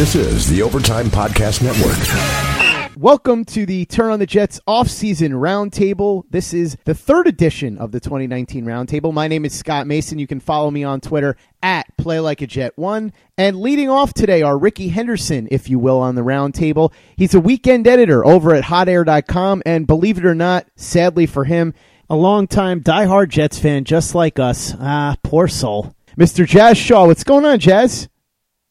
This 0.00 0.14
is 0.14 0.48
the 0.48 0.62
Overtime 0.62 1.08
Podcast 1.08 1.62
Network. 1.62 2.96
Welcome 2.96 3.44
to 3.44 3.66
the 3.66 3.84
Turn 3.84 4.10
on 4.10 4.18
the 4.18 4.24
Jets 4.24 4.58
off-season 4.66 5.32
roundtable. 5.32 6.24
This 6.30 6.54
is 6.54 6.78
the 6.86 6.94
third 6.94 7.26
edition 7.26 7.76
of 7.76 7.92
the 7.92 8.00
2019 8.00 8.64
roundtable. 8.64 9.12
My 9.12 9.28
name 9.28 9.44
is 9.44 9.52
Scott 9.52 9.86
Mason. 9.86 10.18
You 10.18 10.26
can 10.26 10.40
follow 10.40 10.70
me 10.70 10.84
on 10.84 11.02
Twitter 11.02 11.36
at 11.62 11.94
Play 11.98 12.18
Like 12.18 12.40
a 12.40 12.46
Jet 12.46 12.78
One. 12.78 13.12
And 13.36 13.60
leading 13.60 13.90
off 13.90 14.14
today 14.14 14.40
are 14.40 14.56
Rickey 14.56 14.88
Henderson, 14.88 15.48
if 15.50 15.68
you 15.68 15.78
will, 15.78 15.98
on 15.98 16.14
the 16.14 16.22
roundtable. 16.22 16.94
He's 17.14 17.34
a 17.34 17.38
weekend 17.40 17.86
editor 17.86 18.24
over 18.24 18.54
at 18.54 18.64
HotAir.com, 18.64 19.62
and 19.66 19.86
believe 19.86 20.16
it 20.16 20.24
or 20.24 20.34
not, 20.34 20.66
sadly 20.76 21.26
for 21.26 21.44
him, 21.44 21.74
a 22.08 22.16
longtime 22.16 22.80
diehard 22.80 23.28
Jets 23.28 23.58
fan 23.58 23.84
just 23.84 24.14
like 24.14 24.38
us. 24.38 24.74
Ah, 24.80 25.16
poor 25.22 25.46
soul. 25.46 25.94
Mr. 26.16 26.46
Jazz 26.46 26.78
Shaw. 26.78 27.06
What's 27.06 27.22
going 27.22 27.44
on, 27.44 27.58
Jazz? 27.58 28.08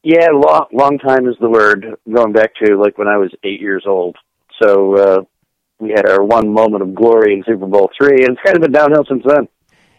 Yeah, 0.10 0.30
long, 0.34 0.66
long 0.74 0.98
time 0.98 1.28
is 1.28 1.36
the 1.40 1.52
word. 1.52 1.86
Going 2.12 2.34
back 2.34 2.56
to 2.64 2.76
like 2.76 2.98
when 2.98 3.08
I 3.08 3.18
was 3.18 3.32
eight 3.44 3.62
years 3.62 3.84
old. 3.86 4.18
So 4.60 4.96
uh, 4.96 5.22
we 5.78 5.92
had 5.92 6.10
our 6.10 6.24
one 6.24 6.52
moment 6.52 6.82
of 6.82 6.96
glory 6.96 7.34
in 7.34 7.44
Super 7.46 7.68
Bowl 7.68 7.92
three, 7.96 8.26
and 8.26 8.30
it's 8.30 8.42
kind 8.44 8.56
of 8.56 8.64
been 8.64 8.72
downhill 8.72 9.06
since 9.08 9.22
then. 9.24 9.48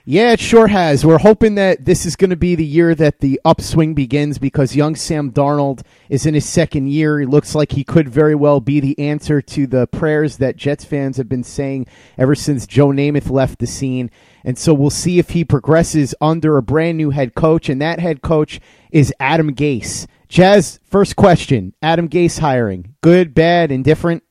Yeah, 0.05 0.33
it 0.33 0.41
sure 0.41 0.67
has. 0.67 1.07
We're 1.07 1.19
hoping 1.19 1.55
that 1.55 1.85
this 1.85 2.05
is 2.07 2.17
going 2.17 2.31
to 2.31 2.37
be 2.37 2.57
the 2.57 2.65
year 2.65 2.93
that 2.97 3.21
the 3.21 3.41
upswing 3.45 3.95
begins 3.95 4.39
because 4.39 4.75
young 4.75 4.97
Sam 4.97 5.31
Darnold 5.31 5.83
is 6.09 6.27
in 6.27 6.35
his 6.35 6.49
second 6.49 6.89
year. 6.89 7.21
He 7.21 7.27
looks 7.27 7.55
like 7.55 7.71
he 7.71 7.85
could 7.85 8.09
very 8.09 8.35
well 8.35 8.59
be 8.59 8.81
the 8.81 8.99
answer 8.99 9.41
to 9.41 9.69
the 9.69 9.87
prayers 9.87 10.39
that 10.39 10.57
Jets 10.57 10.85
fans 10.85 11.19
have 11.19 11.29
been 11.29 11.45
saying 11.45 11.87
ever 12.19 12.35
since 12.35 12.67
Joe 12.67 12.89
Namath 12.89 13.31
left 13.31 13.61
the 13.61 13.69
scene. 13.69 14.11
And 14.45 14.59
so 14.59 14.73
we'll 14.73 14.91
see 14.91 15.19
if 15.19 15.31
he 15.31 15.45
progresses 15.45 16.15
under 16.21 16.57
a 16.57 16.63
brand 16.63 16.97
new 16.97 17.11
head 17.11 17.35
coach, 17.35 17.69
and 17.69 17.81
that 17.81 18.01
head 18.01 18.23
coach 18.23 18.61
is 18.91 19.13
Adam 19.21 19.55
Gase. 19.55 20.07
Jazz, 20.29 20.79
first 20.85 21.17
question 21.17 21.75
Adam 21.83 22.09
Gase 22.09 22.39
hiring. 22.39 22.95
Good, 23.03 23.35
bad, 23.35 23.71
indifferent? 23.71 24.23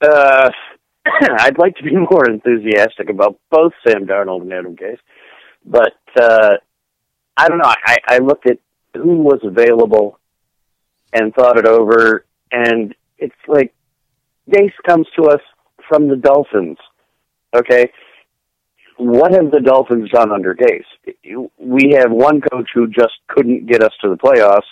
Uh, 0.00 0.50
I'd 1.38 1.58
like 1.58 1.76
to 1.76 1.84
be 1.84 1.96
more 2.10 2.28
enthusiastic 2.28 3.10
about 3.10 3.38
both 3.50 3.72
Sam 3.86 4.06
Darnold 4.06 4.42
and 4.42 4.52
Adam 4.52 4.76
Gase, 4.76 4.98
but 5.64 5.94
uh, 6.20 6.56
I 7.36 7.48
don't 7.48 7.58
know. 7.58 7.72
I, 7.86 7.96
I 8.08 8.18
looked 8.18 8.48
at 8.48 8.58
who 8.94 9.18
was 9.18 9.40
available 9.42 10.18
and 11.12 11.34
thought 11.34 11.58
it 11.58 11.66
over, 11.66 12.24
and 12.52 12.94
it's 13.18 13.34
like 13.48 13.74
Gase 14.50 14.72
comes 14.86 15.06
to 15.16 15.28
us 15.28 15.40
from 15.88 16.08
the 16.08 16.16
Dolphins. 16.16 16.78
Okay, 17.54 17.90
what 18.96 19.32
have 19.32 19.50
the 19.50 19.60
Dolphins 19.60 20.10
done 20.10 20.32
under 20.32 20.54
Gase? 20.54 21.48
We 21.58 21.96
have 21.98 22.10
one 22.10 22.40
coach 22.40 22.68
who 22.74 22.86
just 22.86 23.14
couldn't 23.28 23.66
get 23.66 23.82
us 23.82 23.92
to 24.02 24.08
the 24.08 24.16
playoffs, 24.16 24.66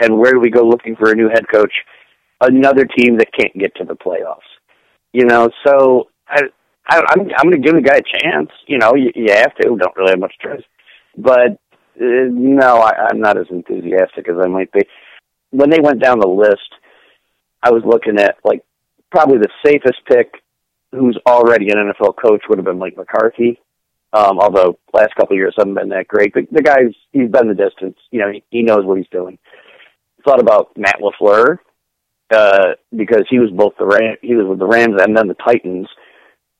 and 0.00 0.18
where 0.18 0.32
do 0.32 0.40
we 0.40 0.50
go 0.50 0.62
looking 0.62 0.96
for 0.96 1.10
a 1.10 1.14
new 1.14 1.28
head 1.28 1.48
coach? 1.52 1.72
Another 2.40 2.84
team 2.84 3.16
that 3.18 3.32
can't 3.38 3.56
get 3.58 3.74
to 3.76 3.84
the 3.84 3.94
playoffs. 3.94 4.38
You 5.12 5.24
know, 5.24 5.48
so 5.66 6.08
I, 6.28 6.42
I 6.88 7.02
I'm 7.10 7.20
I'm 7.36 7.50
going 7.50 7.62
to 7.62 7.66
give 7.66 7.74
the 7.74 7.80
guy 7.80 7.96
a 7.96 8.20
chance. 8.20 8.50
You 8.66 8.78
know, 8.78 8.94
you, 8.94 9.12
you 9.14 9.32
have 9.32 9.54
to. 9.56 9.76
Don't 9.76 9.96
really 9.96 10.10
have 10.10 10.18
much 10.18 10.34
choice, 10.42 10.62
but 11.16 11.52
uh, 12.00 12.28
no, 12.30 12.78
I, 12.78 13.08
I'm 13.08 13.20
not 13.20 13.38
as 13.38 13.46
enthusiastic 13.50 14.28
as 14.28 14.36
I 14.42 14.48
might 14.48 14.72
be. 14.72 14.80
When 15.50 15.70
they 15.70 15.78
went 15.80 16.02
down 16.02 16.18
the 16.18 16.26
list, 16.26 16.74
I 17.62 17.70
was 17.70 17.82
looking 17.86 18.18
at 18.18 18.36
like 18.44 18.64
probably 19.10 19.38
the 19.38 19.48
safest 19.64 20.00
pick, 20.06 20.34
who's 20.94 21.18
already 21.26 21.70
an 21.70 21.76
NFL 21.76 22.14
coach, 22.16 22.42
would 22.48 22.58
have 22.58 22.64
been 22.64 22.78
Mike 22.78 22.96
McCarthy. 22.96 23.60
Um, 24.12 24.38
although 24.38 24.78
last 24.92 25.14
couple 25.16 25.34
of 25.34 25.38
years 25.38 25.54
haven't 25.58 25.74
been 25.74 25.88
that 25.88 26.06
great, 26.06 26.32
but 26.32 26.44
the 26.52 26.62
guy's 26.62 26.94
he's 27.10 27.30
been 27.30 27.48
the 27.48 27.54
distance. 27.54 27.98
You 28.12 28.20
know, 28.20 28.30
he, 28.30 28.44
he 28.50 28.62
knows 28.62 28.84
what 28.84 28.96
he's 28.96 29.08
doing. 29.10 29.38
Thought 30.24 30.40
about 30.40 30.70
Matt 30.76 31.00
Lafleur, 31.00 31.58
uh, 32.30 32.74
because 32.94 33.24
he 33.28 33.40
was 33.40 33.50
both 33.50 33.74
the 33.76 33.86
Ram, 33.86 34.16
he 34.22 34.34
was 34.34 34.46
with 34.46 34.60
the 34.60 34.66
Rams 34.66 35.02
and 35.02 35.16
then 35.16 35.26
the 35.26 35.34
Titans, 35.34 35.88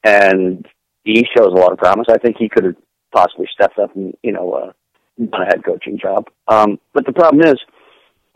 and 0.03 0.67
he 1.05 1.25
shows 1.37 1.53
a 1.53 1.57
lot 1.57 1.73
of 1.73 1.79
promise. 1.79 2.09
I 2.11 2.19
think 2.19 2.37
he 2.39 2.49
could 2.49 2.65
have 2.65 2.77
possibly 3.15 3.47
stepped 3.53 3.79
up 3.79 3.95
and 3.95 4.15
you 4.23 4.33
know 4.33 4.53
uh, 4.53 4.73
done 5.19 5.43
a 5.43 5.47
head 5.47 5.65
coaching 5.65 5.99
job. 5.99 6.27
Um, 6.49 6.81
but 6.93 7.07
the 7.07 7.13
problem 7.13 7.47
is, 7.47 7.55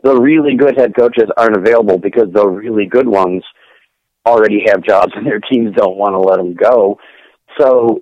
the 0.01 0.15
really 0.15 0.55
good 0.55 0.77
head 0.77 0.95
coaches 0.97 1.29
aren't 1.35 1.57
available 1.57 1.97
because 1.97 2.31
the 2.31 2.47
really 2.47 2.85
good 2.85 3.07
ones 3.07 3.43
already 4.29 4.63
have 4.67 4.83
jobs 4.83 5.13
and 5.15 5.25
their 5.25 5.39
teams 5.39 5.75
don't 5.75 5.97
want 5.97 6.13
to 6.13 6.19
let 6.19 6.37
them 6.37 6.53
go. 6.53 6.99
So 7.59 8.01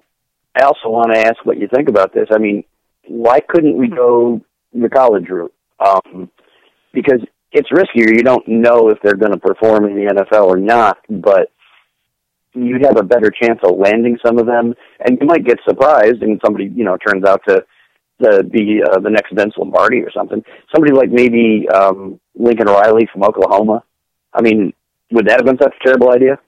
I 0.56 0.64
also 0.64 0.90
want 0.90 1.14
to 1.14 1.20
ask 1.20 1.46
what 1.46 1.58
you 1.58 1.68
think 1.74 1.90
about 1.90 2.14
this. 2.14 2.28
I 2.32 2.38
mean, 2.38 2.64
why 3.08 3.40
couldn't 3.40 3.78
we 3.78 3.88
go 3.88 4.42
the 4.74 4.90
college 4.90 5.30
route? 5.30 5.54
Um, 5.80 6.30
because 6.94 7.22
it's 7.52 7.70
riskier. 7.70 8.10
You 8.16 8.24
don't 8.24 8.48
know 8.48 8.90
if 8.90 8.98
they're 9.02 9.16
going 9.16 9.32
to 9.32 9.40
perform 9.40 9.86
in 9.86 9.96
the 9.96 10.14
NFL 10.14 10.46
or 10.46 10.58
not, 10.58 10.98
but 11.10 11.52
you'd 12.54 12.84
have 12.84 12.98
a 12.98 13.04
better 13.04 13.32
chance 13.32 13.60
of 13.64 13.78
landing 13.78 14.18
some 14.26 14.40
of 14.40 14.48
them, 14.48 14.74
and 15.00 15.18
you 15.22 15.28
might 15.28 15.46
get 15.46 15.60
surprised, 15.68 16.22
and 16.22 16.42
somebody 16.44 16.72
you 16.76 16.84
know 16.84 16.98
turns 16.98 17.24
out 17.24 17.42
to 17.48 17.64
be 18.50 18.82
uh, 18.84 19.00
the 19.00 19.10
next 19.10 19.34
Vince 19.34 19.54
Lombardi 19.58 20.00
or 20.00 20.12
something. 20.12 20.44
Somebody 20.74 20.94
like 20.94 21.12
maybe 21.12 21.68
um, 21.74 22.20
Lincoln 22.36 22.68
Riley 22.68 23.08
from 23.12 23.24
Oklahoma. 23.24 23.84
I 24.34 24.42
mean, 24.42 24.74
would 25.12 25.26
that 25.28 25.38
have 25.38 25.46
been 25.46 25.58
such 25.58 25.74
a 25.80 25.84
terrible 25.84 26.12
idea? 26.12 26.40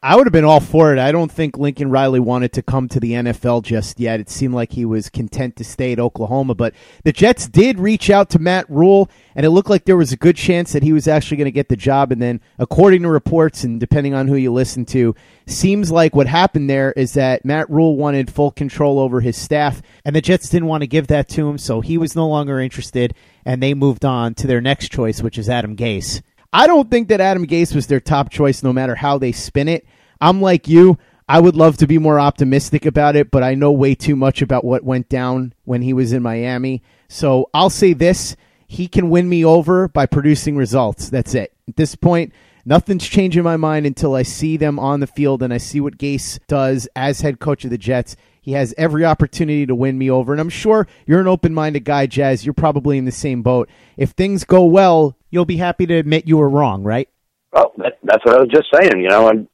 I 0.00 0.14
would 0.14 0.26
have 0.26 0.32
been 0.32 0.44
all 0.44 0.60
for 0.60 0.92
it. 0.92 1.00
I 1.00 1.10
don't 1.10 1.30
think 1.30 1.58
Lincoln 1.58 1.90
Riley 1.90 2.20
wanted 2.20 2.52
to 2.52 2.62
come 2.62 2.88
to 2.90 3.00
the 3.00 3.14
NFL 3.14 3.64
just 3.64 3.98
yet. 3.98 4.20
It 4.20 4.30
seemed 4.30 4.54
like 4.54 4.70
he 4.70 4.84
was 4.84 5.10
content 5.10 5.56
to 5.56 5.64
stay 5.64 5.90
at 5.90 5.98
Oklahoma. 5.98 6.54
But 6.54 6.74
the 7.02 7.10
Jets 7.10 7.48
did 7.48 7.80
reach 7.80 8.08
out 8.08 8.30
to 8.30 8.38
Matt 8.38 8.70
Rhule, 8.70 9.10
and 9.34 9.44
it 9.44 9.50
looked 9.50 9.70
like 9.70 9.86
there 9.86 9.96
was 9.96 10.12
a 10.12 10.16
good 10.16 10.36
chance 10.36 10.72
that 10.72 10.84
he 10.84 10.92
was 10.92 11.08
actually 11.08 11.38
going 11.38 11.46
to 11.46 11.50
get 11.50 11.68
the 11.68 11.74
job. 11.74 12.12
And 12.12 12.22
then, 12.22 12.40
according 12.60 13.02
to 13.02 13.10
reports, 13.10 13.64
and 13.64 13.80
depending 13.80 14.14
on 14.14 14.28
who 14.28 14.36
you 14.36 14.52
listen 14.52 14.84
to, 14.86 15.16
seems 15.48 15.90
like 15.90 16.14
what 16.14 16.28
happened 16.28 16.70
there 16.70 16.92
is 16.92 17.14
that 17.14 17.44
Matt 17.44 17.68
Rhule 17.68 17.96
wanted 17.96 18.30
full 18.30 18.52
control 18.52 19.00
over 19.00 19.20
his 19.20 19.36
staff, 19.36 19.82
and 20.04 20.14
the 20.14 20.20
Jets 20.20 20.48
didn't 20.48 20.68
want 20.68 20.82
to 20.82 20.86
give 20.86 21.08
that 21.08 21.28
to 21.30 21.48
him, 21.48 21.58
so 21.58 21.80
he 21.80 21.98
was 21.98 22.14
no 22.14 22.28
longer 22.28 22.60
interested, 22.60 23.14
and 23.44 23.60
they 23.60 23.74
moved 23.74 24.04
on 24.04 24.34
to 24.34 24.46
their 24.46 24.60
next 24.60 24.92
choice, 24.92 25.22
which 25.22 25.38
is 25.38 25.48
Adam 25.48 25.74
Gase. 25.74 26.22
I 26.52 26.66
don't 26.66 26.90
think 26.90 27.08
that 27.08 27.20
Adam 27.20 27.46
Gase 27.46 27.74
was 27.74 27.86
their 27.86 28.00
top 28.00 28.30
choice 28.30 28.62
no 28.62 28.72
matter 28.72 28.94
how 28.94 29.18
they 29.18 29.32
spin 29.32 29.68
it. 29.68 29.86
I'm 30.20 30.40
like 30.40 30.66
you. 30.68 30.98
I 31.28 31.40
would 31.40 31.56
love 31.56 31.76
to 31.78 31.86
be 31.86 31.98
more 31.98 32.18
optimistic 32.18 32.86
about 32.86 33.14
it, 33.14 33.30
but 33.30 33.42
I 33.42 33.54
know 33.54 33.70
way 33.70 33.94
too 33.94 34.16
much 34.16 34.40
about 34.40 34.64
what 34.64 34.82
went 34.82 35.10
down 35.10 35.52
when 35.64 35.82
he 35.82 35.92
was 35.92 36.14
in 36.14 36.22
Miami. 36.22 36.82
So 37.08 37.50
I'll 37.52 37.68
say 37.68 37.92
this 37.92 38.34
he 38.66 38.88
can 38.88 39.10
win 39.10 39.28
me 39.28 39.44
over 39.44 39.88
by 39.88 40.06
producing 40.06 40.56
results. 40.56 41.10
That's 41.10 41.34
it. 41.34 41.52
At 41.68 41.76
this 41.76 41.94
point, 41.94 42.32
nothing's 42.64 43.06
changing 43.06 43.42
my 43.42 43.56
mind 43.56 43.84
until 43.84 44.14
I 44.14 44.22
see 44.22 44.56
them 44.56 44.78
on 44.78 45.00
the 45.00 45.06
field 45.06 45.42
and 45.42 45.52
I 45.52 45.58
see 45.58 45.80
what 45.80 45.98
Gase 45.98 46.38
does 46.46 46.88
as 46.96 47.20
head 47.20 47.40
coach 47.40 47.64
of 47.64 47.70
the 47.70 47.78
Jets. 47.78 48.16
He 48.40 48.52
has 48.52 48.74
every 48.78 49.04
opportunity 49.04 49.66
to 49.66 49.74
win 49.74 49.98
me 49.98 50.10
over. 50.10 50.32
And 50.32 50.40
I'm 50.40 50.48
sure 50.48 50.86
you're 51.06 51.20
an 51.20 51.26
open 51.26 51.52
minded 51.52 51.84
guy, 51.84 52.06
Jazz. 52.06 52.46
You're 52.46 52.54
probably 52.54 52.96
in 52.96 53.04
the 53.04 53.12
same 53.12 53.42
boat. 53.42 53.68
If 53.98 54.10
things 54.10 54.44
go 54.44 54.64
well, 54.64 55.17
you'll 55.30 55.44
be 55.44 55.56
happy 55.56 55.86
to 55.86 55.94
admit 55.94 56.26
you 56.26 56.36
were 56.36 56.48
wrong, 56.48 56.82
right? 56.82 57.08
Oh, 57.52 57.72
that, 57.78 57.98
that's 58.02 58.24
what 58.24 58.36
I 58.36 58.40
was 58.40 58.50
just 58.52 58.68
saying. 58.72 59.00
You 59.02 59.08
know, 59.08 59.28
and 59.28 59.48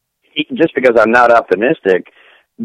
just 0.54 0.74
because 0.74 0.98
I'm 0.98 1.12
not 1.12 1.30
optimistic 1.30 2.08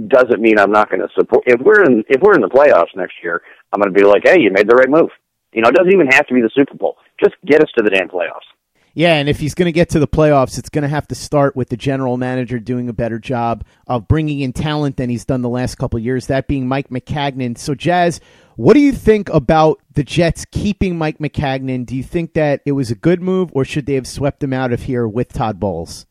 doesn't 0.08 0.42
mean 0.42 0.60
I'm 0.60 0.72
not 0.72 0.90
going 0.90 1.02
to 1.02 1.10
support. 1.16 1.44
If 1.48 1.62
we're 1.62 1.84
in 1.84 2.04
if 2.10 2.22
we're 2.22 2.36
in 2.36 2.42
the 2.42 2.50
playoffs 2.50 2.96
next 2.96 3.16
year, 3.24 3.42
I'm 3.74 3.82
going 3.82 3.94
to 3.94 4.00
be 4.00 4.06
like, 4.06 4.24
hey, 4.26 4.40
you 4.40 4.52
made 4.52 4.70
the 4.70 4.76
right 4.76 4.90
move. 4.90 5.10
You 5.52 5.62
know, 5.62 5.70
it 5.70 5.76
doesn't 5.76 5.94
even 5.94 6.08
have 6.08 6.28
to 6.28 6.34
be 6.34 6.42
the 6.42 6.52
Super 6.54 6.76
Bowl. 6.76 6.98
Just 7.24 7.36
get 7.46 7.62
us 7.62 7.70
to 7.78 7.84
the 7.84 7.90
damn 7.90 8.08
playoffs. 8.08 8.46
Yeah, 8.94 9.14
and 9.14 9.30
if 9.30 9.40
he's 9.40 9.54
going 9.54 9.68
to 9.68 9.72
get 9.72 9.90
to 9.90 10.00
the 10.00 10.08
playoffs, 10.08 10.58
it's 10.58 10.70
going 10.70 10.82
to 10.82 10.88
have 10.88 11.08
to 11.10 11.16
start 11.16 11.56
with 11.56 11.70
the 11.70 11.78
general 11.78 12.18
manager 12.18 12.60
doing 12.60 12.90
a 12.90 12.94
better 12.94 13.20
job 13.20 13.64
of 13.88 14.08
bringing 14.08 14.40
in 14.40 14.52
talent 14.52 14.98
than 14.98 15.10
he's 15.10 15.26
done 15.26 15.42
the 15.42 15.50
last 15.50 15.76
couple 15.76 16.00
years, 16.00 16.28
that 16.28 16.48
being 16.48 16.68
Mike 16.68 16.90
Maccagnan. 16.90 17.58
So, 17.58 17.76
Jazz, 17.76 18.20
what 18.56 18.74
do 18.74 18.80
you 18.80 18.92
think 18.92 19.30
about 19.30 19.80
the 19.94 20.04
Jets 20.04 20.46
keeping 20.46 20.98
Mike 20.98 21.20
Maccagnan? 21.20 21.86
Do 21.86 21.96
you 21.96 22.04
think 22.04 22.34
that 22.34 22.62
it 22.66 22.74
was 22.74 22.92
a 22.92 22.96
good 22.96 23.22
move, 23.22 23.52
or 23.54 23.64
should 23.64 23.86
they 23.86 23.94
have 23.94 24.08
swept 24.08 24.44
him 24.44 24.54
out 24.54 24.74
of 24.74 24.84
here 24.84 25.08
with 25.08 25.32
Todd 25.32 25.60
Bowles? 25.60 26.06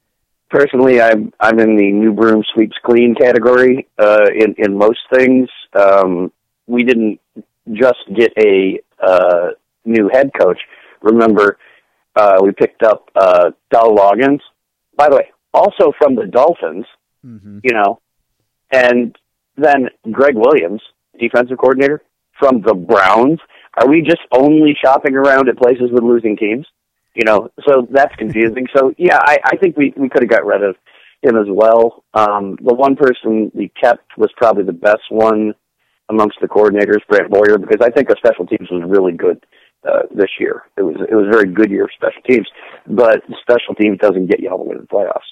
Personally, 0.48 1.00
I'm 1.00 1.30
I'm 1.40 1.58
in 1.58 1.76
the 1.76 1.92
new 1.92 2.12
broom 2.12 2.42
sweeps 2.54 2.76
clean 2.82 3.14
category. 3.14 3.86
Uh, 3.98 4.24
in 4.34 4.54
in 4.56 4.78
most 4.78 5.00
things, 5.12 5.48
um, 5.74 6.32
we 6.66 6.84
didn't 6.84 7.20
just 7.72 7.98
get 8.16 8.32
a 8.38 8.80
uh, 9.04 9.48
new 9.84 10.08
head 10.10 10.30
coach. 10.40 10.58
Remember, 11.02 11.58
uh, 12.18 12.38
we 12.42 12.52
picked 12.52 12.82
up 12.82 13.10
uh, 13.14 13.50
Dowell 13.70 13.96
Loggains, 13.96 14.40
by 14.96 15.08
the 15.08 15.16
way, 15.16 15.30
also 15.54 15.92
from 15.98 16.14
the 16.14 16.26
Dolphins. 16.26 16.86
Mm-hmm. 17.24 17.58
You 17.62 17.72
know, 17.72 18.00
and 18.72 19.16
then 19.56 19.88
Gregg 20.10 20.34
Williams, 20.36 20.80
defensive 21.18 21.58
coordinator 21.58 22.02
from 22.38 22.62
the 22.62 22.74
Browns. 22.74 23.40
Are 23.74 23.88
we 23.88 24.02
just 24.02 24.22
only 24.32 24.76
shopping 24.82 25.14
around 25.14 25.48
at 25.48 25.56
places 25.56 25.90
with 25.92 26.02
losing 26.02 26.36
teams? 26.36 26.66
you 27.18 27.24
know, 27.24 27.50
so 27.68 27.86
that's 27.90 28.14
confusing. 28.18 28.66
So 28.74 28.94
yeah, 28.96 29.18
I, 29.20 29.38
I 29.44 29.56
think 29.56 29.76
we 29.76 29.92
we 29.96 30.08
could 30.08 30.22
have 30.22 30.30
got 30.30 30.46
rid 30.46 30.62
of 30.62 30.76
him 31.22 31.36
as 31.36 31.46
well. 31.48 32.04
Um, 32.14 32.56
the 32.62 32.74
one 32.74 32.96
person 32.96 33.50
we 33.52 33.70
kept 33.80 34.16
was 34.16 34.30
probably 34.36 34.64
the 34.64 34.72
best 34.72 35.02
one 35.10 35.52
amongst 36.08 36.38
the 36.40 36.48
coordinators, 36.48 37.06
Brant 37.08 37.30
Boyer, 37.30 37.58
because 37.58 37.80
I 37.82 37.90
think 37.90 38.08
our 38.08 38.16
special 38.16 38.46
teams 38.46 38.70
was 38.70 38.82
really 38.86 39.12
good. 39.12 39.44
Uh, 39.86 40.02
this 40.14 40.30
year. 40.38 40.62
It 40.76 40.82
was 40.82 40.96
it 41.10 41.14
was 41.14 41.26
a 41.26 41.30
very 41.30 41.52
good 41.52 41.70
year 41.70 41.86
for 41.86 41.92
special 41.92 42.22
teams, 42.22 42.48
but 42.86 43.22
special 43.40 43.74
teams 43.74 43.98
doesn't 43.98 44.26
get 44.26 44.40
you 44.40 44.50
all 44.50 44.58
the 44.58 44.64
way 44.64 44.74
to 44.74 44.80
the 44.80 44.86
playoffs. 44.86 45.28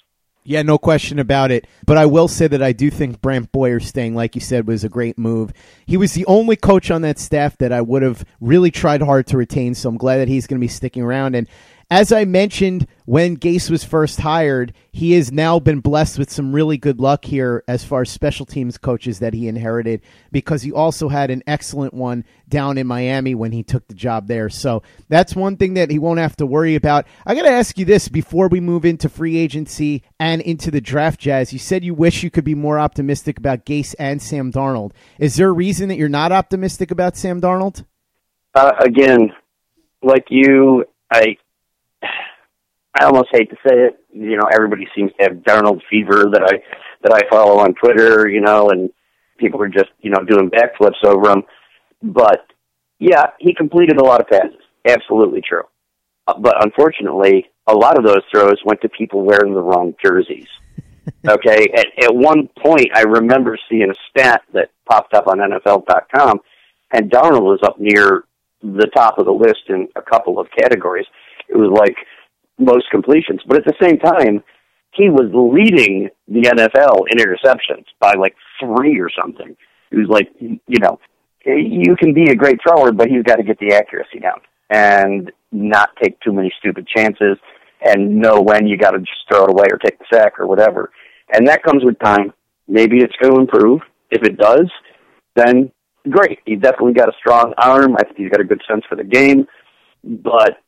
Yeah, 0.48 0.62
no 0.62 0.78
question 0.78 1.18
about 1.18 1.50
it. 1.50 1.66
But 1.86 1.98
I 1.98 2.06
will 2.06 2.28
say 2.28 2.46
that 2.46 2.62
I 2.62 2.70
do 2.70 2.88
think 2.88 3.20
Brant 3.20 3.50
Boyer 3.50 3.80
staying, 3.80 4.14
like 4.14 4.36
you 4.36 4.40
said, 4.40 4.68
was 4.68 4.84
a 4.84 4.88
great 4.88 5.18
move. 5.18 5.52
He 5.86 5.96
was 5.96 6.12
the 6.12 6.24
only 6.26 6.54
coach 6.54 6.88
on 6.92 7.02
that 7.02 7.18
staff 7.18 7.58
that 7.58 7.72
I 7.72 7.80
would 7.80 8.02
have 8.02 8.24
really 8.40 8.70
tried 8.70 9.02
hard 9.02 9.26
to 9.28 9.36
retain, 9.36 9.74
so 9.74 9.88
I'm 9.88 9.96
glad 9.96 10.18
that 10.18 10.28
he's 10.28 10.46
going 10.46 10.60
to 10.60 10.64
be 10.64 10.68
sticking 10.68 11.02
around. 11.02 11.34
And 11.34 11.48
as 11.90 12.10
I 12.10 12.24
mentioned 12.24 12.88
when 13.04 13.36
Gase 13.36 13.70
was 13.70 13.84
first 13.84 14.20
hired, 14.20 14.72
he 14.90 15.12
has 15.12 15.30
now 15.30 15.60
been 15.60 15.78
blessed 15.78 16.18
with 16.18 16.32
some 16.32 16.52
really 16.52 16.76
good 16.76 16.98
luck 16.98 17.24
here 17.24 17.62
as 17.68 17.84
far 17.84 18.02
as 18.02 18.10
special 18.10 18.44
teams 18.44 18.76
coaches 18.76 19.20
that 19.20 19.34
he 19.34 19.46
inherited 19.46 20.00
because 20.32 20.62
he 20.62 20.72
also 20.72 21.08
had 21.08 21.30
an 21.30 21.44
excellent 21.46 21.94
one 21.94 22.24
down 22.48 22.76
in 22.76 22.88
Miami 22.88 23.36
when 23.36 23.52
he 23.52 23.62
took 23.62 23.86
the 23.86 23.94
job 23.94 24.26
there. 24.26 24.48
So 24.48 24.82
that's 25.08 25.36
one 25.36 25.56
thing 25.56 25.74
that 25.74 25.92
he 25.92 26.00
won't 26.00 26.18
have 26.18 26.34
to 26.36 26.46
worry 26.46 26.74
about. 26.74 27.06
I 27.24 27.36
got 27.36 27.42
to 27.42 27.50
ask 27.50 27.78
you 27.78 27.84
this 27.84 28.08
before 28.08 28.48
we 28.48 28.58
move 28.58 28.84
into 28.84 29.08
free 29.08 29.36
agency 29.36 30.02
and 30.18 30.42
into 30.42 30.72
the 30.72 30.80
draft, 30.80 31.20
Jazz. 31.20 31.52
You 31.52 31.60
said 31.60 31.84
you 31.84 31.94
wish 31.94 32.24
you 32.24 32.30
could 32.30 32.44
be 32.44 32.56
more 32.56 32.80
optimistic 32.80 33.38
about 33.38 33.64
Gase 33.64 33.94
and 33.96 34.20
Sam 34.20 34.50
Darnold. 34.50 34.90
Is 35.20 35.36
there 35.36 35.50
a 35.50 35.52
reason 35.52 35.88
that 35.90 35.98
you're 35.98 36.08
not 36.08 36.32
optimistic 36.32 36.90
about 36.90 37.16
Sam 37.16 37.40
Darnold? 37.40 37.84
Uh, 38.56 38.72
again, 38.80 39.32
like 40.02 40.26
you, 40.30 40.84
I 41.12 41.36
I 42.98 43.04
almost 43.04 43.28
hate 43.32 43.50
to 43.50 43.56
say 43.66 43.74
it. 43.74 43.98
You 44.12 44.36
know, 44.36 44.48
everybody 44.52 44.86
seems 44.94 45.12
to 45.18 45.24
have 45.24 45.38
Darnold 45.38 45.82
fever 45.90 46.26
that 46.32 46.42
I 46.42 46.62
that 47.02 47.12
I 47.12 47.28
follow 47.28 47.58
on 47.58 47.74
Twitter. 47.74 48.28
You 48.28 48.40
know, 48.40 48.70
and 48.70 48.90
people 49.38 49.62
are 49.62 49.68
just 49.68 49.90
you 50.00 50.10
know 50.10 50.24
doing 50.24 50.50
backflips 50.50 51.04
over 51.04 51.30
him. 51.30 51.42
But 52.02 52.46
yeah, 52.98 53.26
he 53.38 53.54
completed 53.54 53.98
a 53.98 54.04
lot 54.04 54.20
of 54.20 54.28
passes. 54.28 54.60
Absolutely 54.86 55.42
true. 55.46 55.64
Uh, 56.26 56.38
but 56.38 56.64
unfortunately, 56.64 57.46
a 57.66 57.74
lot 57.74 57.98
of 57.98 58.04
those 58.04 58.22
throws 58.30 58.60
went 58.64 58.80
to 58.82 58.88
people 58.88 59.22
wearing 59.22 59.54
the 59.54 59.60
wrong 59.60 59.94
jerseys. 60.02 60.48
okay, 61.28 61.68
at, 61.76 61.86
at 62.04 62.14
one 62.14 62.48
point, 62.58 62.88
I 62.94 63.02
remember 63.02 63.58
seeing 63.68 63.90
a 63.90 63.94
stat 64.10 64.42
that 64.52 64.70
popped 64.88 65.14
up 65.14 65.28
on 65.28 65.38
NFL.com, 65.38 66.40
and 66.92 67.10
Darnold 67.10 67.42
was 67.42 67.60
up 67.62 67.78
near 67.78 68.24
the 68.62 68.88
top 68.94 69.18
of 69.18 69.26
the 69.26 69.32
list 69.32 69.64
in 69.68 69.88
a 69.94 70.02
couple 70.02 70.38
of 70.38 70.48
categories. 70.56 71.06
It 71.48 71.56
was 71.56 71.70
like 71.70 71.96
most 72.58 72.90
completions. 72.90 73.40
But 73.46 73.58
at 73.58 73.64
the 73.64 73.74
same 73.80 73.98
time, 73.98 74.42
he 74.92 75.10
was 75.10 75.30
leading 75.32 76.08
the 76.26 76.42
NFL 76.42 77.04
in 77.10 77.18
interceptions 77.18 77.84
by 78.00 78.14
like 78.18 78.34
three 78.58 78.98
or 78.98 79.10
something. 79.10 79.56
He 79.90 79.96
was 79.96 80.08
like, 80.08 80.28
you 80.40 80.78
know, 80.80 80.98
you 81.44 81.94
can 81.96 82.12
be 82.12 82.30
a 82.30 82.34
great 82.34 82.58
thrower, 82.66 82.92
but 82.92 83.08
he's 83.08 83.22
got 83.22 83.36
to 83.36 83.42
get 83.42 83.58
the 83.58 83.74
accuracy 83.74 84.18
down 84.20 84.40
and 84.70 85.30
not 85.52 85.90
take 86.02 86.18
too 86.20 86.32
many 86.32 86.52
stupid 86.58 86.88
chances 86.88 87.36
and 87.82 88.16
know 88.16 88.40
when 88.40 88.66
you 88.66 88.76
got 88.76 88.92
to 88.92 88.98
just 88.98 89.12
throw 89.28 89.44
it 89.44 89.50
away 89.50 89.66
or 89.70 89.78
take 89.78 89.98
the 89.98 90.04
sack 90.12 90.40
or 90.40 90.46
whatever. 90.46 90.90
And 91.32 91.46
that 91.46 91.62
comes 91.62 91.84
with 91.84 91.98
time. 91.98 92.32
Maybe 92.66 92.98
it's 92.98 93.14
going 93.20 93.34
to 93.34 93.40
improve. 93.40 93.80
If 94.10 94.22
it 94.22 94.38
does, 94.38 94.70
then 95.36 95.70
great. 96.08 96.40
He's 96.46 96.60
definitely 96.60 96.94
got 96.94 97.08
a 97.08 97.16
strong 97.18 97.52
arm. 97.58 97.96
I 97.96 98.04
think 98.04 98.16
he's 98.16 98.30
got 98.30 98.40
a 98.40 98.44
good 98.44 98.62
sense 98.68 98.84
for 98.88 98.96
the 98.96 99.04
game. 99.04 99.46
But 100.02 100.58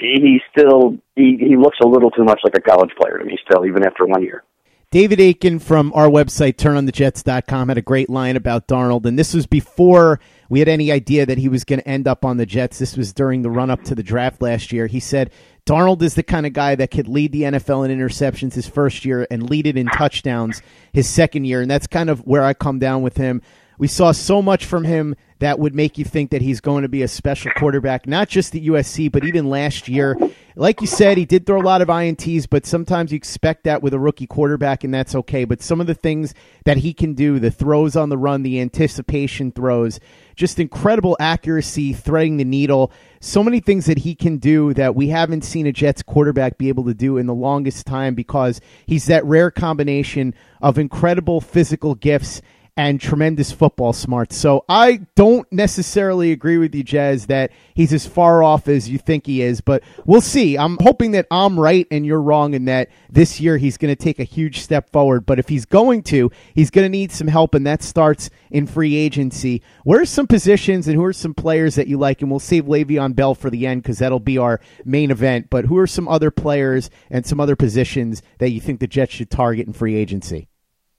he 0.00 0.40
still 0.50 0.98
he, 1.14 1.36
he 1.38 1.56
looks 1.56 1.78
a 1.82 1.86
little 1.86 2.10
too 2.10 2.24
much 2.24 2.40
like 2.44 2.54
a 2.56 2.60
college 2.60 2.90
player 3.00 3.18
to 3.18 3.24
me 3.24 3.38
still, 3.44 3.66
even 3.66 3.84
after 3.84 4.06
one 4.06 4.22
year. 4.22 4.44
David 4.92 5.20
Aiken 5.20 5.58
from 5.58 5.92
our 5.94 6.06
website, 6.06 6.54
turnonthejets.com, 6.54 7.68
had 7.68 7.76
a 7.76 7.82
great 7.82 8.08
line 8.08 8.36
about 8.36 8.68
Darnold, 8.68 9.04
and 9.04 9.18
this 9.18 9.34
was 9.34 9.44
before 9.46 10.20
we 10.48 10.60
had 10.60 10.68
any 10.68 10.92
idea 10.92 11.26
that 11.26 11.38
he 11.38 11.48
was 11.48 11.64
going 11.64 11.80
to 11.80 11.88
end 11.88 12.06
up 12.06 12.24
on 12.24 12.36
the 12.36 12.46
Jets. 12.46 12.78
This 12.78 12.96
was 12.96 13.12
during 13.12 13.42
the 13.42 13.50
run 13.50 13.68
up 13.68 13.82
to 13.84 13.96
the 13.96 14.04
draft 14.04 14.40
last 14.40 14.72
year. 14.72 14.86
He 14.86 15.00
said, 15.00 15.32
Darnold 15.66 16.02
is 16.02 16.14
the 16.14 16.22
kind 16.22 16.46
of 16.46 16.52
guy 16.52 16.76
that 16.76 16.92
could 16.92 17.08
lead 17.08 17.32
the 17.32 17.42
NFL 17.42 17.88
in 17.88 17.98
interceptions 17.98 18.54
his 18.54 18.68
first 18.68 19.04
year 19.04 19.26
and 19.28 19.50
lead 19.50 19.66
it 19.66 19.76
in 19.76 19.86
touchdowns 19.88 20.62
his 20.92 21.08
second 21.08 21.46
year. 21.46 21.60
And 21.60 21.70
that's 21.70 21.88
kind 21.88 22.08
of 22.08 22.20
where 22.20 22.44
I 22.44 22.54
come 22.54 22.78
down 22.78 23.02
with 23.02 23.16
him. 23.16 23.42
We 23.78 23.88
saw 23.88 24.12
so 24.12 24.40
much 24.40 24.64
from 24.64 24.84
him 24.84 25.16
that 25.38 25.58
would 25.58 25.74
make 25.74 25.98
you 25.98 26.04
think 26.04 26.30
that 26.30 26.40
he's 26.40 26.60
going 26.60 26.82
to 26.82 26.88
be 26.88 27.02
a 27.02 27.08
special 27.08 27.50
quarterback, 27.56 28.06
not 28.06 28.28
just 28.28 28.54
at 28.54 28.62
USC, 28.62 29.12
but 29.12 29.24
even 29.24 29.50
last 29.50 29.86
year. 29.86 30.16
Like 30.54 30.80
you 30.80 30.86
said, 30.86 31.18
he 31.18 31.26
did 31.26 31.44
throw 31.44 31.60
a 31.60 31.62
lot 31.62 31.82
of 31.82 31.88
INTs, 31.88 32.48
but 32.48 32.64
sometimes 32.64 33.12
you 33.12 33.16
expect 33.16 33.64
that 33.64 33.82
with 33.82 33.92
a 33.92 33.98
rookie 33.98 34.26
quarterback, 34.26 34.82
and 34.82 34.94
that's 34.94 35.14
okay. 35.14 35.44
But 35.44 35.60
some 35.60 35.82
of 35.82 35.86
the 35.86 35.94
things 35.94 36.32
that 36.64 36.78
he 36.78 36.94
can 36.94 37.12
do, 37.12 37.38
the 37.38 37.50
throws 37.50 37.96
on 37.96 38.08
the 38.08 38.16
run, 38.16 38.42
the 38.42 38.60
anticipation 38.60 39.52
throws, 39.52 40.00
just 40.34 40.58
incredible 40.58 41.14
accuracy, 41.20 41.92
threading 41.92 42.38
the 42.38 42.44
needle, 42.44 42.90
so 43.20 43.42
many 43.42 43.60
things 43.60 43.86
that 43.86 43.98
he 43.98 44.14
can 44.14 44.38
do 44.38 44.72
that 44.74 44.94
we 44.94 45.08
haven't 45.08 45.42
seen 45.42 45.66
a 45.66 45.72
Jets 45.72 46.02
quarterback 46.02 46.56
be 46.56 46.68
able 46.68 46.84
to 46.84 46.94
do 46.94 47.18
in 47.18 47.26
the 47.26 47.34
longest 47.34 47.86
time 47.86 48.14
because 48.14 48.60
he's 48.86 49.06
that 49.06 49.24
rare 49.24 49.50
combination 49.50 50.34
of 50.62 50.78
incredible 50.78 51.40
physical 51.40 51.94
gifts 51.94 52.40
and 52.76 53.00
tremendous 53.00 53.50
football 53.52 53.92
smarts. 53.92 54.36
So 54.36 54.64
I 54.68 55.00
don't 55.14 55.50
necessarily 55.50 56.30
agree 56.32 56.58
with 56.58 56.74
you, 56.74 56.82
Jazz, 56.82 57.26
that 57.26 57.52
he's 57.74 57.92
as 57.92 58.06
far 58.06 58.42
off 58.42 58.68
as 58.68 58.88
you 58.88 58.98
think 58.98 59.26
he 59.26 59.40
is, 59.40 59.62
but 59.62 59.82
we'll 60.04 60.20
see. 60.20 60.58
I'm 60.58 60.76
hoping 60.80 61.12
that 61.12 61.26
I'm 61.30 61.58
right 61.58 61.86
and 61.90 62.04
you're 62.04 62.20
wrong 62.20 62.54
and 62.54 62.68
that 62.68 62.90
this 63.08 63.40
year 63.40 63.56
he's 63.56 63.78
going 63.78 63.94
to 63.94 64.02
take 64.02 64.18
a 64.18 64.24
huge 64.24 64.60
step 64.60 64.90
forward. 64.90 65.24
But 65.24 65.38
if 65.38 65.48
he's 65.48 65.64
going 65.64 66.02
to, 66.04 66.30
he's 66.54 66.70
going 66.70 66.84
to 66.84 66.90
need 66.90 67.12
some 67.12 67.28
help, 67.28 67.54
and 67.54 67.66
that 67.66 67.82
starts 67.82 68.28
in 68.50 68.66
free 68.66 68.94
agency. 68.94 69.62
Where 69.84 70.02
are 70.02 70.06
some 70.06 70.26
positions 70.26 70.86
and 70.86 70.96
who 70.96 71.04
are 71.04 71.12
some 71.12 71.34
players 71.34 71.76
that 71.76 71.88
you 71.88 71.98
like? 71.98 72.20
And 72.20 72.30
we'll 72.30 72.40
save 72.40 72.64
Le'Veon 72.64 73.14
Bell 73.14 73.34
for 73.34 73.48
the 73.48 73.66
end 73.66 73.82
because 73.82 73.98
that'll 73.98 74.20
be 74.20 74.36
our 74.36 74.60
main 74.84 75.10
event. 75.10 75.48
But 75.48 75.64
who 75.64 75.78
are 75.78 75.86
some 75.86 76.08
other 76.08 76.30
players 76.30 76.90
and 77.10 77.24
some 77.24 77.40
other 77.40 77.56
positions 77.56 78.22
that 78.38 78.50
you 78.50 78.60
think 78.60 78.80
the 78.80 78.86
Jets 78.86 79.14
should 79.14 79.30
target 79.30 79.66
in 79.66 79.72
free 79.72 79.94
agency? 79.94 80.48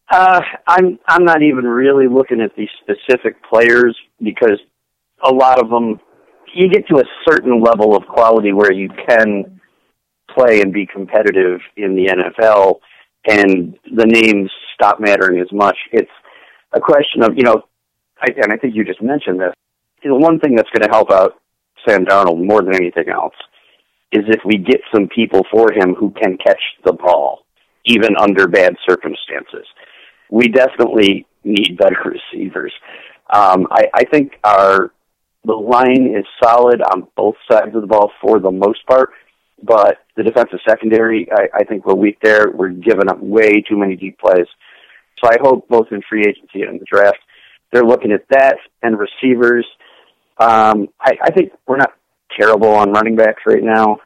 Uh, 0.10 0.42
I'm 0.68 1.00
I'm 1.08 1.26
not 1.26 1.42
even 1.42 1.66
really 1.66 2.08
looking 2.08 2.40
at 2.40 2.56
these 2.56 2.70
specific 2.82 3.36
players 3.44 3.98
because 4.22 4.60
a 5.24 5.32
lot 5.32 5.62
of 5.62 5.70
them 5.70 6.00
you 6.54 6.70
get 6.70 6.88
to 6.88 7.00
a 7.00 7.04
certain 7.30 7.62
level 7.62 7.96
of 7.96 8.08
quality 8.08 8.54
where 8.54 8.72
you 8.72 8.90
can 9.08 9.60
play 10.34 10.62
and 10.62 10.72
be 10.72 10.86
competitive 10.86 11.60
in 11.76 11.96
the 11.96 12.06
NFL, 12.08 12.80
and 13.28 13.78
the 13.96 14.06
names 14.06 14.50
stop 14.74 15.00
mattering 15.02 15.42
as 15.42 15.52
much. 15.52 15.78
It's 15.92 16.12
a 16.72 16.80
question 16.80 17.24
of 17.24 17.36
you 17.36 17.44
know, 17.44 17.64
I, 18.22 18.28
and 18.42 18.54
I 18.54 18.58
think 18.58 18.76
you 18.76 18.86
just 18.86 19.02
mentioned 19.02 19.42
this. 19.42 19.54
The 20.04 20.16
one 20.16 20.40
thing 20.40 20.56
that's 20.56 20.70
going 20.70 20.88
to 20.88 20.94
help 20.94 21.12
out 21.12 21.34
Sam 21.86 22.06
Darnold 22.06 22.46
more 22.46 22.62
than 22.62 22.76
anything 22.76 23.10
else 23.10 23.36
is 24.14 24.24
if 24.28 24.40
we 24.46 24.58
get 24.58 24.80
some 24.94 25.10
people 25.14 25.42
for 25.52 25.74
him 25.74 25.96
who 25.96 26.12
can 26.12 26.38
catch 26.38 26.62
the 26.86 26.94
ball, 26.94 27.40
even 27.86 28.16
under 28.16 28.48
bad 28.48 28.76
circumstances 28.88 29.68
we 30.30 30.48
definitely 30.48 31.26
need 31.44 31.78
better 31.78 31.98
receivers. 32.06 32.74
Um, 33.34 33.68
I, 33.72 33.88
I 33.94 34.04
think 34.06 34.34
our 34.44 34.92
the 35.46 35.54
line 35.54 36.14
is 36.18 36.26
solid 36.44 36.82
on 36.82 37.08
both 37.16 37.36
sides 37.50 37.74
of 37.74 37.82
the 37.82 37.88
ball 37.88 38.12
for 38.22 38.40
the 38.40 38.52
most 38.52 38.86
part, 38.86 39.12
but 39.64 40.00
the 40.18 40.24
defensive 40.24 40.60
secondary, 40.68 41.30
I, 41.32 41.60
I 41.60 41.64
think 41.64 41.86
we're 41.86 41.96
weak 41.96 42.18
there. 42.22 42.52
We're 42.54 42.70
giving 42.70 43.10
up 43.10 43.20
way 43.22 43.62
too 43.62 43.78
many 43.78 43.96
deep 43.96 44.20
plays. 44.20 44.48
So 45.24 45.30
I 45.30 45.38
hope 45.42 45.68
both 45.70 45.88
in 45.92 46.02
free 46.08 46.26
agency 46.28 46.64
and 46.64 46.80
the 46.82 46.86
draft, 46.86 47.20
they're 47.72 47.86
looking 47.86 48.12
at 48.12 48.28
that 48.30 48.58
and 48.84 48.98
receivers. 49.00 49.66
Um, 50.38 50.90
I, 51.00 51.14
I 51.24 51.32
think 51.32 51.54
we're 51.66 51.78
not 51.78 51.94
terrible 52.38 52.70
on 52.70 52.92
running 52.92 53.16
backs 53.16 53.44
right 53.48 53.64
now. 53.64 53.98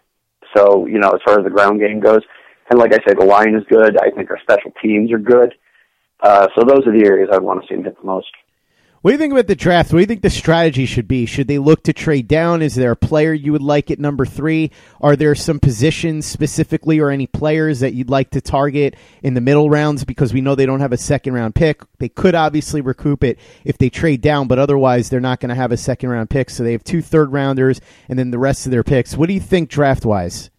So, 0.55 0.85
you 0.85 0.99
know, 0.99 1.09
as 1.09 1.21
far 1.25 1.39
as 1.39 1.43
the 1.43 1.49
ground 1.49 1.79
game 1.79 1.99
goes, 1.99 2.21
and 2.69 2.79
like 2.79 2.93
I 2.93 2.99
said, 3.05 3.19
the 3.19 3.25
line 3.25 3.55
is 3.55 3.63
good. 3.69 3.97
I 3.97 4.11
think 4.11 4.29
our 4.29 4.39
special 4.41 4.71
teams 4.81 5.11
are 5.11 5.19
good. 5.19 5.53
Uh, 6.21 6.47
so 6.55 6.63
those 6.65 6.85
are 6.85 6.97
the 6.97 7.05
areas 7.05 7.29
I'd 7.31 7.41
want 7.41 7.61
to 7.61 7.67
see 7.67 7.75
him 7.75 7.83
hit 7.83 7.97
the 7.99 8.05
most. 8.05 8.31
What 9.01 9.09
do 9.09 9.13
you 9.13 9.17
think 9.17 9.33
about 9.33 9.47
the 9.47 9.55
draft? 9.55 9.91
What 9.91 9.97
do 9.97 10.01
you 10.01 10.05
think 10.05 10.21
the 10.21 10.29
strategy 10.29 10.85
should 10.85 11.07
be? 11.07 11.25
Should 11.25 11.47
they 11.47 11.57
look 11.57 11.85
to 11.85 11.93
trade 11.93 12.27
down? 12.27 12.61
Is 12.61 12.75
there 12.75 12.91
a 12.91 12.95
player 12.95 13.33
you 13.33 13.51
would 13.51 13.63
like 13.63 13.89
at 13.89 13.97
number 13.97 14.27
three? 14.27 14.69
Are 14.99 15.15
there 15.15 15.33
some 15.33 15.59
positions 15.59 16.27
specifically 16.27 16.99
or 16.99 17.09
any 17.09 17.25
players 17.25 17.79
that 17.79 17.95
you'd 17.95 18.11
like 18.11 18.29
to 18.31 18.41
target 18.41 18.95
in 19.23 19.33
the 19.33 19.41
middle 19.41 19.71
rounds 19.71 20.03
because 20.05 20.33
we 20.33 20.41
know 20.41 20.53
they 20.53 20.67
don't 20.67 20.81
have 20.81 20.91
a 20.91 20.97
second 20.97 21.33
round 21.33 21.55
pick? 21.55 21.81
They 21.97 22.09
could 22.09 22.35
obviously 22.35 22.81
recoup 22.81 23.23
it 23.23 23.39
if 23.65 23.79
they 23.79 23.89
trade 23.89 24.21
down, 24.21 24.47
but 24.47 24.59
otherwise 24.59 25.09
they're 25.09 25.19
not 25.19 25.39
going 25.39 25.49
to 25.49 25.55
have 25.55 25.71
a 25.71 25.77
second 25.77 26.09
round 26.09 26.29
pick. 26.29 26.51
So 26.51 26.63
they 26.63 26.73
have 26.73 26.83
two 26.83 27.01
third 27.01 27.31
rounders 27.31 27.81
and 28.07 28.19
then 28.19 28.29
the 28.29 28.37
rest 28.37 28.67
of 28.67 28.71
their 28.71 28.83
picks. 28.83 29.17
What 29.17 29.29
do 29.29 29.33
you 29.33 29.39
think 29.39 29.71
draft 29.71 30.05
wise? 30.05 30.51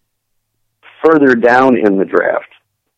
Further 1.01 1.35
down 1.35 1.77
in 1.77 1.97
the 1.97 2.03
draft, 2.03 2.49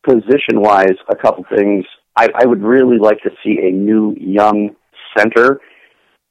position 0.04 0.60
wise, 0.60 0.96
a 1.08 1.16
couple 1.16 1.46
things 1.56 1.86
I, 2.16 2.30
I 2.36 2.46
would 2.46 2.62
really 2.62 2.98
like 2.98 3.22
to 3.24 3.32
see 3.44 3.60
a 3.64 3.72
new 3.72 4.16
young 4.20 4.76
center, 5.18 5.60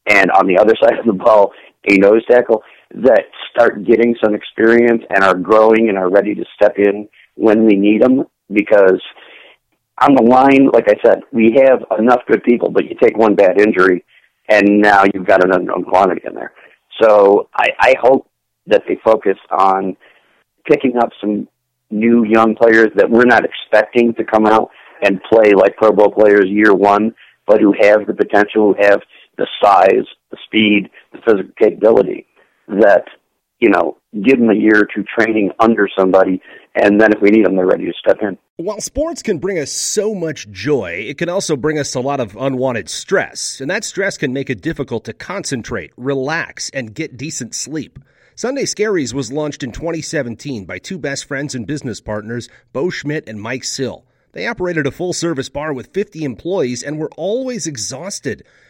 and 0.06 0.30
on 0.30 0.46
the 0.46 0.58
other 0.58 0.74
side 0.82 0.98
of 0.98 1.06
the 1.06 1.12
ball, 1.12 1.52
a 1.88 1.96
nose 1.96 2.24
tackle 2.30 2.62
that 2.94 3.24
start 3.50 3.84
getting 3.84 4.16
some 4.22 4.34
experience 4.34 5.02
and 5.10 5.24
are 5.24 5.34
growing 5.34 5.88
and 5.88 5.98
are 5.98 6.10
ready 6.10 6.34
to 6.34 6.44
step 6.54 6.74
in 6.78 7.08
when 7.34 7.66
we 7.66 7.74
need 7.74 8.02
them. 8.02 8.24
Because 8.52 9.00
on 10.02 10.14
the 10.14 10.22
line, 10.22 10.70
like 10.72 10.88
I 10.88 10.94
said, 11.04 11.22
we 11.32 11.56
have 11.64 11.84
enough 11.98 12.20
good 12.26 12.42
people, 12.44 12.70
but 12.70 12.84
you 12.84 12.96
take 13.00 13.16
one 13.16 13.34
bad 13.34 13.60
injury, 13.60 14.04
and 14.48 14.80
now 14.80 15.04
you've 15.12 15.26
got 15.26 15.44
an 15.44 15.52
unknown 15.52 15.84
quantity 15.84 16.22
in 16.26 16.34
there. 16.34 16.52
So 17.00 17.48
I, 17.54 17.68
I 17.80 17.94
hope 18.00 18.28
that 18.66 18.82
they 18.88 18.98
focus 19.04 19.36
on 19.50 19.96
picking 20.68 20.96
up 20.96 21.10
some 21.20 21.48
new 21.90 22.24
young 22.24 22.54
players 22.54 22.88
that 22.96 23.10
we're 23.10 23.24
not 23.24 23.44
expecting 23.44 24.14
to 24.14 24.24
come 24.24 24.46
out 24.46 24.70
and 25.04 25.20
play 25.30 25.52
like 25.54 25.76
Pro 25.76 25.92
Bowl 25.92 26.10
players 26.10 26.46
year 26.46 26.74
one, 26.74 27.14
but 27.46 27.60
who 27.60 27.74
have 27.78 28.06
the 28.06 28.14
potential, 28.14 28.72
who 28.72 28.76
have 28.80 29.00
the 29.36 29.46
size, 29.62 30.06
the 30.30 30.38
speed, 30.44 30.90
the 31.12 31.18
physical 31.18 31.52
capability 31.58 32.26
that, 32.68 33.04
you 33.58 33.68
know, 33.68 33.98
give 34.22 34.38
them 34.38 34.50
a 34.50 34.54
year 34.54 34.82
or 34.82 34.88
two 34.94 35.04
training 35.18 35.50
under 35.60 35.88
somebody, 35.96 36.40
and 36.74 37.00
then 37.00 37.12
if 37.12 37.20
we 37.20 37.30
need 37.30 37.44
them, 37.44 37.56
they're 37.56 37.66
ready 37.66 37.84
to 37.84 37.92
step 37.98 38.18
in. 38.22 38.38
While 38.56 38.80
sports 38.80 39.22
can 39.22 39.38
bring 39.38 39.58
us 39.58 39.72
so 39.72 40.14
much 40.14 40.48
joy, 40.50 41.04
it 41.08 41.18
can 41.18 41.28
also 41.28 41.56
bring 41.56 41.78
us 41.78 41.94
a 41.94 42.00
lot 42.00 42.20
of 42.20 42.36
unwanted 42.36 42.88
stress, 42.88 43.60
and 43.60 43.68
that 43.70 43.84
stress 43.84 44.16
can 44.16 44.32
make 44.32 44.48
it 44.48 44.62
difficult 44.62 45.04
to 45.04 45.12
concentrate, 45.12 45.92
relax, 45.96 46.70
and 46.70 46.94
get 46.94 47.16
decent 47.16 47.54
sleep. 47.54 47.98
Sunday 48.36 48.64
Scaries 48.64 49.12
was 49.12 49.32
launched 49.32 49.62
in 49.62 49.72
2017 49.72 50.64
by 50.64 50.78
two 50.78 50.98
best 50.98 51.26
friends 51.26 51.54
and 51.54 51.66
business 51.66 52.00
partners, 52.00 52.48
Bo 52.72 52.90
Schmidt 52.90 53.28
and 53.28 53.40
Mike 53.40 53.64
Sill. 53.64 54.06
They 54.34 54.48
operated 54.48 54.86
a 54.86 54.90
full 54.90 55.12
service 55.12 55.48
bar 55.48 55.72
with 55.72 55.94
50 55.94 56.24
employees 56.24 56.82
and 56.82 56.98
were 56.98 57.10
always 57.16 57.66
exhausted. 57.66 58.44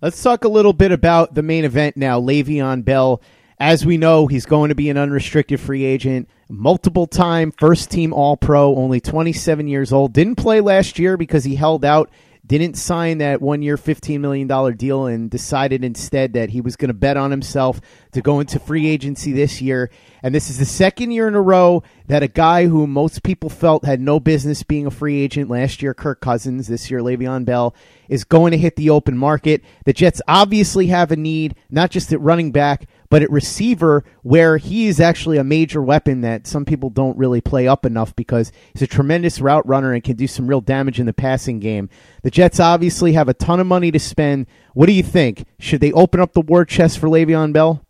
Let's 0.00 0.22
talk 0.22 0.44
a 0.44 0.48
little 0.48 0.72
bit 0.72 0.92
about 0.92 1.34
the 1.34 1.42
main 1.42 1.64
event 1.64 1.96
now. 1.96 2.20
Le'Veon 2.20 2.84
Bell, 2.84 3.20
as 3.58 3.84
we 3.84 3.96
know, 3.96 4.28
he's 4.28 4.46
going 4.46 4.68
to 4.68 4.76
be 4.76 4.90
an 4.90 4.96
unrestricted 4.96 5.58
free 5.58 5.84
agent, 5.84 6.28
multiple 6.48 7.08
time 7.08 7.50
first 7.50 7.90
team 7.90 8.12
All 8.12 8.36
Pro, 8.36 8.76
only 8.76 9.00
27 9.00 9.66
years 9.66 9.92
old. 9.92 10.12
Didn't 10.12 10.36
play 10.36 10.60
last 10.60 11.00
year 11.00 11.16
because 11.16 11.42
he 11.42 11.56
held 11.56 11.84
out, 11.84 12.12
didn't 12.48 12.74
sign 12.74 13.18
that 13.18 13.42
one 13.42 13.60
year, 13.62 13.76
$15 13.76 14.20
million 14.20 14.76
deal, 14.76 15.06
and 15.06 15.30
decided 15.30 15.84
instead 15.84 16.32
that 16.32 16.50
he 16.50 16.60
was 16.60 16.76
going 16.76 16.88
to 16.88 16.94
bet 16.94 17.18
on 17.18 17.30
himself 17.30 17.80
to 18.12 18.22
go 18.22 18.40
into 18.40 18.58
free 18.58 18.88
agency 18.88 19.32
this 19.32 19.60
year. 19.60 19.90
And 20.22 20.34
this 20.34 20.48
is 20.48 20.58
the 20.58 20.64
second 20.64 21.10
year 21.10 21.28
in 21.28 21.34
a 21.34 21.42
row 21.42 21.82
that 22.06 22.22
a 22.22 22.28
guy 22.28 22.66
who 22.66 22.86
most 22.86 23.22
people 23.22 23.50
felt 23.50 23.84
had 23.84 24.00
no 24.00 24.18
business 24.18 24.62
being 24.62 24.86
a 24.86 24.90
free 24.90 25.20
agent 25.20 25.50
last 25.50 25.82
year, 25.82 25.92
Kirk 25.92 26.20
Cousins, 26.20 26.66
this 26.66 26.90
year, 26.90 27.00
Le'Veon 27.00 27.44
Bell, 27.44 27.74
is 28.08 28.24
going 28.24 28.52
to 28.52 28.58
hit 28.58 28.76
the 28.76 28.90
open 28.90 29.16
market. 29.16 29.62
The 29.84 29.92
Jets 29.92 30.22
obviously 30.26 30.86
have 30.86 31.12
a 31.12 31.16
need, 31.16 31.54
not 31.70 31.90
just 31.90 32.12
at 32.12 32.20
running 32.20 32.50
back, 32.50 32.86
but 33.10 33.22
at 33.22 33.30
receiver, 33.30 34.04
where 34.22 34.56
he 34.58 34.86
is 34.86 35.00
actually 35.00 35.38
a 35.38 35.44
major 35.44 35.82
weapon 35.82 36.20
that 36.20 36.46
some 36.46 36.64
people 36.64 36.90
don't 36.90 37.16
really 37.16 37.40
play 37.40 37.66
up 37.66 37.86
enough 37.86 38.14
because 38.14 38.52
he's 38.72 38.82
a 38.82 38.86
tremendous 38.86 39.40
route 39.40 39.66
runner 39.66 39.92
and 39.92 40.04
can 40.04 40.16
do 40.16 40.26
some 40.26 40.46
real 40.46 40.60
damage 40.60 41.00
in 41.00 41.06
the 41.06 41.12
passing 41.12 41.58
game. 41.58 41.88
The 42.22 42.30
Jets 42.30 42.60
obviously 42.60 43.12
have 43.12 43.28
a 43.28 43.34
ton 43.34 43.60
of 43.60 43.66
money 43.66 43.90
to 43.90 43.98
spend. 43.98 44.46
What 44.74 44.86
do 44.86 44.92
you 44.92 45.02
think? 45.02 45.44
Should 45.58 45.80
they 45.80 45.92
open 45.92 46.20
up 46.20 46.32
the 46.32 46.40
war 46.40 46.64
chest 46.64 46.98
for 46.98 47.08
Le'Veon 47.08 47.52
Bell? 47.52 47.84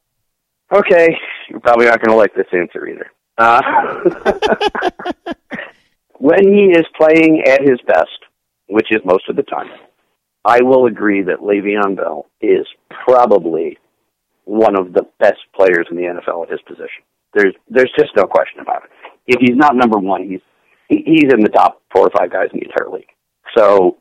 Okay, 0.73 1.17
you're 1.49 1.61
probably 1.61 1.87
not 1.87 2.01
going 2.03 2.11
to 2.11 2.17
like 2.17 2.35
this 2.35 2.47
answer 2.53 2.87
either. 2.87 3.11
Uh, 3.39 3.63
when 6.19 6.45
he 6.45 6.73
is 6.73 6.85
playing 6.97 7.43
at 7.47 7.63
his 7.63 7.81
best, 7.87 8.19
which 8.69 8.89
is 8.91 9.01
most 9.05 9.29
of 9.29 9.37
the 9.37 9.43
time, 9.45 9.69
I 10.45 10.63
will 10.63 10.87
agree 10.87 11.23
that 11.23 11.39
Le'Veon 11.39 11.97
Bell 11.97 12.27
is 12.41 12.67
probably 13.05 13.79
one 14.49 14.77
of 14.79 14.95
the 14.95 15.05
best 15.21 15.41
players 15.55 15.87
in 15.91 15.97
the 15.97 16.05
NFL 16.05 16.45
at 16.45 16.51
his 16.51 16.61
position. 16.67 17.05
There's 17.35 17.55
there's 17.69 17.93
just 17.99 18.17
no 18.17 18.25
question 18.25 18.61
about 18.61 18.85
it. 18.85 18.91
If 19.27 19.41
he's 19.41 19.57
not 19.57 19.77
number 19.77 19.99
one, 19.99 20.27
he's 20.27 20.41
he's 20.89 21.31
in 21.33 21.41
the 21.41 21.51
top 21.51 21.83
four 21.93 22.07
or 22.07 22.11
five 22.17 22.33
guys 22.33 22.49
in 22.53 22.61
the 22.61 22.67
entire 22.67 22.91
league. 22.91 23.13
So 23.57 23.99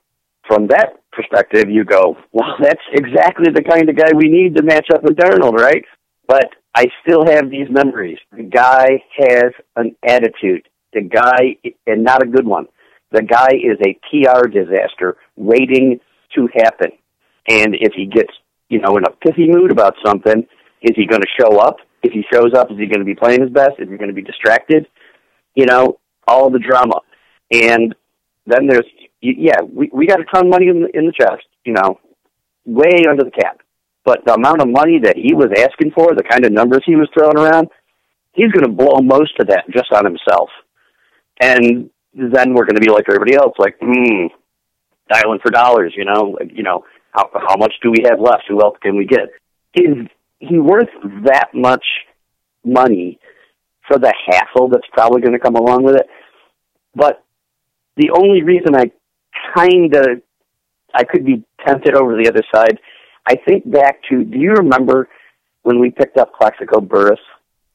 from 0.47 0.67
that 0.67 1.01
perspective, 1.11 1.69
you 1.69 1.83
go, 1.83 2.15
well, 2.31 2.55
that's 2.61 2.81
exactly 2.93 3.51
the 3.53 3.63
kind 3.63 3.89
of 3.89 3.97
guy 3.97 4.11
we 4.15 4.29
need 4.29 4.55
to 4.55 4.63
match 4.63 4.87
up 4.93 5.03
with 5.03 5.17
Darnold, 5.17 5.59
right? 5.59 5.83
But 6.27 6.47
I 6.73 6.85
still 7.01 7.25
have 7.25 7.49
these 7.49 7.67
memories. 7.69 8.19
The 8.31 8.43
guy 8.43 9.03
has 9.17 9.51
an 9.75 9.95
attitude. 10.07 10.67
The 10.93 11.01
guy, 11.01 11.57
and 11.85 12.03
not 12.03 12.23
a 12.23 12.27
good 12.27 12.47
one. 12.47 12.67
The 13.11 13.23
guy 13.23 13.49
is 13.53 13.77
a 13.85 13.99
PR 14.09 14.47
disaster 14.47 15.17
waiting 15.35 15.99
to 16.35 16.47
happen. 16.55 16.91
And 17.49 17.75
if 17.75 17.93
he 17.93 18.05
gets, 18.05 18.31
you 18.69 18.79
know, 18.79 18.97
in 18.97 19.03
a 19.05 19.11
pithy 19.11 19.47
mood 19.47 19.71
about 19.71 19.95
something, 20.05 20.45
is 20.81 20.95
he 20.95 21.05
going 21.05 21.21
to 21.21 21.27
show 21.39 21.57
up? 21.59 21.77
If 22.03 22.13
he 22.13 22.23
shows 22.31 22.53
up, 22.55 22.71
is 22.71 22.77
he 22.77 22.85
going 22.85 22.99
to 22.99 23.05
be 23.05 23.15
playing 23.15 23.41
his 23.41 23.49
best? 23.49 23.79
Is 23.79 23.89
he 23.89 23.97
going 23.97 24.09
to 24.09 24.13
be 24.13 24.21
distracted? 24.21 24.87
You 25.55 25.65
know, 25.65 25.99
all 26.27 26.49
the 26.49 26.59
drama. 26.59 27.01
And 27.51 27.95
then 28.45 28.67
there's, 28.67 28.85
yeah, 29.21 29.61
we 29.61 29.89
we 29.91 30.05
got 30.05 30.19
a 30.19 30.25
ton 30.25 30.45
of 30.45 30.51
money 30.51 30.67
in 30.67 30.83
the, 30.83 30.97
in 30.97 31.05
the 31.05 31.13
chest, 31.13 31.45
you 31.65 31.73
know, 31.73 31.99
way 32.65 33.05
under 33.09 33.23
the 33.23 33.31
cap. 33.31 33.61
But 34.05 34.23
the 34.25 34.35
amount 34.35 34.61
of 34.61 34.69
money 34.69 34.99
that 35.03 35.17
he 35.17 35.33
was 35.33 35.49
asking 35.57 35.91
for, 35.91 36.13
the 36.15 36.23
kind 36.23 36.45
of 36.45 36.51
numbers 36.51 36.83
he 36.85 36.95
was 36.95 37.09
throwing 37.13 37.37
around, 37.37 37.67
he's 38.33 38.51
going 38.51 38.63
to 38.63 38.71
blow 38.71 38.99
most 39.01 39.33
of 39.39 39.47
that 39.47 39.65
just 39.71 39.91
on 39.91 40.05
himself. 40.05 40.49
And 41.41 41.89
then 42.13 42.53
we're 42.53 42.65
going 42.65 42.75
to 42.75 42.81
be 42.81 42.89
like 42.89 43.05
everybody 43.09 43.35
else, 43.35 43.53
like, 43.59 43.75
hmm, 43.81 44.27
dialing 45.11 45.39
for 45.41 45.51
dollars, 45.51 45.93
you 45.95 46.05
know, 46.05 46.37
you 46.53 46.63
know, 46.63 46.85
how 47.11 47.29
how 47.33 47.55
much 47.57 47.73
do 47.81 47.91
we 47.91 48.03
have 48.09 48.19
left? 48.19 48.43
Who 48.47 48.61
else 48.61 48.77
can 48.81 48.95
we 48.95 49.05
get? 49.05 49.29
Is 49.73 50.07
he 50.39 50.59
worth 50.59 50.89
that 51.23 51.49
much 51.53 51.85
money 52.63 53.19
for 53.87 53.97
the 53.97 54.13
hassle 54.27 54.69
that's 54.69 54.87
probably 54.91 55.21
going 55.21 55.33
to 55.33 55.39
come 55.39 55.55
along 55.55 55.83
with 55.83 55.95
it? 55.95 56.07
But 56.95 57.23
the 57.95 58.11
only 58.11 58.43
reason 58.43 58.75
I 58.75 58.91
kind 59.55 59.95
of 59.95 60.21
I 60.93 61.03
could 61.03 61.25
be 61.25 61.43
tempted 61.65 61.95
over 61.95 62.15
the 62.15 62.29
other 62.29 62.43
side, 62.53 62.79
I 63.27 63.35
think 63.35 63.69
back 63.69 64.01
to 64.09 64.23
do 64.23 64.37
you 64.37 64.51
remember 64.51 65.09
when 65.63 65.79
we 65.79 65.91
picked 65.91 66.17
up 66.17 66.33
Plaxico 66.39 66.79
Burress? 66.79 67.19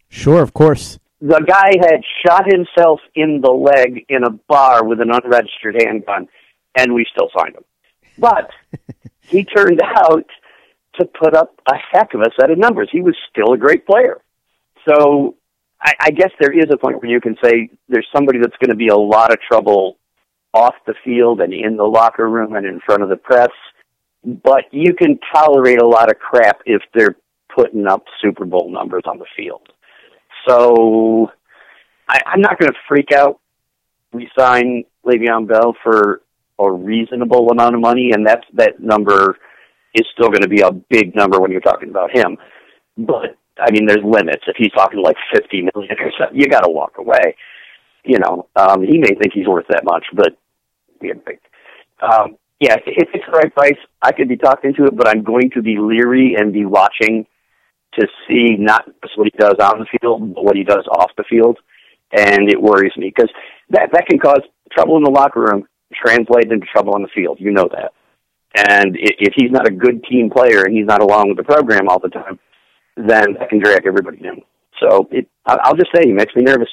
Sure, 0.08 0.42
of 0.42 0.54
course. 0.54 0.98
The 1.20 1.40
guy 1.46 1.72
had 1.80 2.00
shot 2.26 2.44
himself 2.50 3.00
in 3.14 3.40
the 3.42 3.50
leg 3.50 4.04
in 4.08 4.24
a 4.24 4.30
bar 4.30 4.84
with 4.84 5.00
an 5.00 5.10
unregistered 5.12 5.76
handgun 5.80 6.26
and 6.76 6.94
we 6.94 7.06
still 7.12 7.28
signed 7.36 7.54
him. 7.54 7.64
But 8.18 8.50
he 9.32 9.44
turned 9.44 9.80
out 9.82 10.26
to 11.00 11.06
put 11.06 11.34
up 11.34 11.60
a 11.68 11.74
heck 11.74 12.14
of 12.14 12.20
a 12.20 12.30
set 12.38 12.50
of 12.50 12.58
numbers. 12.58 12.88
He 12.92 13.00
was 13.00 13.16
still 13.30 13.54
a 13.54 13.58
great 13.58 13.86
player. 13.86 14.20
So 14.86 15.36
I, 15.80 15.94
I 16.00 16.10
guess 16.10 16.30
there 16.38 16.52
is 16.52 16.66
a 16.70 16.76
point 16.76 17.00
where 17.00 17.10
you 17.10 17.20
can 17.20 17.36
say 17.42 17.70
there's 17.88 18.06
somebody 18.14 18.38
that's 18.38 18.56
going 18.60 18.70
to 18.70 18.76
be 18.76 18.88
a 18.88 18.96
lot 18.96 19.32
of 19.32 19.40
trouble 19.40 19.96
off 20.54 20.74
the 20.86 20.94
field 21.02 21.40
and 21.40 21.52
in 21.52 21.76
the 21.76 21.84
locker 21.84 22.28
room 22.28 22.54
and 22.54 22.66
in 22.66 22.78
front 22.80 23.02
of 23.02 23.08
the 23.08 23.16
press, 23.16 23.50
but 24.22 24.64
you 24.70 24.94
can 24.94 25.18
tolerate 25.34 25.80
a 25.80 25.86
lot 25.86 26.10
of 26.10 26.18
crap 26.18 26.60
if 26.66 26.82
they're 26.94 27.16
putting 27.54 27.86
up 27.86 28.04
Super 28.20 28.44
Bowl 28.44 28.70
numbers 28.70 29.02
on 29.06 29.18
the 29.18 29.26
field. 29.34 29.66
So 30.46 31.30
I, 32.08 32.20
I'm 32.26 32.40
not 32.40 32.58
going 32.58 32.70
to 32.70 32.78
freak 32.86 33.12
out. 33.12 33.40
We 34.12 34.30
sign 34.38 34.84
Le'Veon 35.06 35.48
Bell 35.48 35.74
for 35.82 36.20
a 36.68 36.72
reasonable 36.72 37.50
amount 37.50 37.74
of 37.74 37.80
money, 37.80 38.10
and 38.12 38.26
that's 38.26 38.44
that 38.54 38.80
number 38.80 39.38
is 39.94 40.06
still 40.12 40.28
going 40.28 40.42
to 40.42 40.48
be 40.48 40.60
a 40.60 40.72
big 40.72 41.14
number 41.14 41.40
when 41.40 41.50
you're 41.50 41.60
talking 41.60 41.90
about 41.90 42.16
him. 42.16 42.36
But 42.96 43.36
I 43.58 43.70
mean, 43.70 43.86
there's 43.86 44.04
limits. 44.04 44.44
If 44.46 44.56
he's 44.56 44.72
talking 44.72 45.02
like 45.02 45.16
fifty 45.32 45.62
million 45.74 45.96
or 45.98 46.12
something, 46.18 46.38
you 46.38 46.46
got 46.46 46.60
to 46.60 46.70
walk 46.70 46.94
away. 46.98 47.36
You 48.04 48.18
know, 48.18 48.48
um, 48.56 48.82
he 48.82 48.98
may 48.98 49.14
think 49.14 49.32
he's 49.32 49.46
worth 49.46 49.66
that 49.68 49.84
much, 49.84 50.04
but 50.12 50.36
have. 51.00 51.40
Um, 52.00 52.36
yeah, 52.60 52.76
if 52.86 53.08
it's 53.12 53.26
the 53.26 53.32
right 53.32 53.52
price, 53.52 53.78
I 54.00 54.12
could 54.12 54.28
be 54.28 54.36
talking 54.36 54.74
to 54.74 54.86
it, 54.86 54.96
but 54.96 55.08
I'm 55.08 55.24
going 55.24 55.50
to 55.54 55.62
be 55.62 55.78
leery 55.78 56.36
and 56.38 56.52
be 56.52 56.64
watching 56.64 57.26
to 57.94 58.06
see 58.26 58.56
not 58.56 58.84
just 59.02 59.18
what 59.18 59.28
he 59.32 59.38
does 59.38 59.56
on 59.60 59.80
the 59.80 59.98
field, 59.98 60.34
but 60.34 60.44
what 60.44 60.56
he 60.56 60.64
does 60.64 60.86
off 60.90 61.10
the 61.16 61.24
field, 61.28 61.58
and 62.12 62.48
it 62.50 62.60
worries 62.60 62.92
me 62.96 63.12
because 63.14 63.30
that 63.70 63.90
that 63.92 64.06
can 64.06 64.18
cause 64.18 64.40
trouble 64.70 64.96
in 64.96 65.02
the 65.02 65.10
locker 65.10 65.40
room, 65.40 65.66
translate 65.92 66.50
into 66.50 66.66
trouble 66.66 66.94
on 66.94 67.02
the 67.02 67.08
field. 67.14 67.38
You 67.40 67.52
know 67.52 67.68
that. 67.72 67.92
And 68.54 68.96
if 68.98 69.32
he's 69.36 69.50
not 69.50 69.66
a 69.66 69.70
good 69.70 70.04
team 70.04 70.30
player 70.30 70.62
and 70.64 70.76
he's 70.76 70.86
not 70.86 71.00
along 71.00 71.28
with 71.28 71.38
the 71.38 71.44
program 71.44 71.88
all 71.88 71.98
the 71.98 72.10
time, 72.10 72.38
then 72.96 73.34
that 73.38 73.48
can 73.48 73.60
drag 73.60 73.86
everybody 73.86 74.18
down. 74.18 74.42
So 74.80 75.08
it, 75.10 75.28
I'll 75.46 75.76
just 75.76 75.90
say 75.94 76.02
he 76.04 76.12
makes 76.12 76.34
me 76.34 76.42
nervous. 76.42 76.68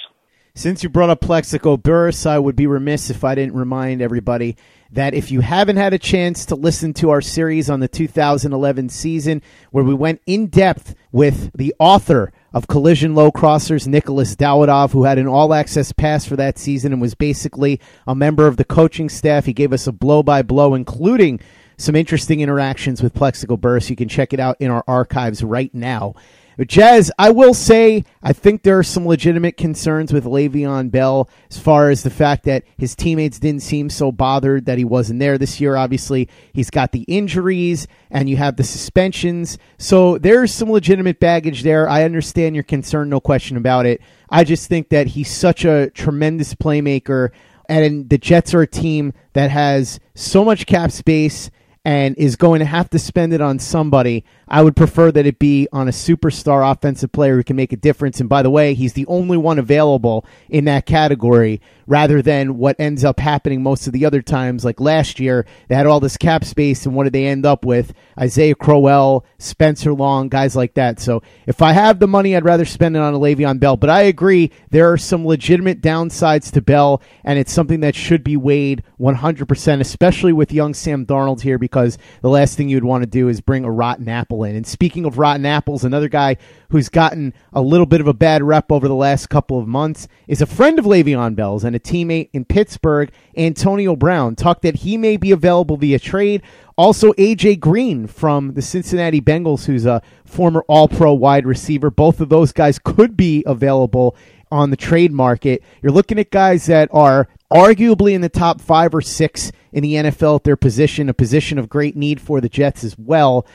Since 0.56 0.84
you 0.84 0.90
brought 0.90 1.10
up 1.10 1.22
Plaxico 1.22 1.78
Burress, 1.78 2.26
I 2.26 2.38
would 2.38 2.56
be 2.56 2.68
remiss 2.68 3.10
if 3.10 3.24
I 3.24 3.36
didn't 3.36 3.56
remind 3.56 4.02
everybody 4.02 4.58
that 4.92 5.14
if 5.14 5.32
you 5.32 5.42
haven't 5.42 5.78
had 5.78 5.94
a 5.94 6.00
chance 6.00 6.48
to 6.48 6.56
listen 6.56 6.94
to 6.96 7.12
our 7.12 7.22
series 7.22 7.70
on 7.70 7.80
the 7.80 7.88
2011 7.88 8.90
season, 8.90 9.42
where 9.72 9.84
we 9.84 9.94
went 9.94 10.22
in 10.26 10.48
depth 10.48 10.96
with 11.12 11.52
the 11.54 11.74
author 11.80 12.34
of 12.54 12.68
Collision 12.68 13.16
Low 13.16 13.32
Crossers, 13.32 13.88
Nicholas 13.88 14.36
Dawidoff, 14.36 14.92
who 14.92 15.04
had 15.04 15.18
an 15.18 15.28
all 15.28 15.54
access 15.54 15.92
pass 15.92 16.26
for 16.26 16.36
that 16.36 16.58
season 16.58 16.92
and 16.92 17.02
was 17.02 17.16
basically 17.16 17.80
a 18.08 18.16
member 18.16 18.48
of 18.48 18.58
the 18.58 18.66
coaching 18.66 19.10
staff. 19.10 19.46
He 19.46 19.54
gave 19.54 19.74
us 19.74 19.88
a 19.88 19.92
blow 19.92 20.24
by 20.24 20.42
blow, 20.42 20.74
including 20.74 21.40
some 21.80 21.96
interesting 21.96 22.42
interactions 22.42 23.02
with 23.02 23.14
Plaxico 23.14 23.58
Burress. 23.58 23.90
You 23.90 23.96
can 23.96 24.10
check 24.10 24.34
it 24.34 24.40
out 24.40 24.58
in 24.60 24.70
our 24.70 24.84
archives 24.88 25.44
right 25.44 25.74
now. 25.74 26.14
But 26.58 26.68
Jazz, 26.68 27.10
I 27.18 27.32
will 27.32 27.54
say, 27.54 28.04
I 28.22 28.34
think 28.34 28.64
there 28.64 28.78
are 28.78 28.84
some 28.84 29.08
legitimate 29.08 29.56
concerns 29.56 30.12
with 30.12 30.26
Le'Veon 30.26 30.92
Bell 30.92 31.30
as 31.50 31.58
far 31.58 31.90
as 31.90 32.04
the 32.04 32.10
fact 32.10 32.44
that 32.44 32.66
his 32.78 32.98
teammates 32.98 33.40
didn't 33.40 33.62
seem 33.62 33.90
so 33.90 34.12
bothered 34.12 34.66
that 34.66 34.78
he 34.78 34.84
wasn't 34.84 35.22
there 35.22 35.38
this 35.38 35.62
year. 35.62 35.78
Obviously, 35.78 36.28
he's 36.52 36.70
got 36.70 36.92
the 36.92 37.04
injuries 37.04 37.88
and 38.12 38.30
you 38.30 38.36
have 38.36 38.58
the 38.58 38.66
suspensions. 38.66 39.58
So 39.78 40.18
there's 40.18 40.54
some 40.54 40.70
legitimate 40.70 41.22
baggage 41.22 41.64
there. 41.64 41.88
I 41.88 42.04
understand 42.04 42.56
your 42.56 42.66
concern, 42.66 43.08
no 43.08 43.22
question 43.22 43.56
about 43.56 43.86
it. 43.86 44.02
I 44.30 44.44
just 44.44 44.68
think 44.68 44.90
that 44.90 45.08
he's 45.08 45.32
such 45.32 45.64
a 45.64 45.90
tremendous 45.92 46.56
playmaker. 46.56 47.30
And 47.70 48.10
the 48.10 48.18
Jets 48.18 48.54
are 48.54 48.64
a 48.64 48.68
team 48.68 49.14
that 49.32 49.50
has 49.50 50.02
so 50.14 50.44
much 50.44 50.66
cap 50.66 50.92
space 50.92 51.50
and 51.86 52.18
is 52.18 52.36
going 52.36 52.60
to 52.60 52.66
have 52.66 52.90
to 52.90 53.00
spend 53.00 53.34
it 53.34 53.42
on 53.42 53.60
somebody, 53.60 54.26
I 54.48 54.62
would 54.62 54.76
prefer 54.76 55.12
that 55.12 55.26
it 55.26 55.40
be 55.40 55.68
on 55.72 55.88
a 55.88 55.92
superstar 55.92 56.70
offensive 56.70 57.12
player 57.12 57.36
who 57.36 57.44
can 57.44 57.56
make 57.56 57.72
a 57.74 57.78
difference. 57.78 58.20
And 58.20 58.28
by 58.28 58.44
the 58.44 58.50
way, 58.50 58.74
he's 58.74 58.94
the 58.94 59.06
only 59.08 59.38
one 59.38 59.60
available 59.60 60.26
in 60.50 60.66
that 60.66 60.86
category 60.86 61.62
rather 61.90 62.22
than 62.22 62.58
what 62.58 62.80
ends 62.80 63.04
up 63.04 63.20
happening 63.20 63.64
most 63.64 63.88
of 63.88 63.94
the 63.94 64.06
other 64.06 64.22
times, 64.22 64.64
like 64.64 64.80
last 64.80 65.20
year. 65.20 65.46
They 65.68 65.76
had 65.76 65.88
all 65.88 66.00
this 66.00 66.18
cap 66.18 66.46
space, 66.46 66.86
and 66.86 66.94
what 66.94 67.06
did 67.06 67.14
they 67.14 67.26
end 67.26 67.48
up 67.48 67.66
with? 67.66 67.94
Isaiah 68.18 68.54
Crowell, 68.54 69.26
Spencer 69.40 69.92
Long, 69.92 70.30
guys 70.30 70.56
like 70.56 70.76
that. 70.76 71.00
So 71.00 71.24
if 71.48 71.64
I 71.64 71.74
have 71.74 72.00
the 72.00 72.08
money, 72.08 72.36
I'd 72.36 72.46
rather 72.46 72.64
spend 72.64 72.96
it 72.96 73.02
on 73.02 73.16
a 73.16 73.20
Le'Veon 73.20 73.60
Bell. 73.60 73.76
But 73.76 73.90
I 73.90 74.04
agree, 74.04 74.52
there 74.70 74.92
are 74.92 74.98
some 74.98 75.26
legitimate 75.26 75.82
downsides 75.82 76.52
to 76.52 76.62
Bell, 76.62 77.02
and 77.24 77.40
it's 77.40 77.52
something 77.52 77.80
that 77.80 77.96
should 77.96 78.24
be 78.24 78.38
weighed 78.38 78.84
100%, 79.00 79.82
especially 79.82 80.32
with 80.32 80.54
young 80.54 80.76
Sam 80.76 81.08
Darnold 81.08 81.42
here, 81.42 81.58
because 81.58 81.98
the 82.22 82.30
last 82.30 82.56
thing 82.56 82.70
you'd 82.70 82.84
want 82.84 83.02
to 83.02 83.10
do 83.10 83.30
is 83.30 83.42
bring 83.42 83.66
a 83.66 83.72
rotten 83.72 84.08
apple 84.08 84.44
in. 84.44 84.56
And 84.56 84.68
speaking 84.68 85.06
of 85.06 85.18
rotten 85.18 85.48
apples, 85.48 85.84
another 85.84 86.08
guy 86.08 86.38
who's 86.70 86.90
gotten 86.90 87.34
a 87.52 87.62
little 87.62 87.86
bit 87.86 88.02
of 88.02 88.08
a 88.08 88.14
bad 88.14 88.44
rep 88.44 88.72
over 88.72 88.88
the 88.88 88.96
last 88.96 89.28
couple 89.28 89.60
of 89.60 89.68
months 89.68 90.08
is 90.28 90.42
a 90.42 90.46
friend 90.46 90.80
of 90.80 90.86
Le'Veon 90.86 91.36
Bell's 91.36 91.64
and 91.64 91.76
a 91.76 91.80
teammate 91.80 92.30
in 92.32 92.46
Pittsburgh, 92.46 93.12
Antonio 93.36 93.96
Brown, 93.96 94.36
talked 94.36 94.62
that 94.62 94.78
he 94.78 94.98
may 94.98 95.18
be 95.18 95.32
available 95.32 95.78
via 95.78 96.00
trade. 96.00 96.42
Also, 96.78 97.12
AJ 97.14 97.60
Green 97.60 98.08
from 98.08 98.54
the 98.54 98.62
Cincinnati 98.62 99.20
Bengals, 99.20 99.66
who's 99.66 99.86
a 99.86 100.02
former 100.26 100.64
All 100.68 100.88
Pro 100.88 101.14
wide 101.14 101.46
receiver. 101.46 101.90
Both 101.90 102.22
of 102.22 102.30
those 102.30 102.52
guys 102.54 102.80
could 102.80 103.18
be 103.18 103.44
available 103.46 104.16
on 104.52 104.70
the 104.70 104.78
trade 104.78 105.12
market. 105.12 105.64
You're 105.82 105.92
looking 105.92 106.20
at 106.20 106.32
guys 106.32 106.68
that 106.68 106.90
are 106.92 107.28
arguably 107.52 108.14
in 108.14 108.22
the 108.22 108.30
top 108.30 108.62
five 108.62 108.94
or 108.94 109.02
six 109.02 109.52
in 109.72 109.84
the 109.84 109.96
NFL 109.96 110.38
at 110.38 110.44
their 110.44 110.56
position, 110.56 111.10
a 111.10 111.14
position 111.14 111.58
of 111.58 111.70
great 111.70 111.96
need 111.96 112.22
for 112.22 112.42
the 112.42 112.50
Jets 112.50 112.84
as 112.84 112.98
well. 112.98 113.46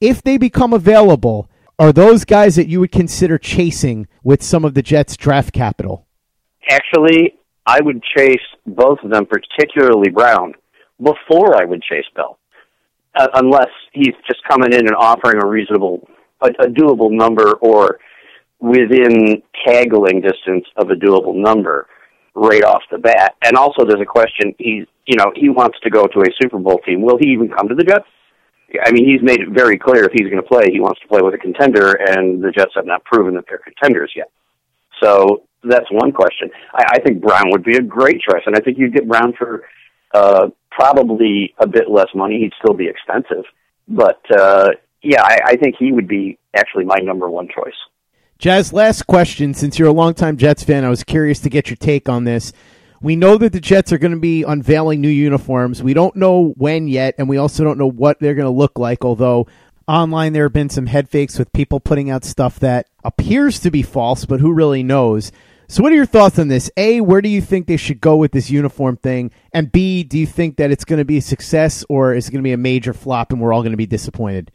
If 0.00 0.22
they 0.22 0.36
become 0.36 0.72
available, 0.72 1.48
are 1.82 1.92
those 1.92 2.24
guys 2.24 2.54
that 2.54 2.68
you 2.68 2.78
would 2.78 2.92
consider 2.92 3.36
chasing 3.38 4.06
with 4.22 4.40
some 4.40 4.64
of 4.64 4.74
the 4.74 4.82
Jets' 4.82 5.16
draft 5.16 5.52
capital? 5.52 6.06
Actually, 6.70 7.34
I 7.66 7.80
would 7.82 8.00
chase 8.16 8.38
both 8.64 9.00
of 9.02 9.10
them, 9.10 9.26
particularly 9.26 10.08
Brown, 10.08 10.54
before 11.02 11.60
I 11.60 11.64
would 11.64 11.82
chase 11.82 12.04
Bell, 12.14 12.38
uh, 13.16 13.26
unless 13.34 13.66
he's 13.92 14.14
just 14.28 14.44
coming 14.48 14.72
in 14.72 14.86
and 14.86 14.94
offering 14.96 15.42
a 15.42 15.46
reasonable, 15.46 16.08
a, 16.40 16.50
a 16.60 16.66
doable 16.68 17.10
number, 17.10 17.54
or 17.54 17.98
within 18.60 19.42
taggling 19.66 20.20
distance 20.20 20.64
of 20.76 20.90
a 20.90 20.94
doable 20.94 21.34
number 21.34 21.88
right 22.36 22.62
off 22.62 22.82
the 22.92 22.98
bat. 22.98 23.34
And 23.42 23.56
also, 23.56 23.84
there's 23.84 24.00
a 24.00 24.06
question: 24.06 24.54
he's, 24.56 24.86
you 25.06 25.16
know, 25.16 25.32
he 25.34 25.48
wants 25.48 25.80
to 25.82 25.90
go 25.90 26.06
to 26.06 26.20
a 26.20 26.26
Super 26.40 26.60
Bowl 26.60 26.78
team. 26.86 27.02
Will 27.02 27.18
he 27.18 27.30
even 27.30 27.48
come 27.48 27.66
to 27.66 27.74
the 27.74 27.82
Jets? 27.82 28.06
I 28.84 28.90
mean, 28.92 29.06
he's 29.06 29.22
made 29.22 29.40
it 29.40 29.50
very 29.50 29.78
clear 29.78 30.04
if 30.04 30.12
he's 30.12 30.28
going 30.30 30.42
to 30.42 30.48
play, 30.48 30.70
he 30.70 30.80
wants 30.80 31.00
to 31.00 31.08
play 31.08 31.20
with 31.20 31.34
a 31.34 31.38
contender, 31.38 31.92
and 31.92 32.42
the 32.42 32.50
Jets 32.50 32.72
have 32.74 32.86
not 32.86 33.04
proven 33.04 33.34
that 33.34 33.44
they're 33.48 33.58
contenders 33.58 34.12
yet. 34.14 34.30
So 35.02 35.44
that's 35.64 35.90
one 35.90 36.12
question. 36.12 36.50
I, 36.74 36.84
I 36.94 36.98
think 37.00 37.20
Brown 37.20 37.50
would 37.50 37.64
be 37.64 37.76
a 37.76 37.82
great 37.82 38.20
choice, 38.20 38.42
and 38.46 38.56
I 38.56 38.60
think 38.60 38.78
you'd 38.78 38.94
get 38.94 39.08
Brown 39.08 39.32
for 39.36 39.64
uh, 40.14 40.48
probably 40.70 41.54
a 41.58 41.66
bit 41.66 41.90
less 41.90 42.08
money. 42.14 42.40
He'd 42.40 42.52
still 42.62 42.74
be 42.74 42.88
expensive, 42.88 43.44
but 43.88 44.20
uh, 44.34 44.70
yeah, 45.02 45.22
I, 45.22 45.38
I 45.46 45.56
think 45.56 45.76
he 45.78 45.92
would 45.92 46.08
be 46.08 46.38
actually 46.54 46.84
my 46.84 46.98
number 47.02 47.28
one 47.28 47.48
choice. 47.48 47.74
Jazz, 48.38 48.72
last 48.72 49.06
question. 49.06 49.54
Since 49.54 49.78
you're 49.78 49.88
a 49.88 49.92
longtime 49.92 50.36
Jets 50.36 50.64
fan, 50.64 50.84
I 50.84 50.88
was 50.88 51.04
curious 51.04 51.40
to 51.40 51.48
get 51.48 51.68
your 51.68 51.76
take 51.76 52.08
on 52.08 52.24
this. 52.24 52.52
We 53.02 53.16
know 53.16 53.36
that 53.36 53.52
the 53.52 53.60
Jets 53.60 53.92
are 53.92 53.98
going 53.98 54.12
to 54.12 54.20
be 54.20 54.44
unveiling 54.44 55.00
new 55.00 55.08
uniforms. 55.08 55.82
We 55.82 55.92
don't 55.92 56.14
know 56.14 56.54
when 56.56 56.86
yet, 56.86 57.16
and 57.18 57.28
we 57.28 57.36
also 57.36 57.64
don't 57.64 57.76
know 57.76 57.90
what 57.90 58.20
they're 58.20 58.36
going 58.36 58.46
to 58.46 58.56
look 58.56 58.78
like, 58.78 59.04
although 59.04 59.48
online 59.88 60.32
there 60.32 60.44
have 60.44 60.52
been 60.52 60.68
some 60.68 60.86
head 60.86 61.08
fakes 61.08 61.36
with 61.36 61.52
people 61.52 61.80
putting 61.80 62.10
out 62.10 62.24
stuff 62.24 62.60
that 62.60 62.86
appears 63.02 63.58
to 63.60 63.72
be 63.72 63.82
false, 63.82 64.24
but 64.24 64.38
who 64.38 64.52
really 64.52 64.84
knows? 64.84 65.32
So, 65.66 65.82
what 65.82 65.90
are 65.90 65.96
your 65.96 66.06
thoughts 66.06 66.38
on 66.38 66.46
this? 66.46 66.70
A, 66.76 67.00
where 67.00 67.20
do 67.20 67.28
you 67.28 67.40
think 67.40 67.66
they 67.66 67.76
should 67.76 68.00
go 68.00 68.14
with 68.16 68.30
this 68.30 68.50
uniform 68.50 68.98
thing? 68.98 69.32
And 69.52 69.72
B, 69.72 70.04
do 70.04 70.16
you 70.16 70.26
think 70.26 70.56
that 70.58 70.70
it's 70.70 70.84
going 70.84 70.98
to 70.98 71.04
be 71.04 71.16
a 71.16 71.22
success 71.22 71.84
or 71.88 72.14
is 72.14 72.28
it 72.28 72.30
going 72.30 72.42
to 72.42 72.46
be 72.46 72.52
a 72.52 72.56
major 72.56 72.92
flop 72.92 73.32
and 73.32 73.40
we're 73.40 73.52
all 73.52 73.62
going 73.62 73.72
to 73.72 73.76
be 73.76 73.86
disappointed? 73.86 74.52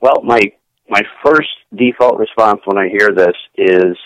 Well, 0.00 0.22
my 0.22 0.40
my 0.88 1.02
first 1.24 1.48
default 1.74 2.18
response 2.18 2.60
when 2.64 2.78
I 2.78 2.88
hear 2.88 3.10
this 3.10 3.34
is 3.56 3.96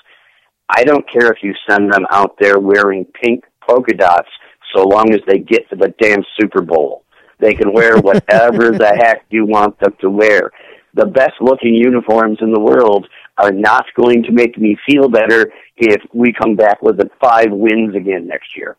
I 0.69 0.85
don't 0.85 1.05
care 1.11 1.31
if 1.31 1.43
you 1.43 1.53
send 1.69 1.93
them 1.93 2.07
out 2.11 2.37
there 2.41 2.59
wearing 2.59 3.05
pink 3.05 3.45
polka 3.67 3.95
dots 3.95 4.29
so 4.75 4.83
long 4.83 5.13
as 5.13 5.21
they 5.27 5.39
get 5.39 5.69
to 5.71 5.77
the 5.77 5.95
damn 6.01 6.25
Super 6.41 6.63
Bowl. 6.63 7.05
They 7.39 7.55
can 7.55 7.73
wear 7.73 7.99
whatever 7.99 8.71
the 8.71 8.95
heck 9.03 9.25
you 9.31 9.45
want 9.45 9.79
them 9.81 9.95
to 10.01 10.11
wear. 10.11 10.51
The 10.95 11.07
best 11.07 11.35
looking 11.41 11.75
uniforms 11.75 12.39
in 12.41 12.53
the 12.53 12.61
world 12.61 13.09
are 13.39 13.51
not 13.51 13.87
going 13.97 14.23
to 14.25 14.33
make 14.33 14.59
me 14.59 14.77
feel 14.87 15.09
better 15.09 15.51
if 15.77 16.03
we 16.13 16.33
come 16.33 16.55
back 16.55 16.83
with 16.83 16.99
the 16.99 17.11
five 17.21 17.51
wins 17.51 17.97
again 17.97 18.27
next 18.27 18.57
year. 18.57 18.77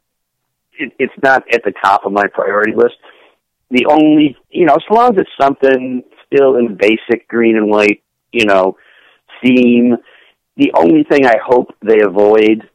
It, 0.78 0.94
it's 1.00 1.14
not 1.22 1.44
at 1.52 1.64
the 1.64 1.74
top 1.84 2.06
of 2.06 2.12
my 2.12 2.28
priority 2.28 2.74
list. 2.76 2.96
The 3.72 3.86
only, 3.88 4.38
you 4.50 4.66
know, 4.66 4.76
as 4.76 4.84
long 4.90 5.14
as 5.16 5.22
it's 5.22 5.30
something 5.42 6.04
still 6.26 6.56
in 6.58 6.78
basic 6.78 7.28
green 7.28 7.58
and 7.58 7.70
white, 7.70 8.04
you 8.32 8.46
know, 8.46 8.78
theme, 9.44 9.98
the 10.56 10.72
only 10.76 11.04
thing 11.04 11.26
I 11.26 11.38
hope 11.44 11.76
they 11.82 12.02
avoid 12.02 12.70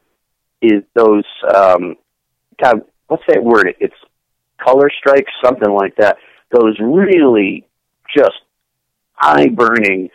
is 0.62 0.82
those 0.94 1.24
um 1.54 1.96
God, 2.62 2.82
what's 3.06 3.22
that 3.28 3.42
word? 3.42 3.74
It's 3.80 3.94
color 4.62 4.90
strikes, 4.98 5.30
something 5.44 5.70
like 5.70 5.96
that. 5.96 6.16
Those 6.50 6.76
really 6.80 7.66
just 8.16 8.40
eye 9.20 9.48
burning, 9.48 10.10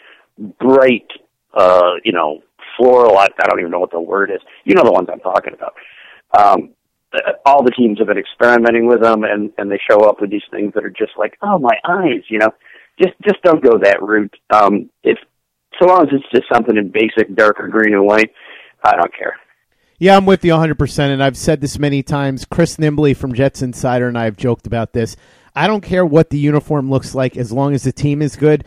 bright, 0.60 1.08
uh, 1.54 1.94
you 2.04 2.12
know, 2.12 2.42
floral. 2.78 3.18
I, 3.18 3.28
I 3.42 3.48
don't 3.48 3.60
even 3.60 3.72
know 3.72 3.80
what 3.80 3.92
the 3.92 4.02
word 4.02 4.32
is. 4.32 4.42
You 4.66 4.76
know 4.76 4.84
the 4.84 4.92
ones 4.92 5.08
I'm 5.12 5.20
talking 5.20 5.54
about. 5.54 5.74
Um, 6.38 6.70
all 7.46 7.64
the 7.64 7.72
teams 7.72 8.00
have 8.00 8.08
been 8.08 8.18
experimenting 8.18 8.88
with 8.88 9.02
them, 9.02 9.24
and 9.24 9.52
and 9.58 9.72
they 9.72 9.80
show 9.90 10.02
up 10.02 10.20
with 10.20 10.32
these 10.32 10.42
things 10.52 10.74
that 10.74 10.84
are 10.84 10.90
just 10.90 11.12
like, 11.18 11.38
oh 11.42 11.60
my 11.60 11.78
eyes, 11.86 12.24
you 12.30 12.40
know. 12.40 12.50
Just 13.02 13.14
just 13.24 13.42
don't 13.44 13.64
go 13.64 13.78
that 13.80 14.02
route. 14.02 14.36
Um, 14.52 14.90
if 15.04 15.18
so 15.80 15.88
long 15.88 16.04
as 16.04 16.10
it's 16.12 16.32
just 16.32 16.46
something 16.52 16.78
in 16.78 16.90
basic 16.90 17.36
darker 17.36 17.68
green 17.68 17.94
and 17.94 18.06
white, 18.06 18.32
I 18.84 18.96
don't 18.96 19.16
care. 19.16 19.36
Yeah, 20.00 20.18
I'm 20.18 20.26
with 20.26 20.44
you 20.44 20.54
100%. 20.54 21.00
And 21.00 21.24
I've 21.24 21.38
said 21.38 21.62
this 21.62 21.80
many 21.80 22.04
times. 22.04 22.46
Chris 22.46 22.78
Nimbley 22.78 23.16
from 23.16 23.34
Jets 23.34 23.62
Insider 23.62 24.08
and 24.08 24.18
I 24.18 24.26
have 24.26 24.38
joked 24.38 24.68
about 24.68 24.94
this. 24.94 25.16
I 25.56 25.68
don't 25.68 25.82
care 25.82 26.06
what 26.06 26.30
the 26.30 26.40
uniform 26.40 26.90
looks 26.90 27.14
like 27.14 27.38
as 27.38 27.52
long 27.52 27.74
as 27.74 27.84
the 27.84 27.92
team 27.92 28.22
is 28.22 28.36
good. 28.36 28.66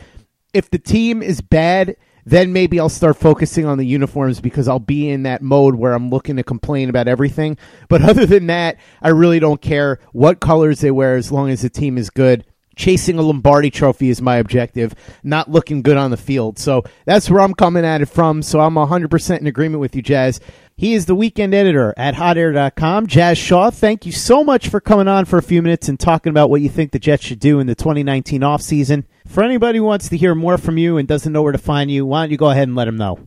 If 0.53 0.69
the 0.69 0.79
team 0.79 1.21
is 1.21 1.41
bad, 1.41 1.97
then 2.25 2.53
maybe 2.53 2.79
I'll 2.79 2.89
start 2.89 3.17
focusing 3.17 3.65
on 3.65 3.77
the 3.77 3.85
uniforms 3.85 4.41
because 4.41 4.67
I'll 4.67 4.79
be 4.79 5.09
in 5.09 5.23
that 5.23 5.41
mode 5.41 5.75
where 5.75 5.93
I'm 5.93 6.09
looking 6.09 6.37
to 6.37 6.43
complain 6.43 6.89
about 6.89 7.07
everything. 7.07 7.57
But 7.89 8.01
other 8.09 8.25
than 8.25 8.47
that, 8.47 8.77
I 9.01 9.09
really 9.09 9.39
don't 9.39 9.61
care 9.61 9.99
what 10.13 10.39
colors 10.39 10.79
they 10.79 10.91
wear 10.91 11.15
as 11.15 11.31
long 11.31 11.49
as 11.49 11.61
the 11.61 11.69
team 11.69 11.97
is 11.97 12.09
good 12.09 12.45
chasing 12.77 13.19
a 13.19 13.21
Lombardi 13.21 13.69
trophy 13.69 14.09
is 14.09 14.21
my 14.21 14.37
objective, 14.37 14.95
not 15.23 15.51
looking 15.51 15.81
good 15.81 15.97
on 15.97 16.11
the 16.11 16.17
field. 16.17 16.59
So 16.59 16.83
that's 17.05 17.29
where 17.29 17.41
I'm 17.41 17.53
coming 17.53 17.83
at 17.83 18.01
it 18.01 18.05
from. 18.05 18.41
So 18.41 18.59
I'm 18.61 18.75
100% 18.75 19.39
in 19.39 19.47
agreement 19.47 19.81
with 19.81 19.95
you, 19.95 20.01
Jazz. 20.01 20.39
He 20.77 20.93
is 20.93 21.07
the 21.07 21.15
weekend 21.15 21.55
editor 21.55 21.93
at 21.97 22.13
hotair.com. 22.13 23.07
Jazz 23.07 23.39
Shaw, 23.39 23.71
thank 23.71 24.05
you 24.05 24.11
so 24.11 24.43
much 24.43 24.69
for 24.69 24.79
coming 24.79 25.07
on 25.07 25.25
for 25.25 25.39
a 25.39 25.43
few 25.43 25.63
minutes 25.63 25.89
and 25.89 25.99
talking 25.99 26.29
about 26.29 26.51
what 26.51 26.61
you 26.61 26.69
think 26.69 26.91
the 26.91 26.99
Jets 26.99 27.25
should 27.25 27.39
do 27.39 27.59
in 27.59 27.65
the 27.65 27.73
2019 27.73 28.41
offseason. 28.41 29.03
For 29.27 29.43
anybody 29.43 29.79
who 29.79 29.85
wants 29.85 30.07
to 30.09 30.17
hear 30.17 30.35
more 30.35 30.57
from 30.59 30.77
you 30.77 30.97
and 30.97 31.07
doesn't 31.07 31.33
know 31.33 31.41
where 31.41 31.51
to 31.51 31.57
find 31.57 31.89
you, 31.89 32.05
why 32.05 32.21
don't 32.21 32.31
you 32.31 32.37
go 32.37 32.51
ahead 32.51 32.67
and 32.67 32.75
let 32.75 32.85
them 32.85 32.95
know? 32.95 33.19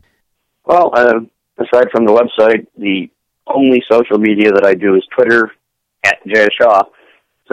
Well, 0.65 0.91
uh, 0.93 1.19
aside 1.57 1.89
from 1.91 2.05
the 2.05 2.13
website, 2.13 2.67
the 2.77 3.09
only 3.47 3.83
social 3.91 4.17
media 4.17 4.51
that 4.53 4.65
I 4.65 4.73
do 4.73 4.95
is 4.95 5.03
Twitter 5.13 5.51
at 6.05 6.19
Jazz 6.25 6.49
Shaw. 6.59 6.83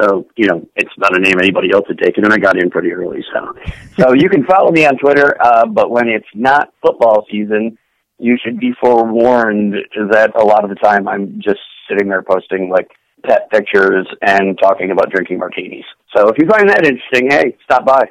So, 0.01 0.27
you 0.37 0.47
know, 0.47 0.67
it's 0.77 0.93
not 0.99 1.17
a 1.17 1.21
name 1.21 1.35
anybody 1.39 1.71
else 1.73 1.85
had 1.89 1.99
taken, 1.99 2.25
and 2.25 2.33
I 2.33 2.39
got 2.39 2.61
in 2.61 2.71
pretty 2.71 2.93
early. 2.93 3.25
So, 3.33 3.55
so 3.99 4.15
you 4.15 4.29
can 4.29 4.45
follow 4.45 4.71
me 4.71 4.87
on 4.87 4.97
Twitter, 4.99 5.37
uh, 5.41 5.67
but 5.67 5.91
when 5.91 6.09
it's 6.09 6.29
not 6.35 6.73
football 6.83 7.27
season, 7.31 7.77
you 8.19 8.37
should 8.43 8.59
be 8.59 8.73
forewarned 8.81 9.75
that 10.11 10.33
a 10.37 10.45
lot 10.45 10.65
of 10.65 10.71
the 10.71 10.77
time 10.77 11.09
I'm 11.09 11.41
just 11.43 11.61
sitting 11.89 12.09
there 12.09 12.23
posting 12.23 12.69
like 12.69 12.89
pet 13.25 13.51
pictures 13.51 14.07
and 14.23 14.59
talking 14.61 14.91
about 14.91 15.11
drinking 15.11 15.39
martinis. 15.39 15.85
So 16.15 16.29
if 16.29 16.37
you 16.39 16.47
find 16.49 16.69
that 16.69 16.85
interesting, 16.85 17.31
hey, 17.31 17.57
stop 17.65 17.85
by. 17.85 18.11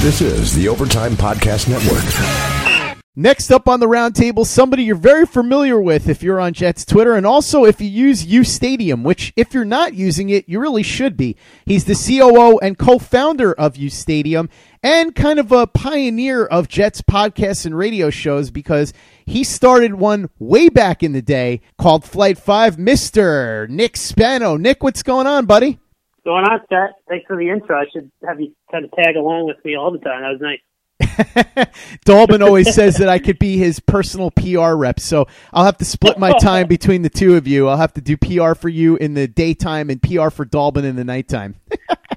This 0.00 0.22
is 0.22 0.54
the 0.54 0.66
Overtime 0.66 1.12
Podcast 1.12 1.68
Network. 1.68 2.96
Next 3.14 3.50
up 3.50 3.68
on 3.68 3.80
the 3.80 3.86
roundtable, 3.86 4.46
somebody 4.46 4.84
you're 4.84 4.96
very 4.96 5.26
familiar 5.26 5.78
with 5.78 6.08
if 6.08 6.22
you're 6.22 6.40
on 6.40 6.54
Jets 6.54 6.86
Twitter, 6.86 7.16
and 7.16 7.26
also 7.26 7.66
if 7.66 7.82
you 7.82 7.88
use 7.88 8.24
UStadium, 8.24 9.02
which 9.02 9.34
if 9.36 9.52
you're 9.52 9.66
not 9.66 9.92
using 9.92 10.30
it, 10.30 10.48
you 10.48 10.58
really 10.58 10.82
should 10.82 11.18
be. 11.18 11.36
He's 11.66 11.84
the 11.84 11.94
COO 11.94 12.58
and 12.60 12.78
co-founder 12.78 13.52
of 13.52 13.74
UStadium, 13.74 14.48
and 14.82 15.14
kind 15.14 15.38
of 15.38 15.52
a 15.52 15.66
pioneer 15.66 16.46
of 16.46 16.66
Jets 16.66 17.02
podcasts 17.02 17.66
and 17.66 17.76
radio 17.76 18.08
shows 18.08 18.50
because 18.50 18.94
he 19.26 19.44
started 19.44 19.96
one 19.96 20.30
way 20.38 20.70
back 20.70 21.02
in 21.02 21.12
the 21.12 21.20
day 21.20 21.60
called 21.78 22.06
Flight 22.06 22.38
Five. 22.38 22.78
Mister 22.78 23.66
Nick 23.68 23.98
Spano, 23.98 24.56
Nick, 24.56 24.82
what's 24.82 25.02
going 25.02 25.26
on, 25.26 25.44
buddy? 25.44 25.78
Going 26.30 26.44
on, 26.44 26.60
Stat? 26.66 26.90
Thanks 27.08 27.26
for 27.26 27.36
the 27.36 27.50
intro. 27.50 27.76
I 27.76 27.86
should 27.92 28.10
have 28.26 28.40
you 28.40 28.54
kind 28.70 28.84
of 28.84 28.92
tag 28.92 29.16
along 29.16 29.46
with 29.46 29.56
me 29.64 29.76
all 29.76 29.90
the 29.90 29.98
time. 29.98 30.22
That 30.22 30.30
was 30.30 30.40
nice. 30.40 30.60
Dolbin 32.06 32.44
always 32.44 32.72
says 32.72 32.98
that 32.98 33.08
I 33.08 33.18
could 33.18 33.38
be 33.38 33.56
his 33.56 33.80
personal 33.80 34.30
PR 34.30 34.74
rep, 34.74 35.00
so 35.00 35.26
I'll 35.52 35.64
have 35.64 35.78
to 35.78 35.84
split 35.84 36.18
my 36.18 36.32
time 36.38 36.66
between 36.68 37.02
the 37.02 37.10
two 37.10 37.36
of 37.36 37.48
you. 37.48 37.68
I'll 37.68 37.78
have 37.78 37.94
to 37.94 38.00
do 38.00 38.16
PR 38.16 38.54
for 38.54 38.68
you 38.68 38.96
in 38.96 39.14
the 39.14 39.26
daytime 39.26 39.90
and 39.90 40.00
PR 40.00 40.30
for 40.30 40.46
Dolbin 40.46 40.84
in 40.84 40.96
the 40.96 41.04
nighttime. 41.04 41.56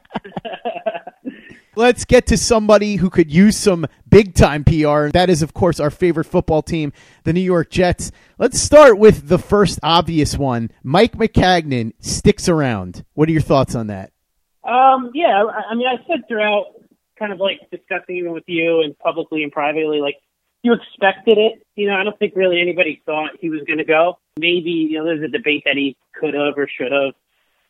Let's 1.75 2.05
get 2.05 2.27
to 2.27 2.38
somebody 2.38 2.97
who 2.97 3.09
could 3.09 3.31
use 3.31 3.57
some 3.57 3.88
big 4.07 4.36
time 4.36 4.63
PR. 4.63 5.07
That 5.07 5.27
is, 5.29 5.41
of 5.41 5.55
course, 5.55 5.79
our 5.79 5.89
favorite 5.89 6.25
football 6.25 6.62
team, 6.62 6.93
the 7.23 7.33
New 7.33 7.41
York 7.41 7.71
Jets. 7.71 8.12
Let's 8.38 8.59
start 8.59 8.99
with 8.99 9.27
the 9.27 9.39
first 9.39 9.79
obvious 9.81 10.38
one. 10.38 10.69
Mike 10.83 11.13
Maccagnan 11.13 11.93
sticks 11.99 12.47
around. 12.47 13.03
What 13.15 13.27
are 13.27 13.31
your 13.31 13.41
thoughts 13.41 13.73
on 13.73 13.88
that? 13.88 14.12
Um, 14.63 15.12
yeah, 15.15 15.43
I, 15.43 15.71
I 15.71 15.75
mean, 15.75 15.88
I 15.88 15.95
said 16.07 16.27
throughout, 16.27 16.65
kind 17.17 17.33
of 17.33 17.39
like 17.39 17.59
discussing 17.71 18.17
even 18.17 18.33
with 18.33 18.43
you 18.45 18.81
and 18.81 18.97
publicly 18.99 19.41
and 19.41 19.51
privately, 19.51 19.99
like 19.99 20.17
you 20.62 20.73
expected 20.73 21.39
it. 21.39 21.65
You 21.75 21.88
know, 21.88 21.95
I 21.95 22.03
don't 22.03 22.17
think 22.19 22.36
really 22.36 22.62
anybody 22.62 23.01
thought 23.03 23.31
he 23.39 23.49
was 23.49 23.62
going 23.65 23.79
to 23.79 23.83
go. 23.83 24.19
Maybe 24.38 24.71
you 24.91 24.99
know, 24.99 25.05
there's 25.05 25.23
a 25.23 25.27
debate 25.27 25.63
that 25.65 25.75
he 25.75 25.97
could 26.13 26.36
have 26.36 26.55
or 26.55 26.67
should 26.67 26.91
have. 26.91 27.13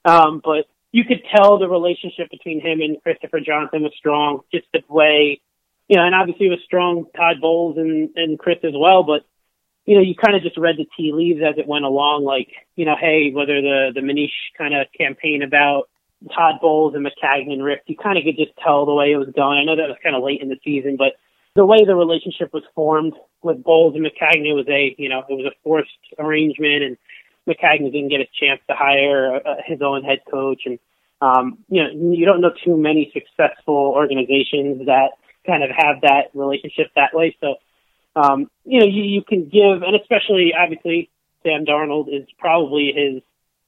Um, 0.05 0.41
but 0.43 0.65
you 0.93 1.03
could 1.03 1.23
tell 1.36 1.58
the 1.58 1.67
relationship 1.67 2.29
between 2.29 2.62
him 2.62 2.79
and 2.79 3.01
Christopher 3.01 3.41
Johnson 3.41 3.82
was 3.82 3.91
strong. 3.97 4.41
Just 4.53 4.67
the 4.71 4.82
way, 4.88 5.41
you 5.89 5.97
know, 5.97 6.06
and 6.06 6.15
obviously 6.15 6.45
it 6.45 6.51
was 6.51 6.62
strong. 6.63 7.06
Todd 7.17 7.41
Bowles 7.41 7.77
and 7.77 8.10
and 8.15 8.39
Chris 8.39 8.60
as 8.63 8.73
well, 8.75 9.03
but 9.03 9.25
you 9.86 9.95
know, 9.95 10.01
you 10.01 10.15
kind 10.15 10.38
of 10.38 10.43
just 10.43 10.58
read 10.58 10.77
the 10.77 10.86
tea 10.95 11.12
leaves 11.12 11.41
as 11.43 11.58
it 11.58 11.67
went 11.67 11.84
along. 11.84 12.23
Like, 12.23 12.49
you 12.77 12.86
know, 12.86 12.95
hey, 12.95 13.32
whether 13.34 13.60
the 13.60 13.91
the 13.93 14.01
Manish 14.01 14.32
kind 14.58 14.73
of 14.75 14.88
campaign 14.97 15.41
about 15.41 15.89
Todd 16.34 16.62
Bowles 16.62 16.93
and 16.93 17.06
Maccagnan 17.06 17.63
rift, 17.63 17.84
you 17.88 17.97
kind 17.97 18.17
of 18.17 18.23
could 18.23 18.38
just 18.38 18.56
tell 18.63 18.86
the 18.86 18.93
way 18.93 19.12
it 19.12 19.17
was 19.17 19.29
going. 19.36 19.58
I 19.58 19.65
know 19.65 19.75
that 19.75 19.89
was 19.89 19.97
kind 20.01 20.15
of 20.15 20.23
late 20.23 20.41
in 20.41 20.47
the 20.47 20.60
season, 20.63 20.95
but 20.95 21.13
the 21.56 21.65
way 21.65 21.84
the 21.86 21.95
relationship 21.95 22.53
was 22.53 22.63
formed 22.75 23.13
with 23.41 23.63
Bowles 23.63 23.95
and 23.95 24.06
Maccagnan 24.06 24.56
was 24.56 24.67
a, 24.69 24.95
you 24.97 25.10
know, 25.10 25.23
it 25.27 25.34
was 25.34 25.45
a 25.45 25.56
forced 25.63 25.89
arrangement 26.17 26.84
and 26.84 26.97
Maccagnan 27.47 27.91
didn't 27.91 28.10
get 28.10 28.21
a 28.21 28.27
chance 28.39 28.62
to 28.69 28.75
hire 28.75 29.36
uh, 29.36 29.56
his 29.65 29.82
own 29.82 30.03
head 30.03 30.19
coach, 30.29 30.62
and 30.65 30.79
um, 31.21 31.60
you 31.69 31.84
know 31.84 31.89
you 32.15 32.25
don't 32.25 32.41
know 32.41 32.51
too 32.63 32.77
many 32.77 33.12
successful 33.13 33.75
organizations 33.75 34.86
that 34.86 35.12
kind 35.45 35.63
of 35.63 35.69
have 35.75 36.01
that 36.01 36.29
relationship 36.34 36.88
that 36.95 37.13
way. 37.13 37.36
So 37.41 37.56
um, 38.15 38.49
you 38.63 38.79
know 38.79 38.86
you, 38.86 39.03
you 39.03 39.23
can 39.23 39.49
give, 39.49 39.84
and 39.84 39.95
especially 39.95 40.53
obviously 40.58 41.10
Sam 41.43 41.65
Darnold 41.65 42.08
is 42.08 42.27
probably 42.38 42.93
his, 42.95 43.21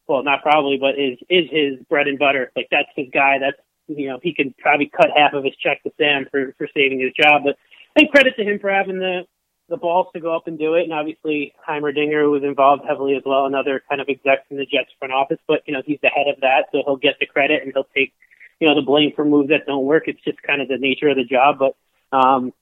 well 0.07 0.23
not 0.23 0.41
probably, 0.41 0.77
but 0.77 0.97
is 0.97 1.17
is 1.29 1.49
his 1.51 1.85
bread 1.89 2.07
and 2.07 2.19
butter. 2.19 2.51
Like 2.55 2.67
that's 2.71 2.89
his 2.95 3.07
guy. 3.13 3.39
That's 3.39 3.57
you 3.87 4.07
know 4.07 4.19
he 4.23 4.33
can 4.33 4.53
probably 4.57 4.89
cut 4.89 5.09
half 5.15 5.33
of 5.33 5.43
his 5.43 5.55
check 5.57 5.83
to 5.83 5.91
Sam 5.97 6.27
for 6.31 6.53
for 6.57 6.67
saving 6.73 6.99
his 6.99 7.13
job, 7.13 7.43
but. 7.43 7.57
And 7.97 8.11
credit 8.11 8.35
to 8.35 8.43
him 8.43 8.59
for 8.59 8.69
having 8.69 8.99
the 8.99 9.21
the 9.67 9.77
balls 9.77 10.07
to 10.13 10.19
go 10.19 10.35
up 10.35 10.47
and 10.47 10.59
do 10.59 10.75
it. 10.75 10.83
And 10.83 10.93
obviously, 10.93 11.53
Heimerdinger 11.67 12.29
was 12.29 12.43
involved 12.43 12.83
heavily 12.87 13.15
as 13.15 13.23
well, 13.25 13.45
another 13.45 13.81
kind 13.89 13.99
of 13.99 14.07
exec 14.07 14.45
in 14.49 14.57
the 14.57 14.65
Jets 14.65 14.91
front 14.99 15.13
office. 15.13 15.39
But, 15.47 15.63
you 15.65 15.73
know, 15.73 15.81
he's 15.85 15.99
the 16.01 16.09
head 16.09 16.27
of 16.27 16.41
that, 16.41 16.65
so 16.71 16.83
he'll 16.85 16.97
get 16.97 17.15
the 17.19 17.25
credit 17.25 17.63
and 17.63 17.71
he'll 17.73 17.87
take, 17.95 18.13
you 18.59 18.67
know, 18.67 18.75
the 18.75 18.85
blame 18.85 19.11
for 19.15 19.25
moves 19.25 19.49
that 19.49 19.65
don't 19.65 19.85
work. 19.85 20.03
It's 20.07 20.23
just 20.23 20.41
kind 20.43 20.61
of 20.61 20.67
the 20.67 20.77
nature 20.77 21.09
of 21.09 21.17
the 21.17 21.23
job. 21.23 21.57
But 21.59 21.75
um, 22.15 22.53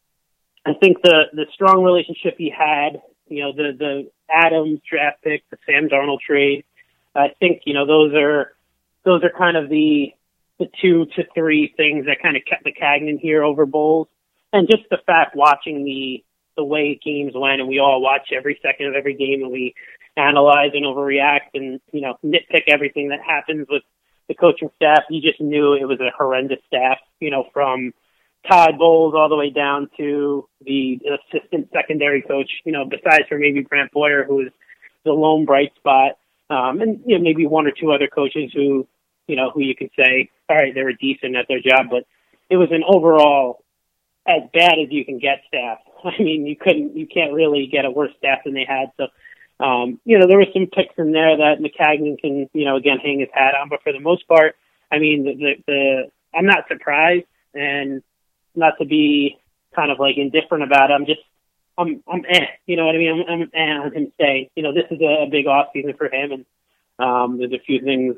I 0.66 0.74
think 0.74 1.02
the, 1.02 1.24
the 1.34 1.46
strong 1.54 1.84
relationship 1.84 2.36
he 2.38 2.50
had, 2.50 3.02
you 3.28 3.44
know, 3.44 3.52
the, 3.52 3.76
the 3.78 4.12
Adams 4.30 4.80
draft 4.89 5.24
pick, 5.24 5.44
the 5.50 5.58
Sam 5.66 5.89
Darnold 5.89 6.20
trade, 6.22 6.63
I 7.16 7.30
think, 7.39 7.63
you 7.66 7.74
know, 7.74 7.86
those 7.86 8.13
are, 8.13 8.54
those 9.04 9.24
are 9.24 9.30
kind 9.38 9.58
of 9.58 9.70
the, 9.70 10.13
the 10.58 10.68
two 10.82 11.06
to 11.18 11.24
three 11.36 11.74
things 11.76 12.06
that 12.06 12.22
kind 12.22 12.38
of 12.38 12.44
kept 12.46 12.66
Maccagnan 12.66 13.20
here 13.20 13.44
over 13.44 13.66
Bowles. 13.66 14.08
And 14.54 14.70
just 14.70 14.84
the 14.89 15.00
fact 15.06 15.36
watching 15.36 15.84
the, 15.84 16.24
the 16.56 16.63
way 16.63 17.00
games 17.04 17.34
went, 17.36 17.60
and 17.60 17.68
we 17.68 17.80
all 17.80 18.02
watch 18.02 18.30
every 18.36 18.60
second 18.62 18.88
of 18.88 18.96
every 18.96 19.16
game, 19.16 19.42
and 19.44 19.52
we 19.52 19.74
analyze 20.18 20.72
and 20.74 20.86
overreact, 20.86 21.54
and 21.54 21.80
you 21.92 22.02
know 22.02 22.18
nitpick 22.24 22.63
everything 22.68 23.10
that 23.10 23.22
happens 23.22 23.68
with 23.70 23.84
the 24.28 24.34
coaching 24.34 24.70
staff. 24.76 25.04
You 25.10 25.22
just 25.22 25.42
knew 25.42 25.74
it 25.74 25.86
was 25.86 26.00
a 26.00 26.12
horrendous 26.18 26.60
staff, 26.68 26.98
you 27.20 27.32
know, 27.32 27.46
from 27.54 27.94
Todd 28.48 28.78
Bowles 28.78 29.13
all 29.16 29.30
the 29.30 29.36
way 29.36 29.50
down 29.50 29.89
to 29.98 30.48
the 30.62 31.00
assistant 31.06 31.70
secondary 31.74 32.22
coach. 32.22 32.50
You 32.66 32.72
know, 32.72 32.86
besides 32.86 33.24
for 33.28 33.38
maybe 33.38 33.62
Brant 33.62 33.92
Boyer, 33.92 34.24
who 34.24 34.36
was 34.36 34.50
the 35.06 35.12
lone 35.12 35.46
bright 35.46 35.74
spot, 35.76 36.18
um, 36.50 36.82
and 36.82 37.02
you 37.06 37.18
know 37.18 37.24
maybe 37.24 37.48
one 37.48 37.68
or 37.68 37.72
two 37.72 37.92
other 37.92 38.08
coaches 38.08 38.52
who, 38.54 38.88
you 39.28 39.36
know, 39.36 39.52
who 39.52 39.62
you 39.62 39.76
could 39.76 39.92
say, 39.98 40.30
all 40.50 40.58
right, 40.58 40.74
they 40.74 40.84
were 40.84 40.94
decent 40.94 41.36
at 41.36 41.48
their 41.48 41.60
job, 41.60 41.88
but 41.89 42.06
it 42.50 42.58
was 42.58 42.70
an 42.72 42.84
overall 42.88 43.62
as 44.27 44.41
bad 44.53 44.79
as 44.79 44.91
you 44.91 45.05
can 45.05 45.19
get 45.19 45.41
staff. 45.47 45.79
I 46.03 46.21
mean, 46.21 46.45
you 46.45 46.55
couldn't, 46.55 46.95
you 46.95 47.07
can't 47.07 47.33
really 47.33 47.67
get 47.67 47.86
a 47.86 47.91
worse 47.91 48.12
staff 48.17 48.39
than 48.45 48.53
they 48.53 48.65
had. 48.65 48.91
So, 48.97 49.07
um, 49.63 49.99
you 50.05 50.17
know, 50.17 50.27
there 50.27 50.38
were 50.38 50.47
some 50.53 50.67
picks 50.67 50.95
in 50.97 51.12
there 51.12 51.38
that 51.38 51.59
Maccagnan 51.59 52.19
can, 52.19 52.49
you 52.53 52.65
know, 52.65 52.75
again, 52.75 52.97
hang 52.99 53.19
his 53.19 53.29
hat 53.33 53.55
on. 53.55 53.69
But 53.69 53.83
for 53.83 53.93
the 53.93 53.99
most 53.99 54.27
part, 54.27 54.55
I 54.91 54.99
mean, 54.99 55.23
the, 55.23 55.33
the, 55.36 55.53
the 55.67 56.12
I'm 56.38 56.45
not 56.45 56.67
surprised 56.67 57.25
and 57.53 58.01
not 58.55 58.73
to 58.79 58.86
be 58.86 59.39
kind 59.75 59.91
of 59.91 59.99
like 59.99 60.17
indifferent 60.17 60.63
about 60.63 60.91
it. 60.91 60.93
I'm 60.93 61.05
just, 61.05 61.21
I'm, 61.77 62.03
I'm 62.07 62.23
eh, 62.29 62.45
you 62.65 62.77
know 62.77 62.86
what 62.86 62.95
I 62.95 62.97
mean? 62.97 63.23
I'm, 63.27 63.41
I'm 63.41 63.51
eh 63.53 63.86
on 63.86 63.93
him 63.93 64.12
staying. 64.15 64.49
You 64.55 64.63
know, 64.63 64.73
this 64.73 64.86
is 64.91 65.01
a, 65.01 65.23
a 65.23 65.29
big 65.29 65.47
off 65.47 65.67
season 65.73 65.93
for 65.97 66.05
him 66.05 66.31
and, 66.31 66.45
um, 66.99 67.39
there's 67.39 67.53
a 67.53 67.63
few 67.65 67.81
things, 67.81 68.15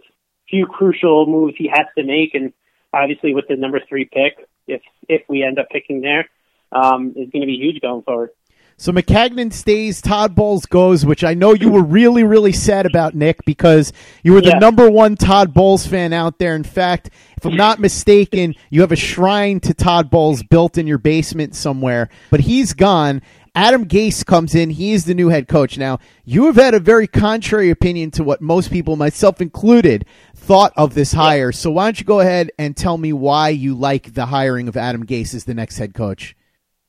few 0.50 0.66
crucial 0.66 1.26
moves 1.26 1.56
he 1.58 1.68
has 1.68 1.86
to 1.98 2.04
make. 2.04 2.36
And 2.36 2.52
obviously 2.94 3.34
with 3.34 3.48
the 3.48 3.56
number 3.56 3.80
three 3.88 4.06
pick, 4.06 4.48
if, 4.68 4.82
if 5.08 5.22
we 5.28 5.44
end 5.44 5.60
up 5.60 5.70
picking 5.70 6.02
there, 6.02 6.30
um, 6.72 7.10
is 7.10 7.30
going 7.30 7.42
to 7.42 7.48
be 7.48 7.58
huge 7.58 7.82
going 7.82 8.02
forward. 8.04 8.32
So 8.78 8.92
Maccagnan 8.92 9.54
stays, 9.54 10.02
Todd 10.02 10.36
Bowles 10.36 10.66
goes, 10.66 11.06
which 11.06 11.24
I 11.24 11.34
know 11.34 11.54
you 11.54 11.70
were 11.70 11.82
really, 11.82 12.26
really 12.26 12.52
sad 12.52 12.86
about, 12.86 13.16
Nick, 13.16 13.46
because 13.46 13.94
you 14.22 14.34
were 14.34 14.42
the 14.42 14.50
Yeah. 14.50 14.60
number 14.60 14.90
one 14.90 15.16
Todd 15.16 15.54
Bowles 15.54 15.88
fan 15.88 16.12
out 16.12 16.40
there. 16.40 16.58
In 16.58 16.66
fact, 16.66 17.10
if 17.38 17.46
I'm 17.46 17.56
not 17.56 17.80
mistaken, 17.80 18.54
you 18.70 18.82
have 18.82 18.92
a 18.92 18.98
shrine 18.98 19.62
to 19.62 19.74
Todd 19.74 20.10
Bowles 20.10 20.44
built 20.44 20.78
in 20.78 20.88
your 20.88 20.98
basement 20.98 21.56
somewhere. 21.56 22.10
But 22.30 22.42
he's 22.42 22.74
gone. 22.74 23.22
Adam 23.56 23.86
Gase 23.86 24.26
comes 24.26 24.54
in. 24.54 24.70
He 24.70 24.92
is 24.92 25.06
the 25.06 25.14
new 25.14 25.30
head 25.30 25.48
coach. 25.48 25.78
Now, 25.78 26.00
you 26.26 26.46
have 26.48 26.58
had 26.58 26.74
a 26.74 26.80
very 26.80 27.08
contrary 27.08 27.70
opinion 27.70 28.12
to 28.12 28.24
what 28.24 28.42
most 28.42 28.70
people, 28.70 28.98
myself 28.98 29.40
included, 29.40 30.06
thought 30.36 30.74
of 30.76 30.94
this 30.94 31.14
hire. 31.14 31.54
So 31.54 31.72
why 31.72 31.86
don't 31.86 32.00
you 32.00 32.06
go 32.06 32.20
ahead 32.20 32.52
and 32.60 32.76
tell 32.76 32.98
me 32.98 33.14
why 33.14 33.50
you 33.50 33.74
like 33.74 34.14
the 34.14 34.26
hiring 34.26 34.68
of 34.68 34.76
Adam 34.76 35.06
Gase 35.06 35.34
as 35.34 35.46
the 35.46 35.54
next 35.54 35.78
head 35.78 35.94
coach? 35.94 36.36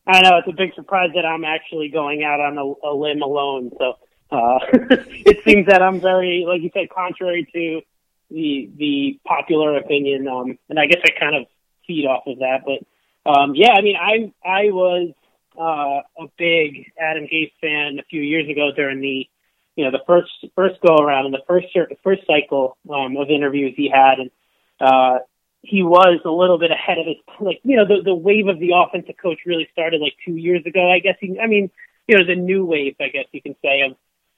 I 0.08 0.20
know 0.22 0.38
it's 0.38 0.48
a 0.48 0.56
big 0.56 0.74
surprise 0.74 1.10
that 1.14 1.24
I'm 1.24 1.44
actually 1.44 1.88
going 1.88 2.24
out 2.24 2.40
on 2.40 2.58
a, 2.58 2.88
a 2.88 2.92
limb 2.94 3.22
alone. 3.22 3.70
So 3.78 3.94
uh, 4.32 4.58
it 4.72 5.44
seems 5.44 5.66
that 5.66 5.82
I'm 5.82 6.00
very, 6.00 6.44
like 6.46 6.62
you 6.62 6.70
said, 6.74 6.90
contrary 6.90 7.48
to 7.52 7.80
the 8.28 8.70
the 8.76 9.20
popular 9.24 9.76
opinion. 9.76 10.26
Um, 10.26 10.58
and 10.68 10.80
I 10.80 10.86
guess 10.86 11.00
I 11.04 11.10
kind 11.18 11.36
of 11.36 11.46
feed 11.86 12.06
off 12.06 12.24
of 12.26 12.38
that. 12.38 12.62
But 12.64 13.30
um, 13.30 13.54
yeah, 13.54 13.70
I 13.72 13.82
mean, 13.82 13.96
I 13.96 14.32
I 14.44 14.64
was 14.70 15.12
uh, 15.58 16.02
a 16.18 16.26
big 16.38 16.92
Adam 16.98 17.24
Gase 17.24 17.52
fan 17.60 17.98
a 17.98 18.04
few 18.04 18.20
years 18.20 18.48
ago 18.48 18.70
during 18.74 19.00
the 19.00 19.28
you 19.76 19.84
know 19.84 19.90
the 19.90 20.02
first 20.06 20.30
first 20.54 20.80
go 20.80 20.96
around 20.96 21.26
and 21.26 21.34
the 21.34 21.44
first 21.46 21.66
the 21.74 21.96
first 22.02 22.22
cycle 22.26 22.76
um, 22.90 23.16
of 23.16 23.28
interviews 23.30 23.74
he 23.76 23.90
had, 23.92 24.18
and 24.18 24.30
uh, 24.80 25.18
he 25.62 25.82
was 25.82 26.20
a 26.24 26.30
little 26.30 26.58
bit 26.58 26.70
ahead 26.70 26.98
of 26.98 27.06
his 27.06 27.16
like 27.40 27.60
you 27.62 27.76
know 27.76 27.86
the 27.86 28.02
the 28.02 28.14
wave 28.14 28.48
of 28.48 28.58
the 28.58 28.72
offensive 28.74 29.16
coach 29.20 29.40
really 29.44 29.68
started 29.72 30.00
like 30.00 30.14
two 30.24 30.36
years 30.36 30.64
ago. 30.66 30.90
I 30.90 31.00
guess 31.00 31.16
he 31.20 31.38
I 31.38 31.46
mean 31.46 31.70
you 32.08 32.16
know 32.16 32.24
the 32.24 32.36
new 32.36 32.64
wave 32.64 32.96
I 33.00 33.08
guess 33.08 33.26
you 33.32 33.42
can 33.42 33.54
say 33.62 33.82
of 33.82 33.96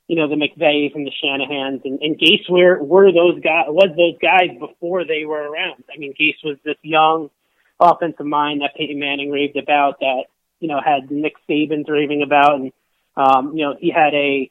you 0.09 0.17
know 0.17 0.29
the 0.29 0.35
McVays 0.35 0.95
and 0.95 1.07
the 1.07 1.13
Shanahans 1.23 1.85
and, 1.85 2.01
and 2.03 2.19
Gase 2.19 2.51
were 2.51 2.83
were 2.83 3.13
those 3.13 3.41
guys 3.41 3.67
was 3.69 3.95
those 3.97 4.19
guys 4.21 4.59
before 4.59 5.05
they 5.05 5.25
were 5.25 5.49
around. 5.51 5.85
I 5.95 5.99
mean 5.99 6.15
Gase 6.19 6.43
was 6.43 6.57
this 6.65 6.79
young 6.83 7.31
offensive 7.79 8.27
mind 8.27 8.63
that 8.63 8.75
Peyton 8.77 8.99
Manning 8.99 9.31
raved 9.31 9.57
about 9.57 10.01
that 10.01 10.25
you 10.61 10.69
know 10.69 10.81
had 10.85 11.11
Nick 11.11 11.35
Saban 11.49 11.89
raving 11.89 12.23
about 12.23 12.57
and 12.57 12.73
um, 13.17 13.57
you 13.57 13.65
know 13.65 13.77
he 13.79 13.91
had 13.91 14.15
a 14.15 14.51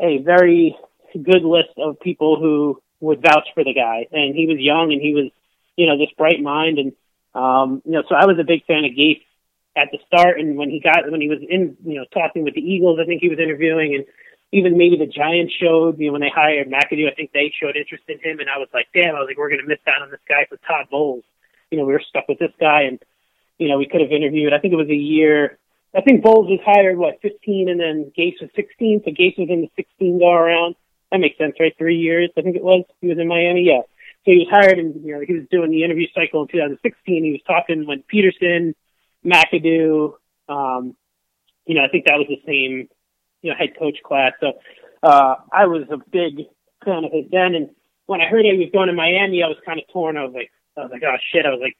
a 0.00 0.18
very 0.18 0.76
good 1.12 1.44
list 1.44 1.70
of 1.78 2.00
people 2.00 2.38
who 2.38 2.80
would 3.00 3.22
vouch 3.22 3.48
for 3.54 3.62
the 3.62 3.74
guy 3.74 4.06
and 4.12 4.34
he 4.34 4.46
was 4.46 4.58
young 4.58 4.92
and 4.92 5.00
he 5.00 5.14
was 5.14 5.30
you 5.76 5.86
know, 5.86 5.98
this 5.98 6.10
bright 6.16 6.40
mind. 6.40 6.78
And, 6.78 6.92
um, 7.34 7.82
you 7.84 7.92
know, 7.92 8.02
so 8.08 8.14
I 8.14 8.26
was 8.26 8.38
a 8.38 8.44
big 8.44 8.64
fan 8.66 8.84
of 8.84 8.92
Gase 8.92 9.22
at 9.76 9.88
the 9.90 9.98
start. 10.06 10.38
And 10.38 10.56
when 10.56 10.70
he 10.70 10.80
got, 10.80 11.10
when 11.10 11.20
he 11.20 11.28
was 11.28 11.40
in, 11.48 11.76
you 11.84 11.96
know, 11.96 12.04
talking 12.12 12.44
with 12.44 12.54
the 12.54 12.60
Eagles, 12.60 12.98
I 13.00 13.06
think 13.06 13.20
he 13.20 13.28
was 13.28 13.38
interviewing 13.38 13.94
and 13.94 14.04
even 14.52 14.78
maybe 14.78 14.96
the 14.96 15.06
Giants 15.06 15.52
showed, 15.60 15.98
you 15.98 16.06
know, 16.06 16.12
when 16.12 16.20
they 16.20 16.30
hired 16.32 16.70
McAdoo, 16.70 17.10
I 17.10 17.14
think 17.14 17.32
they 17.32 17.52
showed 17.60 17.76
interest 17.76 18.04
in 18.06 18.20
him. 18.20 18.38
And 18.38 18.48
I 18.48 18.58
was 18.58 18.68
like, 18.72 18.86
damn, 18.94 19.16
I 19.16 19.18
was 19.18 19.26
like, 19.26 19.36
we're 19.36 19.50
to 19.50 19.66
miss 19.66 19.82
out 19.88 20.02
on 20.02 20.10
this 20.10 20.20
guy 20.28 20.46
for 20.48 20.58
Todd 20.58 20.86
Bowles. 20.90 21.24
You 21.70 21.78
know, 21.78 21.84
we 21.84 21.92
were 21.92 22.02
stuck 22.08 22.28
with 22.28 22.38
this 22.38 22.52
guy 22.60 22.82
and, 22.82 23.02
you 23.58 23.68
know, 23.68 23.78
we 23.78 23.86
could 23.86 24.00
have 24.00 24.10
interviewed, 24.10 24.52
I 24.52 24.58
think 24.58 24.72
it 24.72 24.76
was 24.76 24.88
a 24.88 24.94
year. 24.94 25.58
I 25.94 26.00
think 26.00 26.22
Bowles 26.22 26.48
was 26.48 26.60
hired, 26.64 26.98
what, 26.98 27.20
15 27.22 27.68
and 27.68 27.78
then 27.78 28.12
Gase 28.18 28.40
was 28.40 28.50
16. 28.56 29.02
So 29.04 29.10
Gase 29.10 29.38
was 29.38 29.48
in 29.48 29.62
the 29.62 29.70
16 29.76 30.18
go 30.18 30.32
around. 30.32 30.74
That 31.12 31.18
makes 31.18 31.38
sense, 31.38 31.54
right? 31.60 31.74
Three 31.78 31.98
years, 31.98 32.30
I 32.36 32.42
think 32.42 32.56
it 32.56 32.64
was. 32.64 32.84
He 33.00 33.06
was 33.06 33.18
in 33.18 33.28
Miami. 33.28 33.62
Yeah. 33.62 33.82
So 34.24 34.32
he 34.32 34.38
was 34.38 34.48
hired, 34.50 34.78
and 34.78 35.04
you 35.04 35.14
know 35.14 35.20
he 35.20 35.34
was 35.34 35.44
doing 35.50 35.70
the 35.70 35.84
interview 35.84 36.06
cycle 36.14 36.42
in 36.42 36.48
2016. 36.48 37.24
He 37.24 37.30
was 37.30 37.42
talking 37.46 37.86
with 37.86 38.00
Pederson, 38.08 38.74
McAdoo. 39.24 40.14
Um, 40.48 40.96
you 41.66 41.74
know, 41.74 41.84
I 41.84 41.88
think 41.88 42.06
that 42.06 42.16
was 42.16 42.26
the 42.28 42.40
same, 42.46 42.88
you 43.42 43.50
know, 43.50 43.56
head 43.56 43.78
coach 43.78 43.98
class. 44.04 44.32
So 44.40 44.52
uh, 45.02 45.36
I 45.52 45.66
was 45.66 45.84
a 45.90 45.98
big 45.98 46.46
fan 46.84 47.04
of 47.04 47.12
his 47.12 47.26
then. 47.30 47.54
And 47.54 47.70
when 48.06 48.20
I 48.20 48.26
heard 48.26 48.44
he 48.44 48.56
was 48.56 48.70
going 48.72 48.88
to 48.88 48.94
Miami, 48.94 49.42
I 49.42 49.48
was 49.48 49.58
kind 49.64 49.78
of 49.78 49.86
torn. 49.92 50.16
I 50.16 50.24
was 50.24 50.34
like, 50.34 50.50
I 50.76 50.80
was 50.80 50.90
like, 50.90 51.02
oh 51.04 51.16
shit. 51.32 51.46
I 51.46 51.50
was 51.50 51.60
like, 51.60 51.76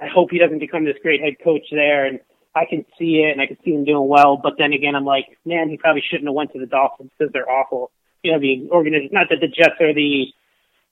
I 0.00 0.06
hope 0.06 0.30
he 0.30 0.38
doesn't 0.38 0.58
become 0.58 0.84
this 0.84 0.96
great 1.02 1.20
head 1.20 1.34
coach 1.42 1.64
there. 1.70 2.06
And 2.06 2.20
I 2.54 2.64
can 2.64 2.84
see 2.98 3.22
it, 3.22 3.32
and 3.32 3.40
I 3.40 3.46
can 3.46 3.58
see 3.64 3.72
him 3.72 3.84
doing 3.84 4.08
well. 4.08 4.36
But 4.36 4.54
then 4.58 4.72
again, 4.72 4.94
I'm 4.94 5.04
like, 5.04 5.38
man, 5.44 5.68
he 5.68 5.76
probably 5.76 6.02
shouldn't 6.08 6.28
have 6.28 6.34
went 6.34 6.52
to 6.54 6.58
the 6.58 6.66
Dolphins 6.66 7.10
because 7.16 7.32
they're 7.32 7.50
awful. 7.50 7.90
You 8.22 8.32
know, 8.32 8.40
the 8.40 8.68
organization. 8.70 9.10
Not 9.12 9.28
that 9.28 9.40
the 9.40 9.48
Jets 9.48 9.80
are 9.80 9.92
the 9.92 10.26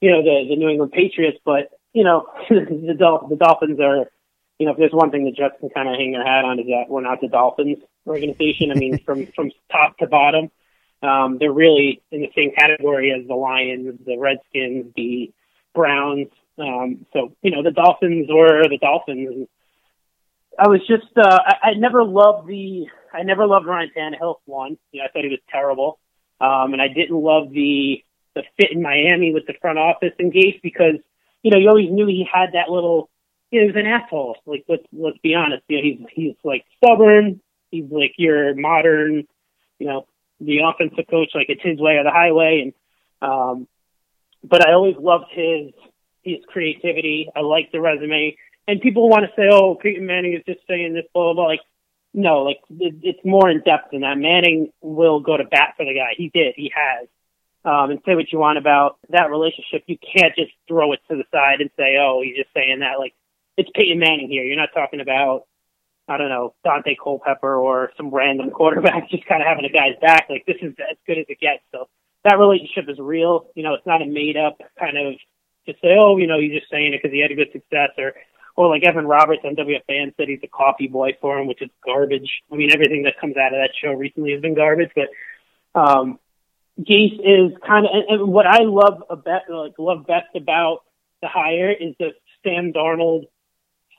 you 0.01 0.11
know 0.11 0.23
the 0.23 0.47
the 0.49 0.57
New 0.57 0.69
England 0.69 0.93
Patriots, 0.93 1.39
but 1.45 1.71
you 1.95 2.05
know 2.05 2.27
the 2.51 2.95
Dol- 2.99 3.27
the 3.29 3.37
Dolphins 3.37 3.81
are. 3.81 4.11
You 4.61 4.67
know, 4.67 4.73
if 4.73 4.79
there's 4.79 4.93
one 4.93 5.11
thing 5.11 5.25
the 5.25 5.33
Jets 5.33 5.57
can 5.59 5.69
kind 5.71 5.89
of 5.89 5.97
hang 5.97 6.13
their 6.13 6.25
hat 6.25 6.45
on 6.45 6.61
is 6.61 6.67
that 6.67 6.85
we're 6.89 7.01
not 7.01 7.21
the 7.21 7.27
Dolphins 7.27 7.79
organization. 8.07 8.71
I 8.71 8.75
mean, 8.75 8.99
from 8.99 9.27
from 9.35 9.51
top 9.73 9.99
to 9.99 10.07
bottom, 10.07 10.51
um, 11.03 11.39
they're 11.39 11.53
really 11.53 12.03
in 12.13 12.21
the 12.21 12.31
same 12.37 12.53
category 12.55 13.11
as 13.11 13.27
the 13.27 13.35
Lions, 13.35 13.99
the 14.07 14.17
Redskins, 14.17 14.93
the 14.95 15.33
Browns. 15.75 16.29
Um, 16.59 17.07
so 17.13 17.35
you 17.43 17.51
know, 17.51 17.63
the 17.63 17.71
Dolphins 17.71 18.29
were 18.31 18.69
the 18.69 18.79
Dolphins. 18.79 19.49
I 20.59 20.69
was 20.69 20.81
just 20.87 21.17
uh, 21.17 21.39
I, 21.45 21.71
I 21.71 21.75
never 21.75 22.05
loved 22.05 22.47
the 22.47 22.87
I 23.13 23.23
never 23.23 23.47
loved 23.47 23.67
Ryan 23.67 23.91
Tannehill. 23.97 24.37
One, 24.47 24.77
you 24.93 25.01
know, 25.01 25.07
I 25.07 25.09
thought 25.09 25.25
he 25.25 25.31
was 25.31 25.41
terrible, 25.51 25.99
um, 26.41 26.73
and 26.73 26.81
I 26.81 26.89
didn't 26.89 27.17
love 27.17 27.51
the 27.51 28.05
the 28.35 28.43
fit 28.57 28.73
in 28.73 28.83
Miami 28.83 29.33
with 29.33 29.47
the 29.47 29.55
front 29.61 29.79
office 29.79 30.13
and 30.19 30.33
Gase 30.33 30.61
because 30.63 30.97
you 31.43 31.51
know 31.51 31.59
you 31.59 31.69
always 31.69 31.91
knew 31.91 32.07
he 32.07 32.27
had 32.33 32.51
that 32.53 32.71
little 32.71 33.11
you 33.51 33.61
know 33.61 33.67
he 33.67 33.73
was 33.73 33.85
an 33.85 33.91
asshole. 33.91 34.37
Like 34.47 34.65
let's 34.69 34.85
let's 34.93 35.19
be 35.19 35.35
honest. 35.35 35.65
You 35.69 35.77
know 35.77 35.83
he's 35.83 36.07
he's 36.13 36.37
like 36.45 36.65
stubborn. 36.77 37.41
He's 37.71 37.91
like 37.91 38.15
your 38.17 38.55
modern 38.55 39.27
you 39.79 39.87
know 39.87 40.07
the 40.41 40.59
offensive 40.59 41.07
coach 41.11 41.31
like 41.35 41.47
it's 41.49 41.63
his 41.63 41.79
way 41.79 41.97
or 41.97 42.05
the 42.05 42.11
highway. 42.11 42.73
And 43.21 43.29
um 43.29 43.69
but 44.43 44.67
I 44.67 44.73
always 44.73 44.97
loved 44.97 45.27
his 45.31 45.73
his 46.25 46.39
creativity 46.47 47.29
I 47.35 47.41
like 47.41 47.73
the 47.73 47.81
resume 47.81 48.37
and 48.67 48.81
people 48.81 49.09
want 49.09 49.25
to 49.25 49.33
say 49.37 49.49
oh 49.51 49.75
Peyton 49.75 50.07
Manning 50.07 50.35
is 50.35 50.43
just 50.47 50.67
saying 50.69 50.95
this 50.95 51.05
blah 51.13 51.25
blah 51.25 51.35
blah 51.35 51.47
like 51.47 51.61
no 52.13 52.43
like 52.43 52.59
it, 52.79 52.95
it's 53.03 53.25
more 53.25 53.49
in 53.49 53.61
depth 53.61 53.91
than 53.93 54.03
that 54.03 54.19
Manning 54.19 54.73
will 54.81 55.21
go 55.21 55.37
to 55.37 55.45
bat 55.45 55.75
for 55.77 55.85
the 55.85 55.95
guy 55.95 56.15
he 56.17 56.31
did 56.33 56.55
he 56.57 56.73
has 56.75 57.09
um, 57.65 57.91
and 57.91 58.01
say 58.05 58.15
what 58.15 58.31
you 58.31 58.39
want 58.39 58.59
about 58.59 58.99
that 59.09 59.31
relationship. 59.31 59.85
You 59.87 59.97
can't 59.97 60.35
just 60.37 60.53
throw 60.69 60.93
it 60.93 61.01
to 61.09 61.17
the 61.17 61.25
side 61.33 61.61
and 61.61 61.71
say, 61.79 61.97
"Oh, 61.99 62.21
he's 62.23 62.37
just 62.37 62.53
saying 62.53 62.81
that." 62.81 62.99
Like 62.99 63.15
it's 63.57 63.71
Peyton 63.75 63.99
Manning 63.99 64.29
here. 64.29 64.45
You're 64.45 64.61
not 64.61 64.75
talking 64.75 65.01
about, 65.01 65.47
I 66.09 66.19
don't 66.19 66.29
know, 66.29 66.55
Daunte 66.67 66.97
Culpepper 67.03 67.57
or 67.57 67.91
some 67.97 68.11
random 68.11 68.51
quarterback 68.51 69.09
just 69.11 69.25
kind 69.27 69.43
of 69.43 69.49
having 69.49 69.65
a 69.65 69.73
guy's 69.73 69.99
back. 70.01 70.27
Like 70.29 70.45
this 70.47 70.57
is 70.61 70.75
as 70.79 70.97
good 71.07 71.19
as 71.19 71.27
it 71.29 71.41
gets. 71.41 71.63
So 71.73 71.89
that 72.25 72.39
relationship 72.39 72.89
is 72.89 72.99
real. 72.99 73.47
You 73.55 73.63
know, 73.63 73.75
it's 73.75 73.87
not 73.87 74.03
a 74.03 74.07
made 74.07 74.37
up 74.37 74.61
kind 74.79 74.99
of 74.99 75.15
just 75.67 75.81
say, 75.81 75.97
"Oh, 75.99 76.17
you 76.17 76.27
know, 76.27 76.39
he's 76.41 76.53
just 76.53 76.71
saying 76.71 76.93
it 76.95 77.01
because 77.03 77.13
he 77.13 77.21
had 77.21 77.31
a 77.31 77.35
good 77.35 77.53
success," 77.53 77.91
or 77.99 78.15
or 78.57 78.69
like 78.69 78.85
Evan 78.85 79.07
Roberts 79.07 79.43
on 79.45 79.57
WFAN 79.57 80.15
said 80.17 80.29
he's 80.29 80.41
a 80.43 80.49
coffee 80.49 80.87
boy 80.87 81.17
for 81.21 81.39
him, 81.39 81.47
which 81.47 81.63
is 81.63 81.71
garbage. 81.85 82.43
I 82.53 82.57
mean, 82.57 82.71
everything 82.73 83.03
that 83.05 83.21
comes 83.21 83.37
out 83.37 83.53
of 83.53 83.59
that 83.59 83.71
show 83.81 83.93
recently 83.93 84.33
has 84.33 84.41
been 84.41 84.55
garbage, 84.55 84.91
but. 84.95 85.09
um 85.81 86.19
Gase 86.81 87.21
is 87.21 87.57
kind 87.65 87.87
of, 87.87 87.93
and, 87.95 88.21
and 88.21 88.33
what 88.33 88.47
I 88.47 88.63
love 88.63 89.05
about, 89.09 89.43
like, 89.49 89.79
love 89.79 90.07
best 90.07 90.35
about 90.35 90.81
the 91.23 91.29
hire 91.29 91.71
is 91.71 91.95
the 91.99 92.11
Sam 92.43 92.73
Darnold 92.73 93.29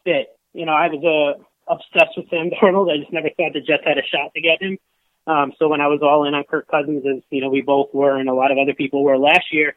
fit. 0.03 0.27
You 0.53 0.65
know, 0.65 0.73
I 0.73 0.87
was 0.89 1.03
uh, 1.03 1.71
obsessed 1.71 2.17
with 2.17 2.29
Sam 2.29 2.49
Darnold. 2.61 2.93
I 2.93 2.97
just 2.97 3.13
never 3.13 3.29
thought 3.29 3.53
the 3.53 3.61
Jets 3.61 3.83
had 3.85 3.97
a 3.97 4.03
shot 4.03 4.33
to 4.35 4.41
get 4.41 4.61
him. 4.61 4.77
Um, 5.27 5.53
so 5.57 5.69
when 5.69 5.81
I 5.81 5.87
was 5.87 6.01
all 6.03 6.25
in 6.25 6.35
on 6.35 6.43
Kirk 6.43 6.67
Cousins, 6.67 7.03
as 7.05 7.23
you 7.29 7.41
know, 7.41 7.49
we 7.49 7.61
both 7.61 7.93
were, 7.93 8.17
and 8.17 8.29
a 8.29 8.33
lot 8.33 8.51
of 8.51 8.57
other 8.57 8.75
people 8.75 9.03
were 9.03 9.17
last 9.17 9.51
year, 9.51 9.75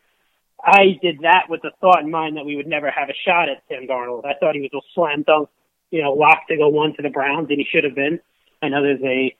I 0.62 0.98
did 1.00 1.20
that 1.22 1.46
with 1.48 1.62
the 1.62 1.70
thought 1.80 2.02
in 2.02 2.10
mind 2.10 2.36
that 2.36 2.44
we 2.44 2.56
would 2.56 2.66
never 2.66 2.90
have 2.90 3.08
a 3.08 3.14
shot 3.24 3.48
at 3.48 3.62
Sam 3.68 3.86
Darnold. 3.86 4.24
I 4.24 4.34
thought 4.38 4.54
he 4.54 4.60
was 4.60 4.70
a 4.74 4.80
slam 4.94 5.22
dunk, 5.22 5.48
you 5.90 6.02
know, 6.02 6.12
lock 6.12 6.48
to 6.48 6.56
go 6.56 6.68
one 6.68 6.94
to 6.96 7.02
the 7.02 7.10
Browns, 7.10 7.48
and 7.50 7.58
he 7.58 7.66
should 7.70 7.84
have 7.84 7.94
been. 7.94 8.20
I 8.60 8.68
know 8.68 8.82
there's 8.82 9.02
a, 9.02 9.34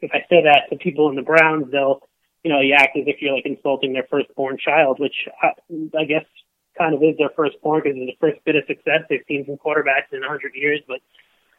if 0.00 0.10
I 0.12 0.26
say 0.28 0.42
that 0.42 0.68
to 0.70 0.76
people 0.76 1.08
in 1.10 1.16
the 1.16 1.22
Browns, 1.22 1.70
they'll 1.70 2.02
you 2.44 2.52
know, 2.52 2.60
you 2.60 2.74
act 2.74 2.96
as 2.96 3.04
if 3.06 3.20
you're 3.20 3.34
like 3.34 3.46
insulting 3.46 3.92
their 3.92 4.06
firstborn 4.08 4.58
child, 4.58 4.98
which 5.00 5.28
I, 5.42 5.52
I 5.98 6.04
guess 6.04 6.24
kind 6.76 6.94
of 6.94 7.02
is 7.02 7.16
their 7.18 7.30
firstborn 7.34 7.82
because 7.82 7.98
it's 7.98 8.18
the 8.18 8.26
first 8.26 8.44
bit 8.44 8.56
of 8.56 8.64
success 8.66 9.02
they've 9.08 9.24
seen 9.26 9.44
from 9.44 9.56
quarterbacks 9.56 10.12
in 10.12 10.22
a 10.22 10.28
hundred 10.28 10.54
years. 10.54 10.80
But 10.86 11.00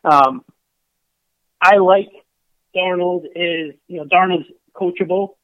um, 0.10 0.46
I 1.62 1.78
like 1.78 2.10
Darnold 2.76 3.26
is 3.36 3.76
you 3.88 3.98
know 3.98 4.06
Darnold's 4.06 4.50
coachable. 4.74 5.36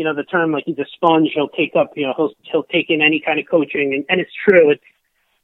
You 0.00 0.04
know 0.04 0.14
the 0.14 0.24
term 0.24 0.50
like 0.50 0.64
he's 0.64 0.78
a 0.78 0.86
sponge. 0.94 1.28
He'll 1.34 1.50
take 1.50 1.76
up 1.76 1.92
you 1.94 2.06
know 2.06 2.14
he'll 2.16 2.32
he'll 2.50 2.62
take 2.62 2.88
in 2.88 3.02
any 3.02 3.20
kind 3.20 3.38
of 3.38 3.44
coaching, 3.50 3.92
and, 3.92 4.06
and 4.08 4.18
it's 4.18 4.32
true. 4.48 4.70
It's 4.70 4.82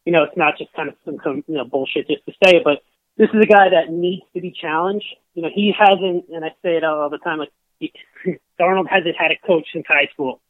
you 0.06 0.12
know 0.12 0.22
it's 0.22 0.36
not 0.36 0.56
just 0.56 0.72
kind 0.72 0.88
of 0.88 0.94
some, 1.04 1.44
you 1.46 1.56
know 1.58 1.66
bullshit 1.66 2.08
just 2.08 2.24
to 2.24 2.32
say 2.42 2.56
it, 2.56 2.64
but 2.64 2.80
this 3.18 3.28
is 3.34 3.42
a 3.42 3.46
guy 3.46 3.68
that 3.68 3.92
needs 3.92 4.22
to 4.32 4.40
be 4.40 4.50
challenged. 4.50 5.04
You 5.34 5.42
know 5.42 5.50
he 5.54 5.74
hasn't, 5.78 6.30
and 6.32 6.42
I 6.42 6.56
say 6.62 6.78
it 6.78 6.84
all 6.84 7.10
the 7.10 7.18
time. 7.18 7.38
Like 7.38 7.52
Darnold 8.58 8.88
hasn't 8.88 9.16
had 9.18 9.30
a 9.30 9.46
coach 9.46 9.66
since 9.74 9.84
high 9.86 10.08
school. 10.14 10.40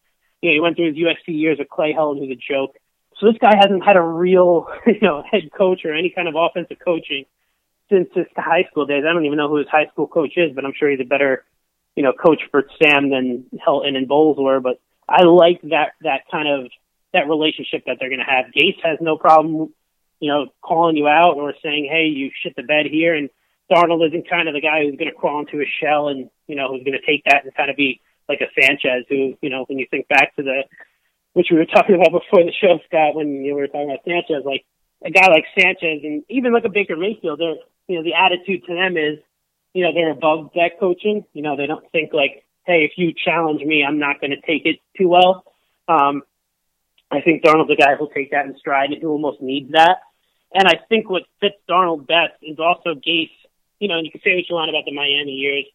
You 0.40 0.50
know, 0.50 0.54
he 0.54 0.60
went 0.60 0.76
through 0.76 0.94
his 0.94 1.02
USC 1.02 1.34
years 1.34 1.58
with 1.58 1.68
Clay 1.68 1.92
Helton, 1.92 2.20
who's 2.20 2.30
a 2.30 2.54
joke. 2.54 2.76
So 3.18 3.26
this 3.26 3.38
guy 3.40 3.56
hasn't 3.56 3.84
had 3.84 3.96
a 3.96 4.02
real, 4.02 4.68
you 4.86 5.00
know, 5.02 5.24
head 5.28 5.50
coach 5.56 5.84
or 5.84 5.94
any 5.94 6.10
kind 6.10 6.28
of 6.28 6.34
offensive 6.36 6.78
coaching 6.84 7.24
since 7.90 8.08
his 8.14 8.26
high 8.36 8.64
school 8.70 8.86
days. 8.86 9.04
I 9.08 9.12
don't 9.12 9.24
even 9.24 9.38
know 9.38 9.48
who 9.48 9.56
his 9.56 9.68
high 9.68 9.86
school 9.86 10.06
coach 10.06 10.36
is, 10.36 10.52
but 10.54 10.64
I'm 10.64 10.74
sure 10.78 10.90
he's 10.90 11.00
a 11.00 11.04
better, 11.04 11.44
you 11.96 12.02
know, 12.02 12.12
coach 12.12 12.42
for 12.50 12.64
Sam 12.80 13.10
than 13.10 13.46
Helton 13.66 13.96
and 13.96 14.06
Bowles 14.06 14.36
were. 14.38 14.60
But 14.60 14.80
I 15.08 15.24
like 15.24 15.60
that 15.62 15.92
that 16.02 16.22
kind 16.30 16.48
of 16.48 16.70
that 17.12 17.28
relationship 17.28 17.84
that 17.86 17.96
they're 17.98 18.10
going 18.10 18.24
to 18.24 18.30
have. 18.30 18.52
Gase 18.54 18.78
has 18.84 18.98
no 19.00 19.16
problem, 19.16 19.72
you 20.20 20.30
know, 20.30 20.46
calling 20.60 20.96
you 20.96 21.08
out 21.08 21.36
or 21.36 21.54
saying, 21.62 21.88
"Hey, 21.90 22.06
you 22.06 22.30
shit 22.42 22.54
the 22.54 22.62
bed 22.62 22.86
here," 22.86 23.14
and 23.14 23.30
Darnold 23.70 24.06
isn't 24.06 24.28
kind 24.28 24.48
of 24.48 24.54
the 24.54 24.60
guy 24.60 24.84
who's 24.84 24.96
going 24.96 25.10
to 25.10 25.16
crawl 25.16 25.40
into 25.40 25.60
a 25.60 25.66
shell 25.80 26.08
and 26.08 26.30
you 26.46 26.54
know 26.54 26.68
who's 26.68 26.84
going 26.84 26.98
to 26.98 27.06
take 27.06 27.24
that 27.24 27.44
and 27.44 27.54
kind 27.54 27.70
of 27.70 27.76
be 27.76 28.00
like 28.28 28.40
a 28.40 28.60
Sanchez 28.60 29.04
who 29.08 29.34
you 29.40 29.50
know 29.50 29.64
when 29.66 29.78
you 29.78 29.86
think 29.90 30.06
back 30.08 30.36
to 30.36 30.42
the 30.42 30.62
which 31.32 31.48
we 31.50 31.58
were 31.58 31.66
talking 31.66 31.94
about 31.94 32.12
before 32.12 32.44
the 32.44 32.52
show, 32.62 32.80
Scott, 32.86 33.14
when 33.14 33.44
you 33.44 33.54
were 33.54 33.66
talking 33.66 33.90
about 33.90 34.04
Sanchez, 34.06 34.42
like 34.46 34.64
a 35.04 35.10
guy 35.10 35.28
like 35.28 35.44
Sanchez 35.52 36.00
and 36.02 36.24
even 36.30 36.54
like 36.54 36.64
a 36.64 36.70
Baker 36.70 36.96
Mayfield, 36.96 37.38
they're 37.38 37.56
you 37.88 37.96
know 37.96 38.02
the 38.02 38.14
attitude 38.14 38.64
to 38.66 38.74
them 38.74 38.96
is 38.96 39.18
you 39.76 39.82
know 39.84 39.92
they're 39.92 40.10
above 40.10 40.52
that 40.54 40.80
coaching. 40.80 41.22
You 41.34 41.42
know 41.42 41.54
they 41.54 41.66
don't 41.66 41.84
think 41.92 42.14
like, 42.14 42.46
hey, 42.64 42.88
if 42.88 42.92
you 42.96 43.12
challenge 43.12 43.62
me, 43.62 43.84
I'm 43.86 43.98
not 43.98 44.22
going 44.22 44.30
to 44.30 44.40
take 44.40 44.64
it 44.64 44.80
too 44.96 45.08
well. 45.08 45.44
Um, 45.86 46.22
I 47.10 47.20
think 47.20 47.44
Darnold's 47.44 47.70
a 47.70 47.76
guy 47.76 47.94
who'll 47.94 48.08
take 48.08 48.30
that 48.30 48.46
in 48.46 48.56
stride 48.56 48.90
and 48.90 49.02
who 49.02 49.10
almost 49.10 49.42
needs 49.42 49.72
that. 49.72 49.98
And 50.54 50.66
I 50.66 50.80
think 50.88 51.10
what 51.10 51.24
fits 51.40 51.56
Darnold 51.68 52.06
best 52.06 52.32
is 52.40 52.58
also 52.58 52.94
Gase. 52.94 53.28
You 53.78 53.88
know, 53.88 53.98
and 53.98 54.06
you 54.06 54.10
can 54.10 54.22
say 54.24 54.34
what 54.34 54.48
you 54.48 54.54
want 54.54 54.70
about 54.70 54.86
the 54.86 54.94
Miami 54.94 55.32
years. 55.32 55.66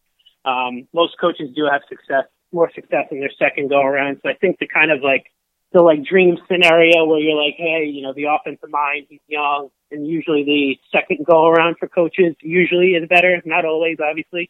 Um, 0.43 0.87
most 0.91 1.19
coaches 1.21 1.51
do 1.55 1.69
have 1.71 1.81
success, 1.87 2.25
more 2.51 2.71
success 2.73 3.05
in 3.11 3.19
their 3.19 3.29
second 3.37 3.69
go 3.69 3.81
around. 3.81 4.19
So 4.23 4.29
I 4.29 4.33
think 4.33 4.57
the 4.57 4.67
kind 4.67 4.89
of 4.89 5.03
like 5.03 5.27
the 5.73 5.83
like 5.83 6.03
dream 6.03 6.39
scenario 6.49 7.05
where 7.05 7.19
you're 7.19 7.37
like, 7.37 7.53
hey, 7.55 7.85
you 7.85 8.01
know, 8.01 8.13
the 8.13 8.23
offensive 8.23 8.71
mind, 8.71 9.05
he's 9.09 9.19
young, 9.27 9.69
and 9.91 10.07
usually 10.07 10.43
the 10.43 10.79
second 10.91 11.25
go 11.25 11.47
around 11.47 11.77
for 11.77 11.87
coaches 11.87 12.35
usually 12.41 12.91
is 12.91 13.07
better. 13.07 13.41
Not 13.45 13.65
always, 13.65 13.97
obviously, 13.99 14.49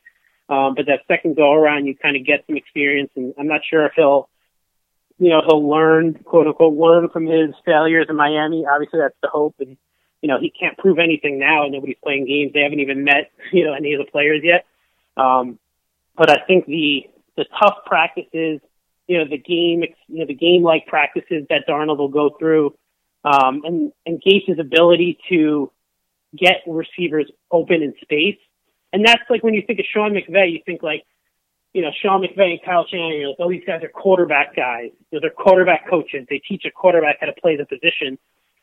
um, 0.49 0.75
but 0.75 0.86
that 0.88 1.01
second 1.08 1.36
go 1.36 1.54
around, 1.54 1.86
you 1.86 1.95
kind 1.95 2.15
of 2.15 2.25
get 2.25 2.43
some 2.47 2.58
experience, 2.58 3.12
and 3.15 3.34
I'm 3.39 3.47
not 3.47 3.62
sure 3.69 3.86
if 3.86 3.93
he'll, 3.95 4.30
you 5.19 5.30
know, 5.30 5.41
he'll 5.45 5.67
learn, 5.67 6.15
quote 6.23 6.47
unquote, 6.47 6.77
learn 6.77 7.10
from 7.10 7.25
his 7.25 7.56
failures 7.65 8.08
in 8.10 8.15
Miami. 8.15 8.65
Obviously, 8.65 8.99
that's 8.99 9.15
the 9.21 9.30
hope, 9.30 9.56
and 9.60 9.77
you 10.21 10.27
know, 10.27 10.39
he 10.39 10.51
can't 10.51 10.77
prove 10.77 10.99
anything 10.99 11.39
now. 11.39 11.65
Nobody's 11.67 11.97
playing 12.04 12.25
games; 12.25 12.54
they 12.54 12.62
haven't 12.62 12.80
even 12.80 13.04
met, 13.04 13.32
you 13.51 13.65
know, 13.65 13.73
any 13.73 13.93
of 13.93 14.06
the 14.06 14.12
players 14.12 14.41
yet. 14.43 14.65
Um, 15.17 15.60
but 16.15 16.30
I 16.30 16.45
think 16.45 16.65
the 16.65 17.10
the 17.38 17.45
tough 17.60 17.86
practices 17.86 18.60
you 19.12 19.17
know 19.17 19.25
the 19.30 19.38
game 19.38 19.84
you 20.08 20.19
know 20.19 20.25
the 20.25 20.34
game 20.34 20.63
like 20.63 20.88
practices 20.88 21.45
that 21.49 21.67
Darnold 21.67 21.97
will 21.97 22.08
go 22.08 22.30
through, 22.39 22.73
um, 23.24 23.62
and 23.64 23.92
and 24.06 24.22
Gase's 24.22 24.60
ability 24.60 25.20
to 25.30 25.72
get 26.38 26.62
receivers 26.68 27.30
open 27.52 27.82
in 27.82 27.94
space, 28.02 28.40
and 28.94 29.06
that's 29.06 29.22
like 29.30 29.44
when 29.44 29.54
you 29.54 29.64
think 29.66 29.80
of 29.80 29.86
Sean 29.94 30.14
McVay, 30.14 30.52
you 30.54 30.60
think 30.66 30.82
like 30.82 31.06
you 31.74 31.82
know 31.82 31.92
Sean 32.02 32.22
McVay 32.22 32.52
and 32.52 32.60
Kyle 32.64 32.86
Shanahan, 32.90 33.20
you're 33.20 33.30
like, 33.30 33.38
oh 33.40 33.50
these 33.50 33.64
guys 33.66 33.84
are 33.84 33.90
quarterback 33.90 34.56
guys, 34.56 34.92
you 35.12 35.18
know, 35.18 35.20
they're 35.22 35.30
quarterback 35.30 35.90
coaches, 35.90 36.26
they 36.30 36.40
teach 36.40 36.64
a 36.66 36.72
quarterback 36.72 37.18
how 37.20 37.28
to 37.28 37.34
play 37.34 37.58
the 37.58 37.66
position. 37.66 38.18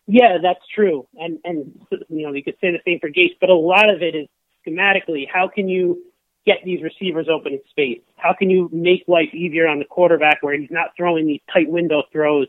Yeah, 0.06 0.38
that's 0.42 0.64
true, 0.74 1.06
and 1.14 1.38
and 1.44 1.80
you 2.08 2.26
know 2.26 2.32
you 2.32 2.42
could 2.42 2.56
say 2.60 2.72
the 2.72 2.80
same 2.84 2.98
for 2.98 3.10
Gase, 3.10 3.36
but 3.40 3.50
a 3.50 3.54
lot 3.54 3.90
of 3.90 4.02
it 4.02 4.14
is 4.14 4.28
schematically. 4.66 5.26
How 5.32 5.48
can 5.48 5.68
you 5.68 6.02
get 6.46 6.56
these 6.64 6.82
receivers 6.82 7.28
open 7.28 7.52
in 7.52 7.60
space? 7.70 8.00
How 8.16 8.34
can 8.36 8.48
you 8.48 8.70
make 8.72 9.04
life 9.06 9.34
easier 9.34 9.68
on 9.68 9.78
the 9.78 9.84
quarterback 9.84 10.38
where 10.42 10.58
he's 10.58 10.70
not 10.70 10.92
throwing 10.96 11.26
these 11.26 11.42
tight 11.52 11.68
window 11.68 12.04
throws 12.10 12.48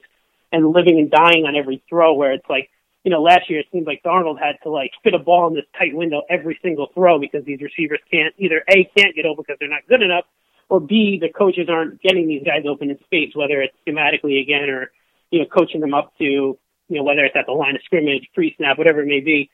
and 0.51 0.71
living 0.71 0.99
and 0.99 1.12
dying 1.12 1.45
on 1.45 1.55
every 1.55 1.83
throw 1.89 2.13
where 2.13 2.33
it's 2.33 2.49
like, 2.49 2.69
you 3.03 3.12
know, 3.12 3.21
last 3.21 3.49
year 3.49 3.59
it 3.59 3.67
seemed 3.71 3.88
like 3.88 4.01
Darnold 4.03 4.39
had 4.39 4.57
to 4.63 4.69
like 4.69 4.91
fit 5.03 5.13
a 5.13 5.19
ball 5.19 5.47
in 5.47 5.55
this 5.55 5.65
tight 5.77 5.95
window 5.95 6.23
every 6.29 6.59
single 6.62 6.88
throw 6.93 7.19
because 7.19 7.45
these 7.45 7.62
receivers 7.62 7.99
can't 8.12 8.33
either 8.38 8.63
A 8.69 8.89
can't 8.97 9.15
get 9.15 9.25
open 9.25 9.43
because 9.47 9.57
they're 9.59 9.69
not 9.69 9.88
good 9.88 10.01
enough 10.01 10.25
or 10.69 10.79
B 10.79 11.17
the 11.19 11.29
coaches 11.29 11.67
aren't 11.69 12.01
getting 12.01 12.27
these 12.27 12.43
guys 12.43 12.63
open 12.67 12.89
in 12.89 12.99
space, 13.03 13.35
whether 13.35 13.62
it's 13.62 13.75
schematically 13.88 14.41
again 14.41 14.69
or, 14.69 14.91
you 15.31 15.39
know, 15.39 15.45
coaching 15.45 15.81
them 15.81 15.93
up 15.93 16.13
to, 16.17 16.23
you 16.23 16.59
know, 16.89 17.03
whether 17.03 17.25
it's 17.25 17.35
at 17.35 17.45
the 17.45 17.51
line 17.51 17.75
of 17.75 17.81
scrimmage, 17.83 18.29
pre 18.33 18.53
snap, 18.57 18.77
whatever 18.77 19.01
it 19.01 19.07
may 19.07 19.19
be 19.19 19.49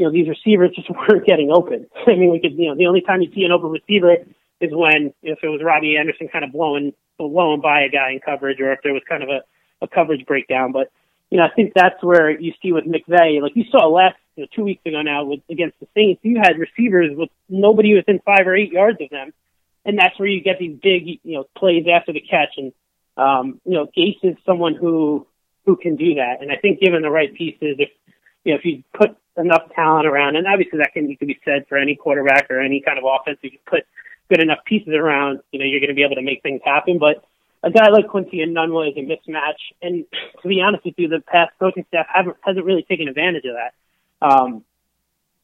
you 0.00 0.06
know, 0.06 0.12
these 0.12 0.28
receivers 0.28 0.70
just 0.74 0.88
weren't 0.90 1.26
getting 1.26 1.50
open. 1.52 1.86
I 2.06 2.14
mean, 2.14 2.32
we 2.32 2.40
could, 2.40 2.52
you 2.52 2.68
know, 2.68 2.74
the 2.74 2.86
only 2.86 3.02
time 3.02 3.20
you 3.20 3.30
see 3.34 3.44
an 3.44 3.52
open 3.52 3.70
receiver 3.70 4.16
is 4.60 4.70
when 4.72 5.12
if 5.22 5.38
it 5.42 5.48
was 5.48 5.60
Robbie 5.62 5.96
Anderson 5.96 6.28
kind 6.28 6.44
of 6.44 6.52
blowing 6.52 6.92
blowing 7.18 7.60
by 7.60 7.82
a 7.82 7.90
guy 7.90 8.12
in 8.12 8.20
coverage, 8.20 8.60
or 8.60 8.72
if 8.72 8.80
there 8.82 8.94
was 8.94 9.02
kind 9.06 9.22
of 9.22 9.28
a, 9.28 9.42
a 9.82 9.88
coverage 9.88 10.26
breakdown. 10.26 10.72
But 10.72 10.90
you 11.30 11.38
know, 11.38 11.44
I 11.44 11.50
think 11.50 11.72
that's 11.74 12.02
where 12.02 12.30
you 12.30 12.52
see 12.60 12.72
with 12.72 12.84
McVay, 12.84 13.40
like 13.40 13.54
you 13.54 13.64
saw 13.70 13.86
last 13.86 14.16
you 14.36 14.44
know, 14.44 14.48
two 14.54 14.64
weeks 14.64 14.84
ago 14.84 15.02
now 15.02 15.24
with 15.24 15.40
against 15.48 15.78
the 15.80 15.86
Saints, 15.94 16.20
you 16.24 16.40
had 16.42 16.58
receivers 16.58 17.16
with 17.16 17.30
nobody 17.48 17.94
within 17.94 18.20
five 18.24 18.46
or 18.46 18.56
eight 18.56 18.72
yards 18.72 18.98
of 19.00 19.10
them, 19.10 19.32
and 19.84 19.98
that's 19.98 20.18
where 20.18 20.28
you 20.28 20.42
get 20.42 20.58
these 20.58 20.76
big 20.82 21.06
you 21.22 21.36
know 21.36 21.44
plays 21.56 21.86
after 21.92 22.12
the 22.12 22.20
catch. 22.20 22.54
And 22.56 22.72
um, 23.16 23.60
you 23.64 23.72
know, 23.72 23.86
Gase 23.96 24.22
is 24.22 24.36
someone 24.44 24.74
who 24.74 25.26
who 25.66 25.76
can 25.76 25.96
do 25.96 26.14
that, 26.14 26.40
and 26.40 26.50
I 26.50 26.56
think 26.56 26.80
given 26.80 27.02
the 27.02 27.10
right 27.10 27.32
pieces, 27.32 27.76
if 27.78 27.90
you 28.44 28.52
know, 28.52 28.58
if 28.58 28.64
you 28.64 28.82
put 28.94 29.16
enough 29.36 29.62
talent 29.74 30.06
around, 30.06 30.36
and 30.36 30.46
obviously 30.46 30.78
that 30.78 30.92
can, 30.92 31.14
can 31.16 31.26
be 31.26 31.38
said 31.44 31.66
for 31.68 31.78
any 31.78 31.94
quarterback 31.94 32.50
or 32.50 32.60
any 32.60 32.80
kind 32.80 32.98
of 32.98 33.04
offense. 33.04 33.38
If 33.42 33.52
you 33.52 33.58
put 33.66 33.84
good 34.28 34.40
enough 34.40 34.64
pieces 34.64 34.94
around, 34.94 35.40
you 35.52 35.58
know, 35.58 35.64
you're 35.64 35.80
going 35.80 35.90
to 35.90 35.94
be 35.94 36.02
able 36.02 36.16
to 36.16 36.22
make 36.22 36.42
things 36.42 36.60
happen. 36.64 36.98
But 36.98 37.24
a 37.62 37.70
guy 37.70 37.90
like 37.90 38.08
Quincy 38.08 38.38
Enunwa 38.38 38.90
is 38.90 38.96
a 38.96 39.00
mismatch, 39.00 39.60
and 39.82 40.04
to 40.42 40.48
be 40.48 40.60
honest 40.60 40.84
with 40.84 40.94
you, 40.96 41.08
the 41.08 41.20
past 41.20 41.52
coaching 41.58 41.84
staff 41.88 42.06
haven't 42.12 42.36
hasn't 42.42 42.64
really 42.64 42.84
taken 42.88 43.08
advantage 43.08 43.44
of 43.44 43.54
that. 43.54 43.74
Um, 44.26 44.64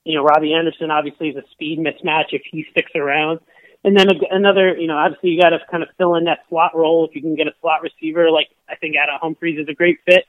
you 0.04 0.14
know, 0.14 0.22
Robbie 0.22 0.54
Anderson 0.54 0.90
obviously 0.90 1.30
is 1.30 1.36
a 1.36 1.42
speed 1.52 1.78
mismatch 1.78 2.26
if 2.30 2.42
he 2.50 2.64
sticks 2.70 2.92
around. 2.94 3.40
And 3.84 3.96
then 3.96 4.08
another, 4.30 4.76
you 4.76 4.88
know, 4.88 4.96
obviously 4.96 5.30
you 5.30 5.40
got 5.40 5.50
to 5.50 5.58
kind 5.70 5.82
of 5.82 5.88
fill 5.98 6.16
in 6.16 6.24
that 6.24 6.40
slot 6.48 6.74
role 6.74 7.06
if 7.06 7.14
you 7.14 7.22
can 7.22 7.36
get 7.36 7.46
a 7.46 7.52
slot 7.60 7.82
receiver. 7.82 8.30
Like 8.30 8.48
I 8.68 8.76
think 8.76 8.96
Adam 8.96 9.16
Humphries 9.20 9.58
is 9.58 9.68
a 9.68 9.74
great 9.74 9.98
fit. 10.04 10.24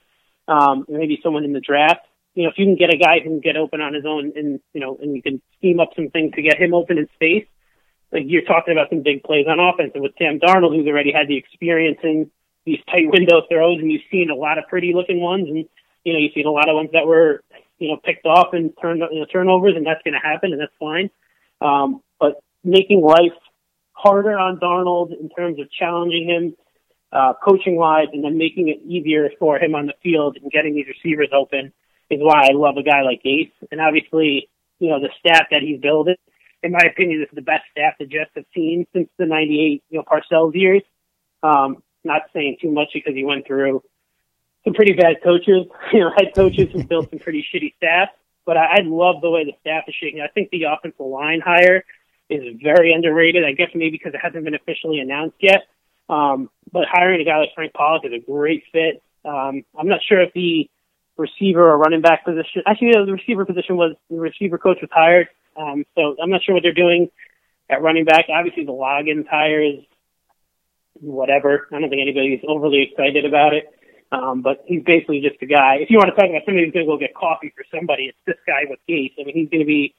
Um, 0.48 0.86
maybe 0.88 1.20
someone 1.24 1.44
in 1.44 1.54
the 1.54 1.60
draft 1.60 2.06
you 2.38 2.44
know, 2.44 2.50
if 2.50 2.58
you 2.60 2.66
can 2.66 2.76
get 2.76 2.94
a 2.94 2.98
guy 2.98 3.18
who 3.18 3.30
can 3.32 3.40
get 3.40 3.58
open 3.58 3.82
on 3.82 3.96
his 3.96 4.06
own 4.06 4.32
and, 4.36 4.60
you 4.72 4.80
know, 4.80 4.96
and 5.02 5.16
you 5.16 5.24
can 5.24 5.42
scheme 5.58 5.80
up 5.80 5.90
some 5.96 6.10
things 6.10 6.36
to 6.36 6.44
get 6.44 6.62
him 6.62 6.72
open 6.72 7.00
in 7.00 7.10
space, 7.16 7.48
like 8.12 8.24
you're 8.26 8.44
talking 8.44 8.72
about 8.72 8.90
some 8.90 9.04
big 9.04 9.24
plays 9.24 9.48
on 9.48 9.60
offense. 9.60 9.92
And 9.94 10.04
with 10.04 10.14
Sam 10.18 10.40
Darnold, 10.40 10.76
who's 10.76 10.88
already 10.88 11.12
had 11.12 11.28
the 11.28 11.38
experience 11.38 12.00
in 12.04 12.32
these 12.66 12.80
tight 12.90 13.10
window 13.12 13.42
throws, 13.50 13.80
and 13.80 13.92
you've 13.92 14.02
seen 14.12 14.30
a 14.30 14.36
lot 14.36 14.58
of 14.58 14.68
pretty 14.68 14.94
looking 14.94 15.22
ones, 15.22 15.48
and, 15.48 15.66
you 16.04 16.14
know, 16.14 16.20
you've 16.20 16.34
seen 16.34 16.46
a 16.46 16.52
lot 16.52 16.70
of 16.70 16.76
ones 16.76 16.90
that 16.94 17.06
were, 17.06 17.44
you 17.80 17.90
know, 17.90 17.98
picked 17.98 18.26
off 18.26 18.54
and 18.54 18.74
turned, 18.82 19.02
you 19.12 19.20
know, 19.20 19.26
turnovers, 19.26 19.76
and 19.76 19.86
that's 19.86 20.02
going 20.04 20.14
to 20.14 20.20
happen, 20.20 20.52
and 20.52 20.62
that's 20.62 20.74
fine. 20.80 21.10
Um, 21.62 22.02
but 22.20 22.42
making 22.64 23.02
life 23.02 23.38
harder 23.94 24.38
on 24.38 24.60
Darnold 24.60 25.18
in 25.18 25.30
terms 25.30 25.60
of 25.60 25.72
challenging 25.72 26.28
him, 26.28 26.56
uh, 27.12 27.34
coaching 27.44 27.78
wise, 27.78 28.08
and 28.14 28.24
then 28.24 28.38
making 28.38 28.68
it 28.68 28.80
easier 28.86 29.30
for 29.40 29.58
him 29.58 29.74
on 29.76 29.86
the 29.86 29.94
field 30.04 30.38
and 30.42 30.52
getting 30.52 30.76
these 30.76 30.88
receivers 30.88 31.30
open 31.34 31.72
is 32.10 32.20
why 32.22 32.48
I 32.48 32.54
love 32.54 32.78
a 32.78 32.84
guy 32.84 33.02
like 33.02 33.24
Gase. 33.24 33.52
And 33.72 33.82
obviously, 33.82 34.50
you 34.80 34.90
know, 34.90 35.00
the 35.00 35.10
staff 35.20 35.48
that 35.52 35.62
he's 35.62 35.80
building, 35.80 36.16
in 36.68 36.74
my 36.74 36.86
opinion, 36.86 37.22
this 37.22 37.30
is 37.30 37.36
the 37.36 37.42
best 37.42 37.64
staff 37.72 37.94
the 37.98 38.06
Jets 38.06 38.32
have 38.36 38.44
seen 38.54 38.86
since 38.94 39.08
the 39.18 39.26
98, 39.26 39.84
you 39.90 39.98
know, 39.98 40.04
Parcells 40.04 40.54
years. 40.54 40.84
Um, 41.42 41.82
not 42.04 42.24
saying 42.34 42.58
too 42.62 42.72
much 42.72 42.90
because 42.94 43.14
he 43.16 43.24
went 43.24 43.48
through 43.48 43.82
some 44.66 44.74
pretty 44.74 44.92
bad 44.94 45.24
coaches, 45.24 45.66
you 45.94 46.00
know, 46.00 46.12
head 46.18 46.34
coaches 46.36 46.68
who 46.74 46.84
built 46.84 47.10
some 47.10 47.20
pretty 47.20 47.46
shitty 47.54 47.74
staff. 47.78 48.10
But 48.46 48.58
I, 48.58 48.66
I 48.66 48.80
love 48.84 49.22
the 49.22 49.30
way 49.30 49.46
the 49.46 49.54
staff 49.62 49.86
is 49.88 49.96
shaking. 49.96 50.20
I 50.20 50.28
think 50.28 50.50
the 50.50 50.64
offensive 50.64 51.06
line 51.06 51.42
hire 51.44 51.86
is 52.30 52.44
very 52.62 52.94
underrated. 52.94 53.46
I 53.46 53.54
guess 53.54 53.70
maybe 53.74 53.92
because 53.92 54.14
it 54.14 54.20
hasn't 54.22 54.44
been 54.44 54.56
officially 54.56 55.00
announced 55.00 55.38
yet. 55.40 55.68
Um, 56.10 56.50
but 56.72 56.86
hiring 56.92 57.22
a 57.22 57.26
guy 57.26 57.38
like 57.38 57.50
Frank 57.56 57.74
Pollack 57.74 58.06
is 58.06 58.12
a 58.12 58.20
great 58.20 58.64
fit. 58.74 59.02
Um, 59.24 59.64
I'm 59.78 59.88
not 59.88 60.02
sure 60.08 60.22
if 60.22 60.32
he 60.34 60.70
receiver 61.18 61.72
or 61.72 61.78
running 61.78 62.02
back 62.02 62.26
position. 62.26 62.64
Actually, 62.66 62.94
the 62.94 63.12
receiver 63.12 63.46
position 63.46 63.76
was 63.76 63.96
the 64.10 64.18
receiver 64.18 64.58
coach 64.58 64.78
was 64.82 64.90
hired. 64.92 65.28
Um, 65.56 65.86
so 65.96 66.16
I'm 66.22 66.30
not 66.30 66.44
sure 66.44 66.54
what 66.54 66.64
they're 66.64 66.74
doing 66.74 67.10
at 67.70 67.82
running 67.82 68.06
back. 68.06 68.26
Obviously, 68.30 68.66
the 68.66 68.72
Loggains 68.72 69.28
hire 69.28 69.62
is 69.62 69.80
whatever. 70.94 71.68
I 71.72 71.80
don't 71.80 71.90
think 71.90 72.02
anybody's 72.02 72.42
overly 72.48 72.84
excited 72.84 73.26
about 73.26 73.54
it. 73.54 73.74
Um, 74.12 74.42
but 74.42 74.64
he's 74.66 74.84
basically 74.84 75.20
just 75.20 75.42
a 75.42 75.46
guy. 75.46 75.80
If 75.82 75.90
you 75.90 75.98
want 75.98 76.10
to 76.10 76.16
talk 76.16 76.30
about 76.30 76.44
somebody 76.46 76.66
who's 76.66 76.74
going 76.74 76.86
to 76.86 76.92
go 76.92 76.98
get 76.98 77.14
coffee 77.14 77.52
for 77.56 77.66
somebody, 77.76 78.04
it's 78.06 78.18
this 78.26 78.38
guy 78.48 78.64
with 78.70 78.80
Gase. 78.88 79.12
I 79.20 79.26
mean, 79.26 79.36
he's 79.36 79.50
going 79.50 79.60
to 79.60 79.66
be, 79.66 79.96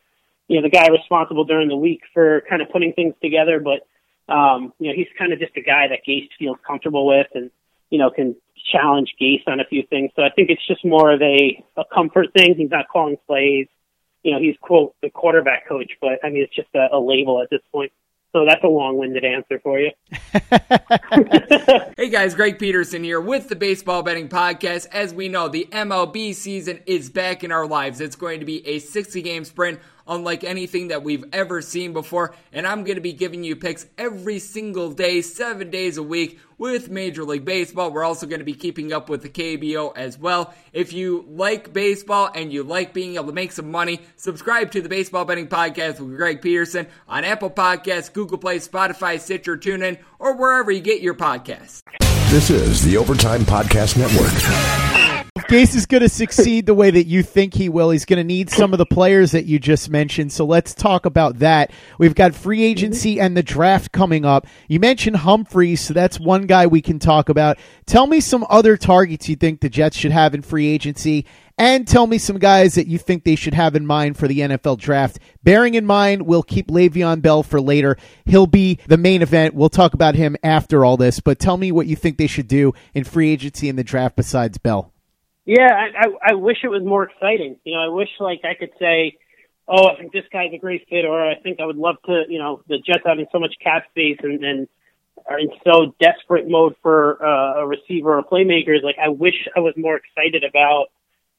you 0.47 0.57
know, 0.57 0.63
the 0.63 0.71
guy 0.71 0.89
responsible 0.89 1.45
during 1.45 1.69
the 1.69 1.77
week 1.77 2.01
for 2.15 2.43
kind 2.49 2.63
of 2.63 2.71
putting 2.71 2.95
things 2.95 3.15
together. 3.21 3.61
But, 3.61 3.87
um, 4.33 4.73
you 4.79 4.89
know, 4.89 4.95
he's 4.97 5.09
kind 5.19 5.35
of 5.35 5.39
just 5.39 5.57
a 5.57 5.61
guy 5.61 5.89
that 5.89 6.07
Gase 6.09 6.31
feels 6.39 6.57
comfortable 6.67 7.07
with 7.07 7.27
and, 7.35 7.51
you 7.91 7.99
know, 7.99 8.11
can 8.11 8.37
challenge 8.71 9.15
Gase 9.21 9.43
on 9.47 9.61
a 9.61 9.65
few 9.65 9.83
things. 9.89 10.11
So 10.17 10.23
I 10.23 10.31
think 10.31 10.51
it's 10.51 10.67
just 10.67 10.85
more 10.85 11.13
of 11.13 11.23
a, 11.23 11.65
a 11.77 11.85
comfort 11.93 12.29
thing. 12.37 12.55
He's 12.57 12.71
not 12.71 12.89
calling 12.89 13.17
plays. 13.27 13.67
You 14.23 14.33
know, 14.33 14.41
he's 14.41 14.57
quote 14.61 14.95
the 15.03 15.11
quarterback 15.11 15.69
coach, 15.69 15.93
but 16.01 16.19
I 16.23 16.31
mean 16.31 16.43
it's 16.43 16.55
just 16.55 16.69
a, 16.75 16.89
a 16.93 17.01
label 17.01 17.41
at 17.43 17.51
this 17.51 17.61
point. 17.73 17.93
So 18.33 18.45
that's 18.47 18.63
a 18.63 18.69
long-winded 18.69 19.25
answer 19.25 19.59
for 19.63 19.81
you. 19.81 19.91
hey 21.97 22.11
guys, 22.11 22.35
Greg 22.35 22.59
Peterson 22.59 23.03
here 23.03 23.23
with 23.23 23.49
the 23.49 23.57
Baseball 23.57 24.03
Betting 24.03 24.29
Podcast. 24.29 24.87
As 24.93 25.15
we 25.15 25.29
know, 25.29 25.49
the 25.49 25.67
MLB 25.71 26.35
season 26.35 26.81
is 26.85 27.09
back 27.09 27.43
in 27.43 27.51
our 27.51 27.67
lives. 27.67 28.03
It's 28.03 28.17
going 28.17 28.41
to 28.41 28.47
be 28.47 28.67
a 28.67 28.81
60-game 28.81 29.45
sprint 29.45 29.81
unlike 30.07 30.45
anything 30.45 30.89
that 30.89 31.03
we've 31.03 31.25
ever 31.33 31.63
seen 31.63 31.95
before. 31.95 32.35
And 32.53 32.67
I'm 32.67 32.85
going 32.85 32.97
to 32.97 33.03
be 33.03 33.15
giving 33.15 33.45
you 33.45 33.57
picks 33.57 33.87
every 33.97 34.41
single 34.41 34.91
day, 34.91 35.23
seven 35.23 35.71
days 35.71 35.97
a 35.97 36.03
week 36.03 36.39
with 36.59 36.91
Major 36.91 37.25
League 37.25 37.45
Baseball. 37.45 37.91
We're 37.91 38.05
also 38.05 38.27
going 38.27 38.41
to 38.41 38.45
be 38.45 38.55
keeping 38.55 38.93
up 38.93 39.09
with 39.09 39.23
the 39.23 39.29
KBO 39.29 39.97
as 39.97 40.19
well. 40.19 40.53
If 40.73 40.93
you 40.93 41.25
like 41.29 41.73
baseball 41.73 42.31
and 42.35 42.53
you 42.53 42.65
like 42.65 42.93
being 42.93 43.15
able 43.15 43.27
to 43.27 43.33
make 43.33 43.53
some 43.53 43.71
money, 43.71 44.01
subscribe 44.17 44.73
to 44.73 44.81
the 44.81 44.89
Baseball 44.89 45.25
Betting 45.25 45.49
Podcast 45.49 46.01
with 46.01 46.17
Greg 46.17 46.43
Peterson 46.43 46.89
on 47.09 47.25
Apple 47.25 47.51
Podcasts, 47.51 48.13
Google 48.13 48.39
Play, 48.39 48.59
Spotify, 48.59 49.19
Stitcher, 49.21 49.57
TuneIn, 49.57 49.99
or 50.19 50.37
wherever 50.37 50.71
you 50.71 50.81
get 50.81 51.01
your 51.01 51.15
podcasts. 51.15 51.83
This 52.31 52.51
is 52.51 52.85
the 52.85 52.97
Overtime 52.99 53.41
Podcast 53.43 53.97
Network. 53.97 54.88
Gase 55.49 55.75
is 55.75 55.87
going 55.87 56.03
to 56.03 56.11
succeed 56.11 56.67
the 56.67 56.75
way 56.75 56.91
that 56.91 57.07
you 57.07 57.23
think 57.23 57.55
he 57.55 57.71
will, 57.71 57.89
he's 57.89 58.05
going 58.05 58.19
to 58.19 58.25
need 58.25 58.51
some 58.51 58.75
of 58.75 58.79
the 58.79 58.85
players 58.85 59.33
that 59.33 59.47
you 59.47 59.59
just 59.59 59.89
mentioned. 59.89 60.31
So 60.31 60.45
let's 60.45 60.75
talk 60.75 61.07
about 61.07 61.39
that. 61.39 61.71
We've 61.97 62.15
got 62.15 62.35
free 62.35 62.63
agency 62.63 63.19
and 63.19 63.35
the 63.35 63.43
draft 63.43 63.91
coming 63.91 64.27
up. 64.27 64.47
You 64.69 64.79
mentioned 64.79 65.17
Humphries, 65.17 65.81
so 65.81 65.95
that's 65.95 66.21
one 66.21 66.47
guy 66.47 66.67
we 66.67 66.83
can 66.83 66.99
talk 66.99 67.31
about. 67.31 67.57
Tell 67.87 68.07
me 68.07 68.21
some 68.21 68.47
other 68.51 68.77
targets 68.77 69.27
you 69.27 69.37
think 69.37 69.63
the 69.63 69.71
Jets 69.71 69.97
should 69.97 70.13
have 70.13 70.35
in 70.35 70.43
free 70.43 70.67
agency 70.67 71.25
and 71.57 71.89
tell 71.89 72.07
me 72.07 72.19
some 72.19 72.39
guys 72.39 72.75
that 72.75 72.87
you 72.87 72.99
think 72.99 73.25
they 73.25 73.35
should 73.35 73.55
have 73.55 73.75
in 73.75 73.87
mind 73.87 74.19
for 74.19 74.29
the 74.29 74.41
NFL 74.41 74.79
draft. 74.79 75.19
Bearing 75.45 75.73
in 75.73 75.87
mind, 75.87 76.27
we'll 76.27 76.43
keep 76.43 76.69
Le'Veon 76.69 77.23
Bell 77.23 77.43
for 77.43 77.59
later. 77.59 77.97
He'll 78.27 78.47
be 78.47 78.81
the 78.87 78.99
main 78.99 79.23
event. 79.23 79.55
We'll 79.55 79.71
talk 79.71 79.95
about 79.95 80.15
him 80.15 80.37
after 80.43 80.85
all 80.85 80.99
this, 80.99 81.21
but 81.21 81.39
tell 81.39 81.57
me 81.57 81.73
what 81.73 81.87
you 81.87 81.97
think 81.97 82.19
they 82.19 82.27
should 82.27 82.49
do 82.49 82.75
in 82.93 83.05
free 83.05 83.31
agency 83.31 83.71
and 83.71 83.79
the 83.79 83.83
draft 83.83 84.15
besides 84.15 84.59
Bell. 84.59 84.93
Yeah, 85.49 85.73
I, 85.73 86.05
I, 86.05 86.33
I 86.33 86.35
wish 86.35 86.59
it 86.63 86.69
was 86.69 86.83
more 86.85 87.05
exciting. 87.05 87.57
You 87.65 87.75
know, 87.75 87.81
I 87.81 87.89
wish 87.89 88.11
like 88.21 88.43
I 88.45 88.53
could 88.53 88.73
say, 88.79 89.17
oh, 89.67 89.89
I 89.89 89.97
think 89.97 90.13
this 90.13 90.25
guy's 90.31 90.53
a 90.53 90.59
great 90.59 90.87
fit, 90.91 91.07
or 91.07 91.25
I 91.25 91.37
think 91.37 91.59
I 91.59 91.65
would 91.65 91.77
love 91.77 91.97
to, 92.05 92.25
you 92.29 92.39
know, 92.39 92.63
the 92.69 92.79
Jets 92.79 93.05
having 93.07 93.27
so 93.33 93.39
much 93.39 93.55
cap 93.63 93.85
space 93.91 94.19
and, 94.23 94.45
and 94.45 94.69
are 95.27 95.39
in 95.39 95.49
so 95.65 95.95
desperate 96.01 96.49
mode 96.49 96.77
for 96.83 97.25
uh, 97.25 97.63
a 97.63 97.67
receiver 97.67 98.19
or 98.19 98.23
playmakers. 98.23 98.83
Like, 98.83 98.97
I 99.03 99.09
wish 99.09 99.49
I 99.57 99.61
was 99.61 99.73
more 99.77 99.97
excited 99.97 100.45
about 100.45 100.89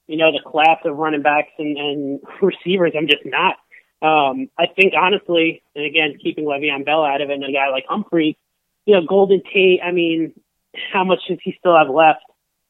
you 0.10 0.18
know, 0.18 0.32
the 0.32 0.42
class 0.44 0.80
of 0.86 0.98
running 0.98 1.22
backs 1.22 1.52
and, 1.60 1.78
and 1.78 2.20
receivers. 2.42 2.94
I'm 2.98 3.08
just 3.08 3.24
not. 3.26 3.54
Um, 4.02 4.50
I 4.58 4.66
think 4.76 4.94
honestly, 5.00 5.62
and 5.76 5.86
again, 5.86 6.18
keeping 6.22 6.46
Le'Veon 6.46 6.84
Bell 6.84 7.06
out 7.06 7.22
of 7.22 7.30
it 7.30 7.34
and 7.34 7.44
a 7.44 7.52
guy 7.52 7.70
like 7.70 7.86
Humphrey, 7.88 8.38
you 8.86 8.96
know, 8.96 9.06
Golden 9.08 9.42
Tate, 9.54 9.82
I 9.84 9.92
mean, 9.92 10.34
how 10.92 11.04
much 11.04 11.20
does 11.28 11.38
he 11.44 11.56
still 11.60 11.78
have 11.78 11.90
left? 11.90 12.24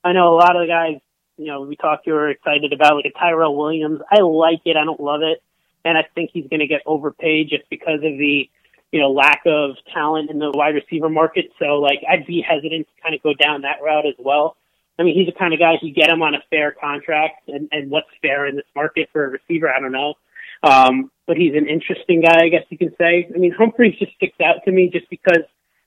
I 0.04 0.12
know 0.12 0.34
a 0.34 0.36
lot 0.36 0.56
of 0.56 0.64
the 0.64 0.68
guys, 0.68 1.00
you 1.40 1.46
know, 1.46 1.62
we 1.62 1.78
talked 1.78 2.04
to 2.06 2.12
are 2.12 2.30
excited 2.30 2.74
about 2.74 2.98
like 2.98 3.06
a 3.06 3.18
Tyrell 3.18 3.56
Williams. 3.56 4.02
I 4.12 4.20
like 4.20 4.60
it. 4.66 4.76
I 4.76 4.84
don't 4.84 5.00
love 5.00 5.22
it. 5.24 5.42
And 5.86 5.98
I 5.98 6.06
think 6.14 6.32
he's 6.34 6.48
going 6.50 6.60
to 6.60 6.68
get 6.68 6.82
overpaid 6.86 7.48
just 7.50 7.64
because 7.70 7.96
of 8.04 8.18
the, 8.18 8.50
you 8.92 9.00
know, 9.00 9.10
lack 9.10 9.44
of 9.46 9.78
talent 9.94 10.30
in 10.30 10.38
the 10.38 10.52
wide 10.52 10.76
receiver 10.76 11.08
market. 11.08 11.46
So 11.58 11.80
like, 11.80 12.00
I'd 12.08 12.28
be 12.28 12.42
hesitant 12.42 12.88
to 12.88 13.02
kind 13.02 13.16
of 13.16 13.24
go 13.24 13.34
down 13.34 13.62
that 13.62 13.82
route 13.82 14.06
as 14.06 14.16
well. 14.20 14.58
I 15.00 15.04
mean, 15.04 15.16
he's 15.16 15.28
the 15.28 15.40
kind 15.40 15.54
of 15.54 15.60
guy 15.60 15.76
you 15.82 15.94
get 15.94 16.10
him 16.10 16.22
on 16.22 16.36
a 16.36 16.44
fair 16.50 16.74
contract, 16.74 17.48
and, 17.48 17.70
and 17.72 17.90
what's 17.90 18.10
fair 18.22 18.46
in 18.48 18.58
this 18.58 18.66
market 18.76 19.08
for 19.14 19.24
a 19.24 19.30
receiver, 19.30 19.70
I 19.70 19.80
don't 19.80 19.94
know. 19.94 20.16
Um, 20.62 21.10
but 21.26 21.38
he's 21.38 21.56
an 21.56 21.70
interesting 21.70 22.20
guy, 22.20 22.44
I 22.44 22.50
guess 22.50 22.66
you 22.68 22.78
can 22.78 22.94
say. 22.98 23.30
I 23.34 23.38
mean, 23.38 23.54
Humphries 23.58 23.98
just 23.98 24.12
sticks 24.16 24.36
out 24.44 24.58
to 24.66 24.72
me 24.74 24.90
just 24.92 25.10
because 25.10 25.44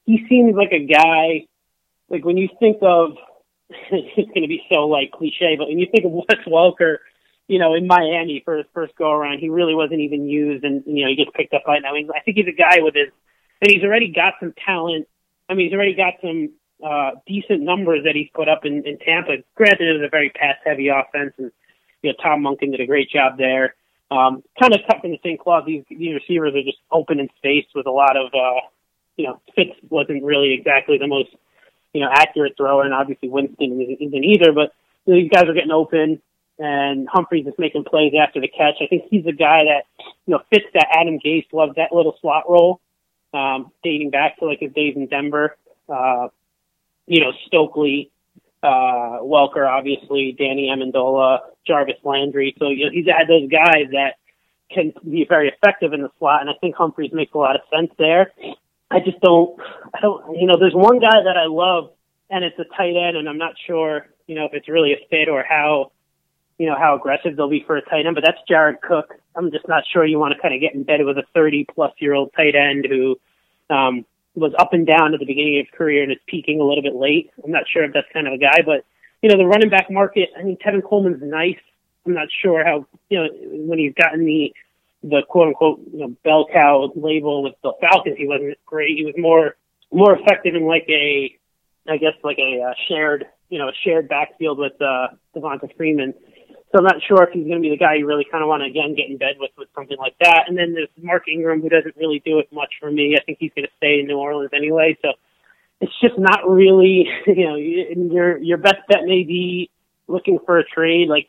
he 0.06 0.24
seems 0.30 0.54
like 0.54 0.72
a 0.72 0.86
guy. 0.86 1.46
Like 2.08 2.24
when 2.24 2.38
you 2.38 2.48
think 2.58 2.78
of, 2.80 3.18
it's 3.90 4.28
going 4.28 4.42
to 4.42 4.48
be 4.48 4.62
so 4.70 4.86
like 4.86 5.12
cliche, 5.12 5.56
but 5.56 5.68
when 5.68 5.78
you 5.78 5.86
think 5.90 6.04
of 6.04 6.12
Wes 6.12 6.38
Welker, 6.46 6.98
you 7.48 7.58
know, 7.58 7.74
in 7.74 7.86
Miami 7.86 8.42
for 8.44 8.56
his 8.56 8.66
first 8.72 8.94
go 8.96 9.10
around, 9.10 9.38
he 9.38 9.48
really 9.48 9.74
wasn't 9.74 10.00
even 10.00 10.28
used, 10.28 10.64
and 10.64 10.82
you 10.86 11.04
know, 11.04 11.10
he 11.10 11.16
gets 11.16 11.30
picked 11.34 11.54
up 11.54 11.62
by 11.66 11.78
now. 11.78 11.94
I, 11.94 12.20
think 12.24 12.36
he's 12.36 12.46
a 12.46 12.56
guy 12.56 12.78
with 12.78 12.94
his, 12.94 13.08
and 13.60 13.70
he's 13.70 13.82
already 13.82 14.12
got 14.12 14.34
some 14.40 14.54
talent. 14.64 15.08
I 15.48 15.54
mean, 15.54 15.66
he's 15.66 15.74
already 15.74 15.94
got 15.94 16.14
some 16.20 16.50
uh, 16.82 17.12
decent 17.26 17.60
numbers 17.60 18.04
that 18.04 18.14
he's 18.14 18.28
put 18.34 18.48
up 18.48 18.64
in, 18.64 18.86
in 18.86 18.98
Tampa. 18.98 19.36
Granted, 19.54 19.88
it 19.88 20.00
was 20.00 20.06
a 20.06 20.10
very 20.10 20.30
pass-heavy 20.30 20.88
offense, 20.88 21.34
and 21.38 21.50
you 22.02 22.10
know 22.10 22.16
Tom 22.22 22.42
Monken 22.42 22.70
did 22.70 22.80
a 22.80 22.86
great 22.86 23.10
job 23.10 23.38
there. 23.38 23.74
Um, 24.10 24.42
kind 24.60 24.74
of 24.74 24.80
cut 24.86 25.04
in 25.04 25.10
the 25.12 25.20
same 25.24 25.38
cloth. 25.38 25.64
These 25.66 25.84
these 25.88 26.14
receivers 26.14 26.54
are 26.54 26.62
just 26.62 26.78
open 26.90 27.18
in 27.18 27.28
space 27.36 27.66
with 27.74 27.86
a 27.86 27.90
lot 27.90 28.16
of, 28.16 28.32
uh, 28.34 28.60
you 29.16 29.26
know, 29.26 29.40
Fitz 29.54 29.72
wasn't 29.88 30.22
really 30.22 30.52
exactly 30.52 30.98
the 30.98 31.06
most, 31.06 31.30
you 31.92 32.00
know, 32.00 32.08
accurate 32.10 32.56
thrower, 32.56 32.82
and 32.84 32.94
obviously 32.94 33.28
Winston 33.28 33.80
isn't 33.80 34.24
either. 34.24 34.52
But 34.52 34.72
you 35.06 35.14
know, 35.14 35.20
these 35.20 35.30
guys 35.30 35.44
are 35.44 35.54
getting 35.54 35.70
open, 35.70 36.20
and 36.58 37.08
Humphries 37.08 37.46
is 37.46 37.54
making 37.58 37.84
plays 37.84 38.12
after 38.18 38.40
the 38.40 38.48
catch. 38.48 38.76
I 38.80 38.86
think 38.86 39.04
he's 39.10 39.26
a 39.26 39.32
guy 39.32 39.64
that, 39.64 39.84
you 40.26 40.32
know, 40.32 40.40
fits 40.50 40.66
that 40.74 40.88
Adam 40.92 41.18
Gase 41.18 41.52
loves 41.52 41.74
that 41.76 41.92
little 41.92 42.16
slot 42.20 42.44
role, 42.48 42.80
um, 43.34 43.72
dating 43.82 44.10
back 44.10 44.38
to 44.38 44.46
like 44.46 44.60
his 44.60 44.72
days 44.72 44.96
in 44.96 45.06
Denver. 45.06 45.56
Uh, 45.88 46.28
you 47.06 47.20
know, 47.20 47.32
Stokley, 47.46 48.10
uh, 48.62 49.18
Welker, 49.20 49.68
obviously, 49.68 50.32
Danny 50.38 50.70
Amendola, 50.72 51.40
Jarvis 51.66 51.96
Landry. 52.04 52.54
So 52.58 52.68
you 52.68 52.86
know, 52.86 52.90
he's 52.92 53.06
had 53.06 53.28
those 53.28 53.50
guys 53.50 53.90
that 53.92 54.14
can 54.70 54.92
be 55.08 55.26
very 55.28 55.48
effective 55.48 55.92
in 55.92 56.02
the 56.02 56.10
slot, 56.18 56.40
and 56.40 56.48
I 56.48 56.54
think 56.60 56.76
Humphries 56.76 57.12
makes 57.12 57.34
a 57.34 57.38
lot 57.38 57.56
of 57.56 57.62
sense 57.74 57.90
there. 57.98 58.32
I 58.92 59.00
just 59.00 59.20
don't, 59.20 59.58
I 59.94 60.00
don't, 60.00 60.36
you 60.38 60.46
know, 60.46 60.56
there's 60.58 60.74
one 60.74 60.98
guy 60.98 61.22
that 61.24 61.36
I 61.36 61.46
love, 61.46 61.90
and 62.30 62.44
it's 62.44 62.58
a 62.58 62.64
tight 62.76 62.96
end, 62.96 63.16
and 63.16 63.28
I'm 63.28 63.38
not 63.38 63.54
sure, 63.66 64.06
you 64.26 64.34
know, 64.34 64.44
if 64.44 64.52
it's 64.54 64.68
really 64.68 64.92
a 64.92 65.06
fit 65.10 65.28
or 65.28 65.44
how, 65.48 65.92
you 66.58 66.66
know, 66.66 66.76
how 66.78 66.94
aggressive 66.94 67.36
they'll 67.36 67.48
be 67.48 67.64
for 67.66 67.76
a 67.76 67.82
tight 67.82 68.06
end, 68.06 68.14
but 68.14 68.24
that's 68.24 68.38
Jared 68.48 68.80
Cook. 68.82 69.14
I'm 69.34 69.50
just 69.50 69.66
not 69.66 69.84
sure 69.92 70.04
you 70.04 70.18
want 70.18 70.34
to 70.34 70.40
kind 70.40 70.54
of 70.54 70.60
get 70.60 70.74
in 70.74 70.84
bed 70.84 71.04
with 71.04 71.16
a 71.18 71.24
30 71.34 71.66
plus 71.74 71.92
year 71.98 72.14
old 72.14 72.32
tight 72.36 72.54
end 72.54 72.86
who, 72.88 73.18
um, 73.70 74.04
was 74.34 74.52
up 74.58 74.72
and 74.72 74.86
down 74.86 75.12
at 75.12 75.20
the 75.20 75.26
beginning 75.26 75.58
of 75.58 75.66
his 75.66 75.78
career 75.78 76.02
and 76.02 76.12
is 76.12 76.18
peaking 76.26 76.60
a 76.60 76.64
little 76.64 76.82
bit 76.82 76.94
late. 76.94 77.30
I'm 77.44 77.50
not 77.50 77.64
sure 77.68 77.84
if 77.84 77.92
that's 77.92 78.06
kind 78.12 78.26
of 78.26 78.32
a 78.32 78.38
guy, 78.38 78.62
but 78.64 78.84
you 79.22 79.28
know, 79.28 79.36
the 79.36 79.46
running 79.46 79.70
back 79.70 79.90
market, 79.90 80.30
I 80.38 80.42
mean, 80.42 80.56
Tevin 80.56 80.82
Coleman's 80.82 81.22
nice. 81.22 81.60
I'm 82.04 82.14
not 82.14 82.28
sure 82.42 82.64
how, 82.64 82.86
you 83.08 83.18
know, 83.18 83.28
when 83.66 83.78
he's 83.78 83.94
gotten 83.94 84.24
the, 84.24 84.52
the 85.02 85.22
quote 85.28 85.48
unquote, 85.48 85.80
you 85.92 86.00
know, 86.00 86.16
bell 86.24 86.46
cow 86.52 86.90
label 86.94 87.42
with 87.42 87.54
the 87.62 87.72
Falcons, 87.80 88.16
he 88.18 88.26
wasn't 88.26 88.56
great. 88.66 88.96
He 88.96 89.04
was 89.04 89.14
more, 89.16 89.56
more 89.92 90.16
effective 90.16 90.54
in 90.54 90.66
like 90.66 90.86
a, 90.88 91.36
I 91.88 91.96
guess 91.96 92.14
like 92.22 92.38
a 92.38 92.62
uh, 92.70 92.74
shared, 92.88 93.26
you 93.48 93.58
know, 93.58 93.68
a 93.68 93.72
shared 93.84 94.08
backfield 94.08 94.58
with, 94.58 94.80
uh, 94.80 95.08
Devonta 95.34 95.74
Freeman. 95.76 96.14
So 96.72 96.78
I'm 96.78 96.84
not 96.84 97.02
sure 97.06 97.22
if 97.22 97.30
he's 97.32 97.46
going 97.46 97.60
to 97.62 97.68
be 97.68 97.68
the 97.68 97.76
guy 97.76 97.96
you 97.96 98.06
really 98.06 98.26
kind 98.30 98.42
of 98.42 98.48
want 98.48 98.62
to 98.62 98.70
again 98.70 98.94
get 98.94 99.10
in 99.10 99.18
bed 99.18 99.36
with 99.38 99.50
with 99.58 99.68
something 99.74 99.98
like 99.98 100.14
that. 100.20 100.44
And 100.48 100.56
then 100.56 100.72
there's 100.72 100.88
Mark 101.00 101.28
Ingram 101.28 101.60
who 101.60 101.68
doesn't 101.68 101.96
really 101.96 102.22
do 102.24 102.38
it 102.38 102.48
much 102.50 102.72
for 102.80 102.90
me. 102.90 103.14
I 103.14 103.22
think 103.24 103.38
he's 103.40 103.52
going 103.54 103.66
to 103.66 103.72
stay 103.76 104.00
in 104.00 104.06
New 104.06 104.16
Orleans 104.16 104.52
anyway. 104.54 104.96
So 105.02 105.12
it's 105.82 105.92
just 106.00 106.18
not 106.18 106.48
really, 106.48 107.08
you 107.26 107.46
know, 107.46 107.56
your 107.56 108.38
your 108.38 108.56
best 108.56 108.86
bet 108.88 109.04
may 109.04 109.22
be 109.24 109.70
looking 110.08 110.38
for 110.46 110.58
a 110.58 110.64
trade. 110.64 111.08
Like, 111.08 111.28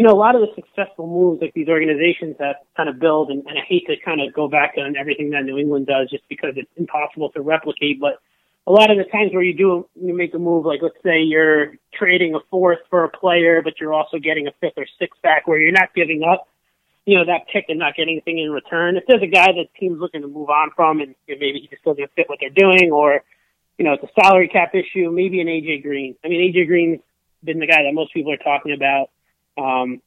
you 0.00 0.06
know, 0.06 0.14
a 0.14 0.16
lot 0.16 0.34
of 0.34 0.40
the 0.40 0.48
successful 0.54 1.06
moves 1.06 1.42
like 1.42 1.52
these 1.52 1.68
organizations 1.68 2.34
have 2.40 2.56
kind 2.74 2.88
of 2.88 2.98
build, 2.98 3.28
and, 3.28 3.44
and 3.46 3.58
I 3.58 3.60
hate 3.68 3.86
to 3.86 3.96
kind 4.02 4.22
of 4.22 4.32
go 4.32 4.48
back 4.48 4.72
on 4.78 4.96
everything 4.96 5.28
that 5.32 5.44
New 5.44 5.58
England 5.58 5.88
does 5.88 6.08
just 6.08 6.26
because 6.26 6.54
it's 6.56 6.70
impossible 6.78 7.28
to 7.32 7.42
replicate, 7.42 8.00
but 8.00 8.14
a 8.66 8.72
lot 8.72 8.90
of 8.90 8.96
the 8.96 9.04
times 9.04 9.30
where 9.34 9.42
you 9.42 9.52
do 9.52 9.86
you 10.00 10.16
make 10.16 10.32
a 10.32 10.38
move 10.38 10.64
like 10.64 10.80
let's 10.80 10.96
say 11.04 11.20
you're 11.20 11.74
trading 11.92 12.34
a 12.34 12.38
fourth 12.50 12.78
for 12.88 13.04
a 13.04 13.10
player 13.10 13.60
but 13.62 13.74
you're 13.78 13.92
also 13.92 14.18
getting 14.18 14.46
a 14.46 14.52
fifth 14.60 14.78
or 14.78 14.86
sixth 14.98 15.20
back 15.22 15.46
where 15.46 15.58
you're 15.58 15.72
not 15.72 15.92
giving 15.94 16.22
up 16.22 16.46
you 17.04 17.18
know 17.18 17.24
that 17.26 17.48
pick 17.52 17.66
and 17.68 17.78
not 17.78 17.94
getting 17.94 18.14
anything 18.14 18.38
in 18.38 18.50
return. 18.50 18.96
If 18.96 19.04
there's 19.06 19.22
a 19.22 19.26
guy 19.26 19.48
that 19.48 19.66
team's 19.78 20.00
looking 20.00 20.22
to 20.22 20.28
move 20.28 20.48
on 20.48 20.70
from 20.74 21.00
and 21.00 21.14
you 21.26 21.34
know, 21.34 21.40
maybe 21.40 21.60
he 21.60 21.68
just 21.68 21.84
doesn't 21.84 22.10
fit 22.16 22.28
what 22.30 22.38
they're 22.40 22.48
doing 22.48 22.90
or 22.90 23.22
you 23.76 23.84
know 23.84 23.92
it's 23.92 24.04
a 24.04 24.22
salary 24.22 24.48
cap 24.48 24.74
issue 24.74 25.10
maybe 25.10 25.42
an 25.42 25.46
AJ 25.46 25.82
Green. 25.82 26.16
I 26.24 26.28
mean 26.28 26.40
AJ 26.40 26.68
Green's 26.68 27.00
been 27.44 27.58
the 27.58 27.66
guy 27.66 27.82
that 27.82 27.92
most 27.92 28.14
people 28.14 28.32
are 28.32 28.38
talking 28.38 28.72
about 28.72 29.10
um 29.60 30.00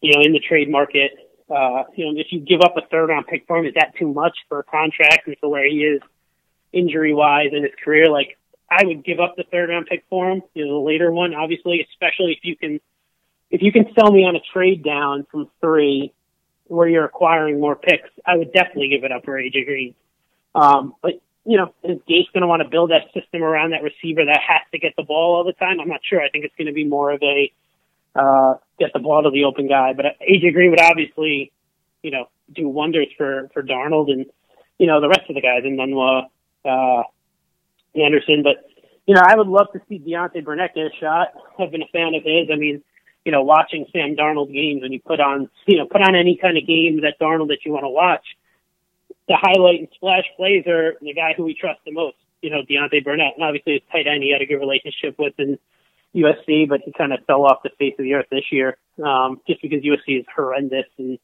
you 0.00 0.12
know 0.14 0.22
in 0.22 0.32
the 0.32 0.40
trade 0.40 0.70
market 0.70 1.12
uh 1.50 1.84
you 1.96 2.04
know 2.04 2.20
if 2.20 2.28
you 2.30 2.40
give 2.40 2.60
up 2.60 2.76
a 2.76 2.86
third 2.90 3.08
round 3.08 3.26
pick 3.26 3.46
for 3.46 3.58
him 3.58 3.66
is 3.66 3.74
that 3.74 3.94
too 3.98 4.12
much 4.12 4.36
for 4.48 4.60
a 4.60 4.64
contract 4.64 5.26
and 5.26 5.36
for 5.40 5.48
where 5.48 5.66
he 5.68 5.84
is 5.84 6.00
injury 6.72 7.14
wise 7.14 7.50
in 7.52 7.62
his 7.62 7.72
career. 7.82 8.10
Like 8.10 8.38
I 8.70 8.84
would 8.84 9.04
give 9.04 9.20
up 9.20 9.36
the 9.36 9.44
third 9.50 9.70
round 9.70 9.86
pick 9.86 10.04
for 10.08 10.30
him, 10.30 10.42
you 10.54 10.66
know, 10.66 10.74
the 10.74 10.86
later 10.86 11.10
one, 11.10 11.34
obviously, 11.34 11.86
especially 11.90 12.32
if 12.32 12.38
you 12.42 12.56
can 12.56 12.80
if 13.50 13.62
you 13.62 13.72
can 13.72 13.86
sell 13.98 14.12
me 14.12 14.24
on 14.24 14.36
a 14.36 14.40
trade 14.52 14.84
down 14.84 15.26
from 15.30 15.50
three 15.60 16.12
where 16.66 16.86
you're 16.86 17.04
acquiring 17.04 17.60
more 17.60 17.74
picks, 17.74 18.08
I 18.24 18.36
would 18.36 18.52
definitely 18.52 18.90
give 18.90 19.02
it 19.02 19.10
up 19.10 19.24
for 19.24 19.32
AJ 19.32 19.66
Green. 19.66 19.94
Um, 20.54 20.94
but 21.02 21.20
you 21.44 21.56
know, 21.56 21.74
is 21.82 21.98
Gase 22.08 22.30
going 22.32 22.42
to 22.42 22.46
want 22.46 22.62
to 22.62 22.68
build 22.68 22.90
that 22.90 23.12
system 23.12 23.42
around 23.42 23.70
that 23.70 23.82
receiver 23.82 24.24
that 24.24 24.40
has 24.46 24.60
to 24.72 24.78
get 24.78 24.94
the 24.96 25.02
ball 25.02 25.34
all 25.34 25.44
the 25.44 25.52
time? 25.54 25.80
I'm 25.80 25.88
not 25.88 26.00
sure. 26.04 26.20
I 26.20 26.28
think 26.28 26.44
it's 26.44 26.54
going 26.56 26.68
to 26.68 26.72
be 26.72 26.84
more 26.84 27.10
of 27.10 27.22
a 27.22 27.50
uh, 28.14 28.54
get 28.78 28.92
the 28.92 28.98
ball 28.98 29.22
to 29.22 29.30
the 29.30 29.44
open 29.44 29.68
guy. 29.68 29.92
But 29.92 30.06
AJ 30.20 30.54
Green 30.54 30.70
would 30.70 30.80
obviously, 30.80 31.52
you 32.02 32.10
know, 32.10 32.28
do 32.54 32.68
wonders 32.68 33.08
for 33.16 33.48
for 33.54 33.62
Darnold 33.62 34.10
and 34.10 34.26
you 34.78 34.86
know 34.86 35.00
the 35.00 35.08
rest 35.08 35.28
of 35.28 35.34
the 35.34 35.40
guys 35.40 35.62
in 35.64 35.76
Enunwa, 35.76 36.26
uh, 36.64 37.02
Anderson. 37.94 38.42
But 38.42 38.68
you 39.06 39.14
know, 39.14 39.22
I 39.24 39.36
would 39.36 39.46
love 39.46 39.68
to 39.72 39.80
see 39.88 39.98
Deontay 39.98 40.44
Burnett 40.44 40.74
get 40.74 40.86
a 40.86 40.90
shot. 41.00 41.28
I've 41.58 41.70
been 41.70 41.82
a 41.82 41.88
fan 41.92 42.14
of 42.14 42.22
his. 42.24 42.48
I 42.52 42.56
mean, 42.56 42.82
you 43.24 43.32
know, 43.32 43.42
watching 43.42 43.86
Sam 43.92 44.16
Darnold 44.16 44.52
games 44.52 44.82
when 44.82 44.92
you 44.92 45.00
put 45.00 45.20
on, 45.20 45.48
you 45.66 45.78
know, 45.78 45.86
put 45.86 46.02
on 46.02 46.14
any 46.14 46.36
kind 46.36 46.56
of 46.56 46.66
game 46.66 47.00
that 47.02 47.18
Darnold 47.20 47.48
that 47.48 47.64
you 47.64 47.72
want 47.72 47.84
to 47.84 47.88
watch, 47.88 48.24
the 49.28 49.36
highlight 49.36 49.80
and 49.80 49.88
splash 49.94 50.24
plays 50.36 50.66
are 50.66 50.94
the 51.00 51.14
guy 51.14 51.34
who 51.36 51.44
we 51.44 51.54
trust 51.54 51.80
the 51.84 51.92
most, 51.92 52.16
you 52.42 52.50
know, 52.50 52.62
Deontay 52.62 53.04
Burnett. 53.04 53.34
And 53.36 53.44
obviously 53.44 53.74
his 53.74 53.82
tight 53.92 54.06
end 54.06 54.22
he 54.22 54.32
had 54.32 54.42
a 54.42 54.46
good 54.46 54.58
relationship 54.58 55.18
with 55.18 55.34
in 55.38 55.58
USC, 56.14 56.68
but 56.68 56.80
he 56.84 56.92
kind 56.92 57.12
of 57.12 57.20
fell 57.26 57.44
off 57.44 57.62
the 57.62 57.70
face 57.78 57.94
of 57.98 58.04
the 58.04 58.14
earth 58.14 58.26
this 58.30 58.44
year, 58.50 58.76
um, 59.04 59.40
just 59.46 59.62
because 59.62 59.82
USC 59.82 60.20
is 60.20 60.26
horrendous 60.34 60.86
and 60.98 61.18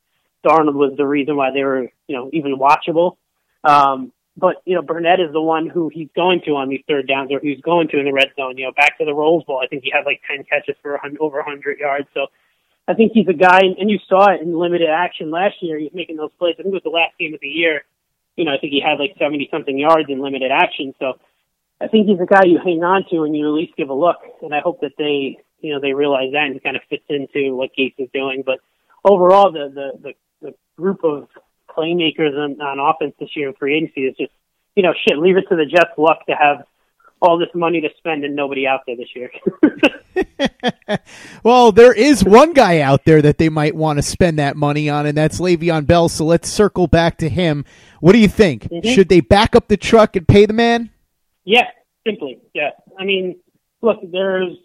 Darnold 0.44 0.74
was 0.74 0.94
the 0.96 1.06
reason 1.06 1.36
why 1.36 1.50
they 1.52 1.64
were, 1.64 1.90
you 2.06 2.16
know, 2.16 2.30
even 2.32 2.56
watchable. 2.56 3.16
Um, 3.64 4.12
but 4.36 4.56
you 4.64 4.74
know, 4.74 4.82
Burnett 4.82 5.18
is 5.18 5.32
the 5.32 5.40
one 5.40 5.68
who 5.68 5.88
he's 5.88 6.08
going 6.14 6.42
to 6.44 6.52
on 6.56 6.68
these 6.68 6.82
third 6.86 7.08
downs, 7.08 7.32
or 7.32 7.40
he's 7.40 7.60
going 7.62 7.88
to 7.88 7.98
in 7.98 8.04
the 8.04 8.12
red 8.12 8.28
zone. 8.36 8.58
You 8.58 8.66
know, 8.66 8.72
back 8.72 8.98
to 8.98 9.04
the 9.04 9.14
Rose 9.14 9.44
Bowl, 9.44 9.60
I 9.62 9.66
think 9.66 9.82
he 9.82 9.90
had 9.90 10.04
like 10.04 10.20
ten 10.28 10.44
catches 10.44 10.76
for 10.82 10.92
100, 10.92 11.18
over 11.20 11.38
100 11.38 11.78
yards. 11.78 12.06
So 12.12 12.26
I 12.86 12.94
think 12.94 13.12
he's 13.12 13.28
a 13.28 13.32
guy, 13.32 13.60
and 13.60 13.90
you 13.90 13.98
saw 14.08 14.30
it 14.30 14.42
in 14.42 14.56
limited 14.56 14.88
action 14.90 15.30
last 15.30 15.56
year. 15.60 15.78
He's 15.78 15.94
making 15.94 16.16
those 16.16 16.30
plays. 16.38 16.54
I 16.58 16.62
think 16.62 16.72
it 16.72 16.84
was 16.84 16.84
the 16.84 16.90
last 16.90 17.18
game 17.18 17.34
of 17.34 17.40
the 17.40 17.48
year. 17.48 17.82
You 18.36 18.44
know, 18.44 18.52
I 18.52 18.58
think 18.58 18.72
he 18.72 18.80
had 18.80 19.00
like 19.00 19.16
70 19.18 19.48
something 19.50 19.76
yards 19.76 20.10
in 20.10 20.20
limited 20.20 20.50
action. 20.52 20.94
So 20.98 21.14
I 21.80 21.88
think 21.88 22.08
he's 22.08 22.20
a 22.20 22.26
guy 22.26 22.44
you 22.46 22.58
hang 22.58 22.82
on 22.82 23.04
to 23.10 23.24
and 23.24 23.36
you 23.36 23.46
at 23.46 23.52
least 23.52 23.76
give 23.76 23.90
a 23.90 23.94
look. 23.94 24.16
And 24.42 24.54
I 24.54 24.60
hope 24.60 24.80
that 24.80 24.92
they, 24.96 25.38
you 25.60 25.74
know, 25.74 25.80
they 25.80 25.92
realize 25.92 26.32
that 26.32 26.44
and 26.44 26.54
he 26.54 26.60
kind 26.60 26.76
of 26.76 26.82
fits 26.88 27.04
into 27.08 27.54
what 27.54 27.70
Gase 27.78 27.94
is 27.98 28.08
doing. 28.14 28.42
But 28.44 28.60
overall, 29.04 29.52
the 29.52 29.68
the 29.72 29.98
the, 30.02 30.48
the 30.48 30.54
group 30.76 31.04
of 31.04 31.28
playmakers 31.76 32.34
on, 32.34 32.60
on 32.60 32.78
offense 32.78 33.14
this 33.20 33.30
year 33.36 33.48
in 33.48 33.54
free 33.54 33.76
agency 33.76 34.02
is 34.02 34.16
just, 34.16 34.32
you 34.74 34.82
know, 34.82 34.94
shit, 35.06 35.18
leave 35.18 35.36
it 35.36 35.44
to 35.48 35.56
the 35.56 35.66
Jets' 35.66 35.98
luck 35.98 36.24
to 36.26 36.34
have 36.34 36.64
all 37.20 37.38
this 37.38 37.48
money 37.54 37.80
to 37.80 37.88
spend 37.98 38.24
and 38.24 38.36
nobody 38.36 38.66
out 38.66 38.80
there 38.86 38.96
this 38.96 39.08
year. 39.14 39.30
well, 41.42 41.72
there 41.72 41.92
is 41.92 42.24
one 42.24 42.52
guy 42.52 42.80
out 42.80 43.04
there 43.04 43.22
that 43.22 43.38
they 43.38 43.48
might 43.48 43.74
want 43.74 43.98
to 43.98 44.02
spend 44.02 44.38
that 44.38 44.56
money 44.56 44.88
on, 44.88 45.06
and 45.06 45.16
that's 45.16 45.40
Le'Veon 45.40 45.86
Bell. 45.86 46.08
So 46.08 46.24
let's 46.24 46.48
circle 46.48 46.86
back 46.86 47.18
to 47.18 47.28
him. 47.28 47.64
What 48.00 48.12
do 48.12 48.18
you 48.18 48.28
think? 48.28 48.64
Mm-hmm. 48.64 48.88
Should 48.88 49.08
they 49.08 49.20
back 49.20 49.56
up 49.56 49.68
the 49.68 49.76
truck 49.76 50.16
and 50.16 50.28
pay 50.28 50.46
the 50.46 50.52
man? 50.52 50.90
Yeah, 51.46 51.70
simply. 52.06 52.40
Yeah. 52.52 52.70
I 52.98 53.04
mean, 53.04 53.38
look, 53.80 54.00
there's, 54.02 54.56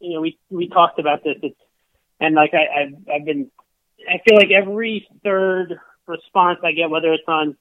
you 0.00 0.14
know, 0.14 0.20
we 0.22 0.38
we 0.48 0.68
talked 0.68 0.98
about 0.98 1.24
this. 1.24 1.36
It's, 1.42 1.60
and 2.20 2.34
like 2.34 2.54
I, 2.54 2.82
I've, 2.82 2.94
I've 3.12 3.24
been, 3.26 3.50
I 4.08 4.22
feel 4.26 4.36
like 4.36 4.50
every 4.50 5.06
third 5.22 5.78
response 6.06 6.60
I 6.62 6.72
get, 6.72 6.88
whether 6.88 7.12
it's 7.12 7.28
on 7.28 7.56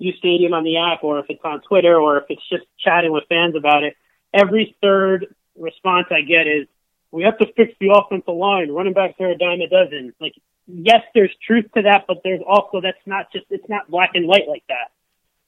UStadium 0.00 0.52
on 0.52 0.64
the 0.64 0.78
app 0.78 1.04
or 1.04 1.18
if 1.18 1.26
it's 1.28 1.44
on 1.44 1.60
Twitter 1.62 2.00
or 2.00 2.18
if 2.18 2.24
it's 2.30 2.48
just 2.48 2.64
chatting 2.78 3.12
with 3.12 3.24
fans 3.28 3.56
about 3.56 3.82
it, 3.82 3.96
every 4.32 4.76
third 4.80 5.34
response 5.58 6.06
I 6.10 6.22
get 6.22 6.46
is, 6.46 6.66
we 7.10 7.24
have 7.24 7.36
to 7.38 7.52
fix 7.52 7.74
the 7.78 7.92
offensive 7.92 8.34
line. 8.34 8.70
Running 8.70 8.94
backs 8.94 9.20
are 9.20 9.30
a 9.30 9.36
dime 9.36 9.60
a 9.60 9.68
dozen. 9.68 10.14
Like, 10.18 10.34
yes, 10.66 11.02
there's 11.14 11.34
truth 11.46 11.66
to 11.74 11.82
that, 11.82 12.06
but 12.08 12.22
there's 12.24 12.40
also, 12.46 12.80
that's 12.80 12.96
not 13.04 13.30
just, 13.32 13.44
it's 13.50 13.68
not 13.68 13.90
black 13.90 14.12
and 14.14 14.26
white 14.26 14.48
like 14.48 14.64
that. 14.68 14.92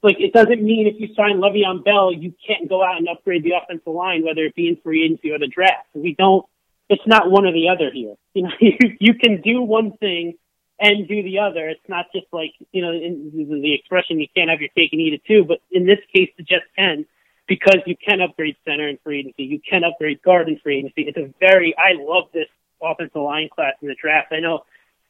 Like, 0.04 0.20
it 0.20 0.34
doesn't 0.34 0.62
mean 0.62 0.86
if 0.86 1.00
you 1.00 1.14
sign 1.14 1.38
Le'Veon 1.38 1.82
Bell, 1.82 2.12
you 2.12 2.34
can't 2.46 2.68
go 2.68 2.84
out 2.84 2.98
and 2.98 3.08
upgrade 3.08 3.42
the 3.42 3.52
offensive 3.52 3.92
line, 3.92 4.22
whether 4.22 4.44
it 4.44 4.54
be 4.54 4.68
in 4.68 4.76
free 4.76 5.02
agency 5.02 5.30
or 5.30 5.38
the 5.38 5.46
draft. 5.46 5.86
We 5.94 6.14
don't, 6.14 6.44
it's 6.90 7.06
not 7.06 7.30
one 7.30 7.46
or 7.46 7.52
the 7.52 7.70
other 7.70 7.90
here. 7.90 8.14
You 8.34 8.42
know, 8.42 8.50
you, 8.60 8.96
you 8.98 9.14
can 9.14 9.40
do 9.40 9.62
one 9.62 9.92
thing 9.98 10.34
and 10.80 11.06
do 11.06 11.22
the 11.22 11.38
other. 11.38 11.68
It's 11.68 11.88
not 11.88 12.06
just 12.12 12.26
like, 12.32 12.52
you 12.72 12.82
know, 12.82 12.90
in 12.90 13.62
the 13.62 13.72
expression, 13.72 14.18
you 14.18 14.26
can't 14.34 14.50
have 14.50 14.60
your 14.60 14.70
cake 14.70 14.90
and 14.92 15.00
eat 15.00 15.14
it 15.14 15.24
too. 15.24 15.44
But 15.44 15.60
in 15.70 15.86
this 15.86 16.00
case, 16.12 16.30
the 16.36 16.42
Jets 16.42 16.64
can 16.76 17.06
because 17.46 17.78
you 17.86 17.96
can 17.96 18.20
upgrade 18.20 18.56
center 18.64 18.88
in 18.88 18.98
free 19.04 19.20
agency. 19.20 19.44
You 19.44 19.60
can 19.60 19.84
upgrade 19.84 20.20
guard 20.22 20.48
in 20.48 20.58
free 20.58 20.78
agency. 20.78 21.02
It's 21.02 21.16
a 21.16 21.32
very, 21.38 21.74
I 21.78 21.92
love 21.96 22.24
this 22.34 22.48
offensive 22.82 23.22
line 23.22 23.48
class 23.54 23.74
in 23.80 23.88
the 23.88 23.94
draft. 23.94 24.32
I 24.32 24.40
know, 24.40 24.64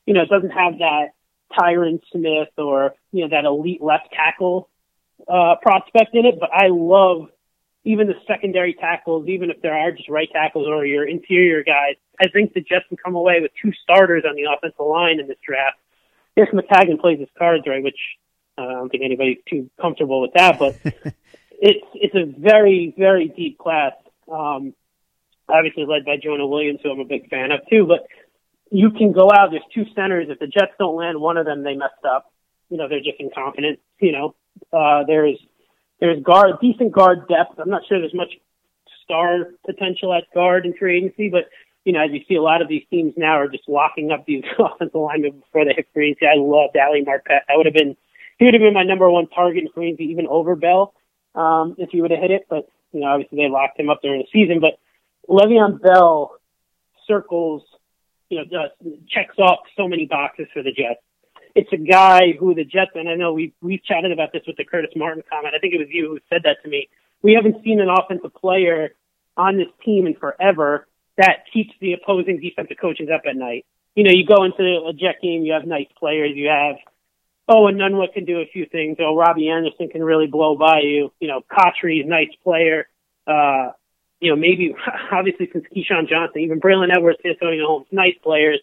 you 0.06 0.14
know, 0.14 0.22
it 0.22 0.28
doesn't 0.28 0.50
have 0.50 0.78
that 0.78 1.14
Tyron 1.52 2.00
Smith 2.12 2.48
or, 2.58 2.94
you 3.12 3.22
know, 3.22 3.28
that 3.30 3.44
elite 3.44 3.82
left 3.82 4.12
tackle, 4.12 4.68
uh, 5.28 5.56
prospect 5.62 6.14
in 6.14 6.26
it, 6.26 6.38
but 6.38 6.50
I 6.52 6.68
love 6.68 7.28
even 7.84 8.06
the 8.06 8.14
secondary 8.26 8.74
tackles, 8.74 9.28
even 9.28 9.50
if 9.50 9.60
there 9.60 9.74
are 9.74 9.92
just 9.92 10.08
right 10.08 10.28
tackles 10.32 10.66
or 10.66 10.86
your 10.86 11.06
interior 11.06 11.62
guys, 11.62 11.96
I 12.20 12.28
think 12.28 12.54
the 12.54 12.60
Jets 12.60 12.86
can 12.88 12.96
come 12.96 13.14
away 13.14 13.40
with 13.40 13.50
two 13.60 13.72
starters 13.82 14.24
on 14.28 14.36
the 14.36 14.44
offensive 14.44 14.86
line 14.86 15.20
in 15.20 15.28
this 15.28 15.36
draft. 15.46 15.76
If 16.36 16.48
Maccagnan 16.50 17.00
plays 17.00 17.20
his 17.20 17.28
cards 17.38 17.64
right, 17.66 17.82
which 17.82 17.98
uh, 18.56 18.62
I 18.62 18.72
don't 18.72 18.88
think 18.88 19.02
anybody's 19.04 19.38
too 19.48 19.70
comfortable 19.80 20.20
with 20.20 20.32
that, 20.34 20.58
but 20.58 20.76
it's 21.50 21.86
it's 21.94 22.14
a 22.14 22.24
very 22.24 22.94
very 22.96 23.28
deep 23.28 23.58
class. 23.58 23.92
Um, 24.30 24.74
obviously 25.48 25.84
led 25.84 26.04
by 26.04 26.16
Jonah 26.16 26.46
Williams, 26.46 26.80
who 26.82 26.90
I'm 26.90 27.00
a 27.00 27.04
big 27.04 27.28
fan 27.28 27.50
of 27.52 27.60
too. 27.68 27.86
But 27.86 28.06
you 28.70 28.90
can 28.90 29.12
go 29.12 29.30
out. 29.30 29.50
There's 29.50 29.62
two 29.74 29.84
centers. 29.94 30.28
If 30.30 30.38
the 30.38 30.46
Jets 30.46 30.72
don't 30.78 30.96
land 30.96 31.20
one 31.20 31.36
of 31.36 31.46
them, 31.46 31.62
they 31.62 31.74
messed 31.74 32.04
up. 32.08 32.32
You 32.70 32.78
know, 32.78 32.88
they're 32.88 33.00
just 33.00 33.20
incompetent. 33.20 33.78
You 34.00 34.12
know, 34.12 34.34
uh, 34.72 35.04
there's 35.06 35.38
there's 36.00 36.22
guard, 36.22 36.56
decent 36.60 36.92
guard 36.92 37.28
depth. 37.28 37.58
I'm 37.58 37.70
not 37.70 37.82
sure 37.88 37.98
there's 37.98 38.14
much 38.14 38.34
star 39.04 39.50
potential 39.64 40.12
at 40.12 40.24
guard 40.34 40.66
in 40.66 40.74
free 40.74 40.98
agency, 40.98 41.28
but 41.28 41.44
you 41.84 41.92
know, 41.92 42.00
as 42.00 42.10
you 42.12 42.20
see, 42.28 42.34
a 42.34 42.42
lot 42.42 42.62
of 42.62 42.68
these 42.68 42.82
teams 42.90 43.12
now 43.16 43.38
are 43.38 43.48
just 43.48 43.68
locking 43.68 44.10
up 44.10 44.24
these 44.26 44.42
offensive 44.58 44.94
linemen 44.94 45.40
before 45.40 45.64
they 45.64 45.74
hit 45.74 45.88
free 45.92 46.10
agency. 46.10 46.26
I 46.26 46.36
loved 46.36 46.76
Ali 46.76 47.04
Marpet. 47.04 47.46
That 47.46 47.56
would 47.56 47.66
have 47.66 47.74
been 47.74 47.96
he 48.38 48.44
would 48.44 48.54
have 48.54 48.60
been 48.60 48.74
my 48.74 48.82
number 48.82 49.08
one 49.10 49.28
target 49.28 49.64
in 49.64 49.70
free 49.72 49.88
agency, 49.88 50.04
even 50.10 50.26
over 50.26 50.56
Bell, 50.56 50.94
um, 51.34 51.76
if 51.78 51.90
he 51.90 52.00
would 52.00 52.10
have 52.10 52.20
hit 52.20 52.30
it. 52.30 52.46
But 52.48 52.68
you 52.92 53.00
know, 53.00 53.06
obviously 53.06 53.38
they 53.38 53.48
locked 53.48 53.78
him 53.78 53.90
up 53.90 54.02
during 54.02 54.20
the 54.22 54.28
season. 54.32 54.60
But 54.60 54.78
Le'Veon 55.28 55.80
Bell 55.80 56.36
circles, 57.06 57.62
you 58.28 58.38
know, 58.38 58.44
just 58.44 59.08
checks 59.08 59.38
off 59.38 59.60
so 59.76 59.86
many 59.86 60.06
boxes 60.06 60.46
for 60.52 60.62
the 60.62 60.72
Jets 60.72 61.00
it's 61.54 61.72
a 61.72 61.76
guy 61.76 62.32
who 62.38 62.54
the 62.54 62.64
Jets, 62.64 62.90
and 62.94 63.08
I 63.08 63.14
know 63.14 63.32
we've, 63.32 63.52
we've 63.62 63.82
chatted 63.84 64.10
about 64.10 64.32
this 64.32 64.42
with 64.46 64.56
the 64.56 64.64
Curtis 64.64 64.90
Martin 64.96 65.22
comment. 65.30 65.54
I 65.56 65.60
think 65.60 65.74
it 65.74 65.78
was 65.78 65.88
you 65.90 66.08
who 66.08 66.18
said 66.28 66.42
that 66.44 66.62
to 66.64 66.68
me. 66.68 66.88
We 67.22 67.34
haven't 67.34 67.62
seen 67.64 67.80
an 67.80 67.88
offensive 67.88 68.34
player 68.34 68.94
on 69.36 69.56
this 69.56 69.68
team 69.84 70.06
in 70.06 70.14
forever 70.14 70.86
that 71.16 71.44
keeps 71.52 71.70
the 71.80 71.92
opposing 71.92 72.40
defensive 72.40 72.76
coaches 72.80 73.08
up 73.12 73.22
at 73.28 73.36
night. 73.36 73.64
You 73.94 74.02
know, 74.02 74.10
you 74.10 74.26
go 74.26 74.42
into 74.42 74.64
a 74.88 74.92
Jet 74.92 75.22
game, 75.22 75.44
you 75.44 75.52
have 75.52 75.64
nice 75.64 75.86
players, 75.96 76.32
you 76.34 76.48
have, 76.48 76.76
oh, 77.48 77.70
Enunwa 77.70 78.12
can 78.12 78.24
do 78.24 78.40
a 78.40 78.46
few 78.52 78.66
things. 78.66 78.96
Oh, 78.98 79.16
Robbie 79.16 79.48
Anderson 79.48 79.88
can 79.88 80.02
really 80.02 80.26
blow 80.26 80.56
by 80.56 80.80
you. 80.80 81.12
You 81.20 81.28
know, 81.28 81.42
Cotchery's 81.48 82.04
nice 82.04 82.34
player. 82.42 82.88
Uh, 83.28 83.70
you 84.18 84.30
know, 84.30 84.36
maybe, 84.36 84.74
obviously, 85.12 85.48
since 85.52 85.64
Keyshawn 85.74 86.08
Johnson, 86.08 86.42
even 86.42 86.60
Braylon 86.60 86.90
Edwards, 86.92 87.18
Santonio 87.22 87.64
Holmes, 87.64 87.86
nice 87.92 88.16
players 88.24 88.58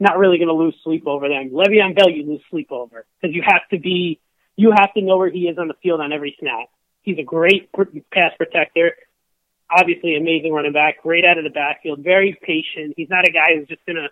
not 0.00 0.18
really 0.18 0.38
going 0.38 0.48
to 0.48 0.54
lose 0.54 0.74
sleep 0.82 1.06
over 1.06 1.28
them. 1.28 1.50
Le'Veon 1.50 1.94
Bell, 1.94 2.10
you 2.10 2.26
lose 2.26 2.42
sleep 2.50 2.68
over 2.70 3.06
because 3.20 3.34
you 3.34 3.42
have 3.44 3.62
to 3.70 3.78
be, 3.78 4.20
you 4.56 4.72
have 4.76 4.92
to 4.94 5.02
know 5.02 5.18
where 5.18 5.30
he 5.30 5.48
is 5.48 5.58
on 5.58 5.68
the 5.68 5.74
field 5.82 6.00
on 6.00 6.12
every 6.12 6.36
snap. 6.38 6.68
He's 7.02 7.18
a 7.18 7.22
great 7.22 7.70
pass 7.72 8.32
protector, 8.36 8.92
obviously 9.70 10.16
amazing 10.16 10.52
running 10.52 10.72
back, 10.72 11.02
great 11.02 11.24
out 11.24 11.38
of 11.38 11.44
the 11.44 11.50
backfield, 11.50 12.00
very 12.00 12.36
patient. 12.40 12.94
He's 12.96 13.10
not 13.10 13.28
a 13.28 13.30
guy 13.30 13.56
who's 13.56 13.68
just 13.68 13.84
going 13.86 13.96
to 13.96 14.08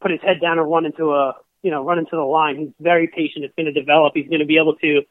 put 0.00 0.10
his 0.10 0.20
head 0.20 0.40
down 0.40 0.58
and 0.58 0.70
run 0.70 0.84
into 0.84 1.12
a, 1.12 1.36
you 1.62 1.70
know, 1.70 1.84
run 1.84 1.98
into 1.98 2.16
the 2.16 2.22
line. 2.22 2.56
He's 2.56 2.72
very 2.80 3.06
patient. 3.06 3.44
It's 3.44 3.54
going 3.54 3.72
to 3.72 3.72
develop. 3.72 4.14
He's 4.14 4.28
going 4.28 4.40
to 4.40 4.46
be 4.46 4.58
able 4.58 4.74
to 4.76 5.02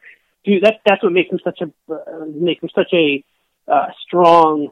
do 0.43 0.59
that. 0.59 0.81
That's 0.85 1.01
what 1.01 1.13
makes 1.13 1.31
him 1.31 1.39
such 1.43 1.61
a, 1.61 1.93
uh, 1.93 2.25
makes 2.27 2.61
him 2.61 2.69
such 2.75 2.93
a 2.93 3.23
uh, 3.67 3.87
strong 4.05 4.69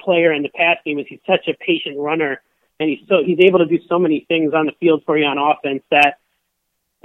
player 0.00 0.32
in 0.32 0.42
the 0.42 0.48
pass 0.48 0.78
game. 0.84 0.98
Is 0.98 1.06
he's 1.08 1.20
such 1.26 1.46
a 1.48 1.54
patient 1.54 1.98
runner 1.98 2.40
and 2.80 2.88
he's 2.88 3.06
so 3.08 3.22
he's 3.24 3.38
able 3.40 3.60
to 3.60 3.66
do 3.66 3.78
so 3.88 3.98
many 3.98 4.24
things 4.26 4.52
on 4.54 4.66
the 4.66 4.72
field 4.80 5.02
for 5.04 5.16
you 5.16 5.26
on 5.26 5.38
offense 5.38 5.82
that 5.90 6.18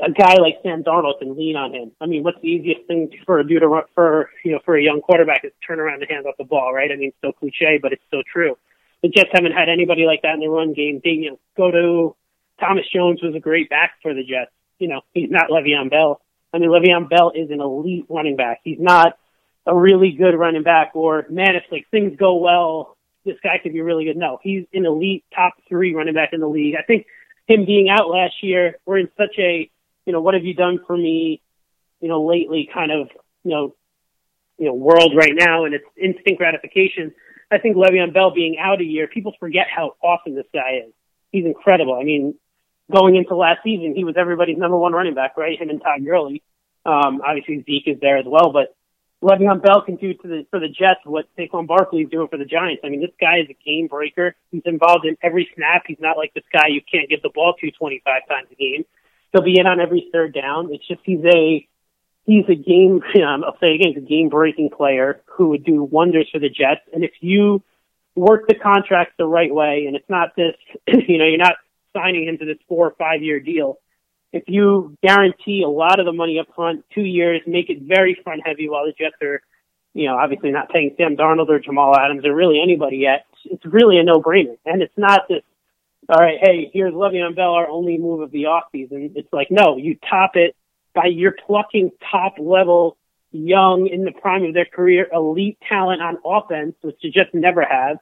a 0.02 0.12
guy 0.12 0.36
like 0.36 0.60
Sam 0.64 0.84
Darnold 0.84 1.20
can 1.20 1.38
lean 1.38 1.56
on 1.56 1.74
him. 1.74 1.92
I 2.02 2.06
mean, 2.06 2.24
what's 2.24 2.40
the 2.42 2.48
easiest 2.48 2.88
thing 2.88 3.12
for 3.26 3.40
a 3.40 3.48
dude 3.48 3.62
to 3.62 3.68
run, 3.68 3.84
for 3.94 4.30
you 4.44 4.54
know 4.54 4.60
for 4.66 4.76
a 4.76 4.82
young 4.82 5.02
quarterback 5.02 5.44
is 5.44 5.52
turn 5.66 5.80
around 5.80 6.02
and 6.02 6.10
hand 6.10 6.26
off 6.26 6.36
the 6.38 6.46
ball, 6.46 6.74
right? 6.74 6.92
I 6.92 6.96
mean, 6.96 7.12
so 7.22 7.34
cliche, 7.34 7.78
but 7.82 7.92
it's 7.92 8.04
so 8.10 8.24
true. 8.32 8.58
The 9.04 9.10
Jets 9.10 9.30
haven't 9.34 9.52
had 9.52 9.70
anybody 9.70 10.06
like 10.06 10.22
that 10.24 10.34
in 10.34 10.40
the 10.40 10.48
run 10.48 10.74
game. 10.74 11.02
They 11.04 11.12
you 11.12 11.32
know 11.32 11.40
go 11.58 11.72
to 11.72 12.16
Thomas 12.60 12.86
Jones 12.92 13.22
was 13.22 13.36
a 13.36 13.40
great 13.40 13.70
back 13.70 13.96
for 14.02 14.14
the 14.14 14.24
Jets. 14.24 14.52
You 14.80 14.88
know, 14.88 15.02
he's 15.14 15.30
not 15.30 15.50
Le'Veon 15.50 15.90
Bell. 15.90 16.22
I 16.54 16.58
mean, 16.58 16.70
Le'Veon 16.70 17.10
Bell 17.10 17.32
is 17.36 17.52
an 17.52 17.62
elite 17.62 18.06
running 18.10 18.38
back. 18.38 18.62
He's 18.64 18.80
not 18.80 19.18
a 19.66 19.76
really 19.76 20.12
good 20.12 20.36
running 20.36 20.64
back, 20.64 20.92
or 20.94 21.26
man, 21.30 21.56
if 21.56 21.64
like 21.72 21.88
things 21.92 22.18
go 22.18 22.36
well, 22.36 22.95
this 23.26 23.38
guy 23.44 23.58
could 23.62 23.74
be 23.74 23.82
really 23.82 24.06
good. 24.06 24.18
No, 24.18 24.40
he's 24.42 24.66
an 24.74 24.86
elite 24.86 25.26
top 25.36 25.56
three 25.68 25.94
running 25.94 26.14
back 26.14 26.30
in 26.32 26.40
the 26.40 26.48
league. 26.48 26.76
I 26.80 26.84
think 26.84 27.08
him 27.48 27.66
being 27.66 27.90
out 27.90 28.10
last 28.10 28.36
year, 28.42 28.78
we're 28.86 29.00
in 29.00 29.10
such 29.18 29.36
a, 29.38 29.70
you 30.06 30.14
know, 30.14 30.22
what 30.22 30.36
have 30.36 30.46
you 30.46 30.54
done 30.54 30.80
for 30.86 30.96
me, 30.96 31.42
you 32.00 32.08
know, 32.08 32.26
lately 32.26 32.70
kind 32.72 32.92
of, 32.92 33.10
you 33.44 33.52
know, 33.52 33.76
you 34.58 34.68
know, 34.68 34.74
world 34.74 35.14
right 35.16 35.34
now 35.34 35.66
and 35.66 35.74
it's 35.74 35.86
instant 35.98 36.38
gratification. 36.38 37.14
I 37.52 37.58
think 37.58 37.76
Le'Veon 37.76 38.14
Bell 38.14 38.32
being 38.32 38.58
out 38.58 38.82
a 38.82 38.86
year, 38.86 39.08
people 39.08 39.34
forget 39.40 39.68
how 39.70 39.96
awesome 40.02 40.36
this 40.36 40.48
guy 40.54 40.82
is. 40.88 40.94
He's 41.32 41.46
incredible. 41.46 41.98
I 42.00 42.04
mean, 42.04 42.36
going 42.92 43.16
into 43.16 43.36
last 43.36 43.60
season, 43.64 43.94
he 43.96 44.04
was 44.04 44.16
everybody's 44.18 44.58
number 44.58 44.78
one 44.78 44.94
running 44.94 45.16
back, 45.16 45.38
right? 45.38 45.60
Him 45.60 45.70
and 45.70 45.82
Todd 45.82 46.06
Gurley. 46.06 46.44
Um, 46.86 47.22
obviously 47.26 47.64
Zeke 47.66 47.88
is 47.88 48.00
there 48.00 48.18
as 48.18 48.26
well, 48.28 48.52
but 48.52 48.76
Le'Veon 49.26 49.60
Bell 49.60 49.82
can 49.82 49.96
do 49.96 50.14
to 50.14 50.28
the 50.28 50.46
for 50.52 50.60
the 50.60 50.68
Jets 50.68 51.00
what 51.04 51.26
Saquon 51.36 51.66
Barkley 51.66 52.02
is 52.02 52.10
doing 52.12 52.28
for 52.28 52.38
the 52.38 52.46
Giants. 52.46 52.84
I 52.86 52.90
mean, 52.90 53.02
this 53.02 53.10
guy 53.20 53.40
is 53.40 53.50
a 53.50 53.58
game 53.66 53.88
breaker. 53.88 54.36
He's 54.52 54.62
involved 54.66 55.06
in 55.06 55.18
every 55.24 55.50
snap. 55.56 55.82
He's 55.88 55.98
not 56.00 56.16
like 56.16 56.36
this 56.36 56.44
guy 56.54 56.68
you 56.70 56.82
can't 56.82 57.10
get 57.10 57.24
the 57.24 57.32
ball 57.34 57.56
to 57.60 57.72
25 57.72 58.28
times 58.30 58.48
a 58.52 58.56
game. 58.56 58.86
He'll 59.34 59.42
be 59.42 59.60
in 59.60 59.66
on 59.66 59.80
every 59.80 60.10
third 60.14 60.32
down. 60.32 60.72
It's 60.72 60.88
just 60.88 61.02
he's 61.04 61.26
a 61.26 61.68
he's 62.28 62.46
a 62.48 62.56
game. 62.56 63.02
Um, 63.26 63.44
I'll 63.44 63.58
say 63.60 63.74
again, 63.74 63.94
he's 63.96 64.04
a 64.04 64.08
game 64.08 64.30
breaking 64.30 64.70
player 64.70 65.24
who 65.26 65.50
would 65.50 65.66
do 65.66 65.82
wonders 65.82 66.30
for 66.32 66.38
the 66.38 66.50
Jets. 66.50 66.82
And 66.94 67.04
if 67.04 67.12
you 67.22 67.64
work 68.16 68.48
the 68.48 68.54
contract 68.54 69.14
the 69.18 69.26
right 69.26 69.52
way, 69.52 69.86
and 69.88 69.96
it's 69.96 70.10
not 70.10 70.36
this, 70.36 70.54
you 70.88 71.18
know, 71.18 71.26
you're 71.26 71.38
not 71.38 71.56
signing 71.94 72.28
him 72.28 72.38
to 72.38 72.46
this 72.46 72.58
four 72.68 72.88
or 72.88 72.96
five 73.00 73.24
year 73.24 73.40
deal 73.40 73.80
if 74.32 74.44
you 74.48 74.98
guarantee 75.02 75.64
a 75.64 75.70
lot 75.70 76.00
of 76.00 76.06
the 76.06 76.12
money 76.12 76.40
up 76.40 76.48
front, 76.56 76.84
two 76.94 77.02
years, 77.02 77.42
make 77.48 77.70
it 77.70 77.82
very 77.82 78.20
front 78.24 78.42
heavy 78.46 78.68
while 78.68 78.86
the 78.86 78.92
Jets 78.92 79.16
are, 79.22 79.42
you 79.94 80.08
know, 80.08 80.18
obviously 80.18 80.52
not 80.52 80.70
paying 80.70 80.94
Sam 80.98 81.16
Darnold 81.16 81.50
or 81.50 81.60
Jamal 81.60 81.96
Adams 81.96 82.26
or 82.26 82.36
really 82.36 82.62
anybody 82.62 82.98
yet, 82.98 83.26
it's 83.46 83.66
really 83.66 83.98
a 83.98 84.04
no 84.04 84.22
brainer. 84.22 84.58
And 84.66 84.82
it's 84.82 84.98
not 84.98 85.28
this, 85.30 85.44
all 86.10 86.20
right, 86.20 86.38
hey, 86.42 86.70
here's 86.74 86.94
Le'Veon 86.94 87.36
Bell, 87.36 87.54
our 87.54 87.70
only 87.70 87.98
move 87.98 88.22
of 88.22 88.32
the 88.32 88.44
offseason. 88.44 89.14
It's 89.16 89.32
like, 89.32 89.50
no, 89.50 89.78
you 89.78 89.98
top 90.10 90.32
it 90.36 90.56
by 90.94 91.06
you're 91.06 91.36
plucking 91.46 91.92
top 92.12 92.36
level, 92.38 92.98
young, 93.32 93.88
in 93.88 94.04
the 94.06 94.12
prime 94.12 94.44
of 94.44 94.54
their 94.54 94.66
career, 94.66 95.08
elite 95.14 95.58
talent 95.68 96.02
on 96.02 96.18
offense, 96.26 96.76
which 96.82 96.98
you 97.02 97.12
just 97.12 97.34
never 97.34 97.64
have, 97.64 97.98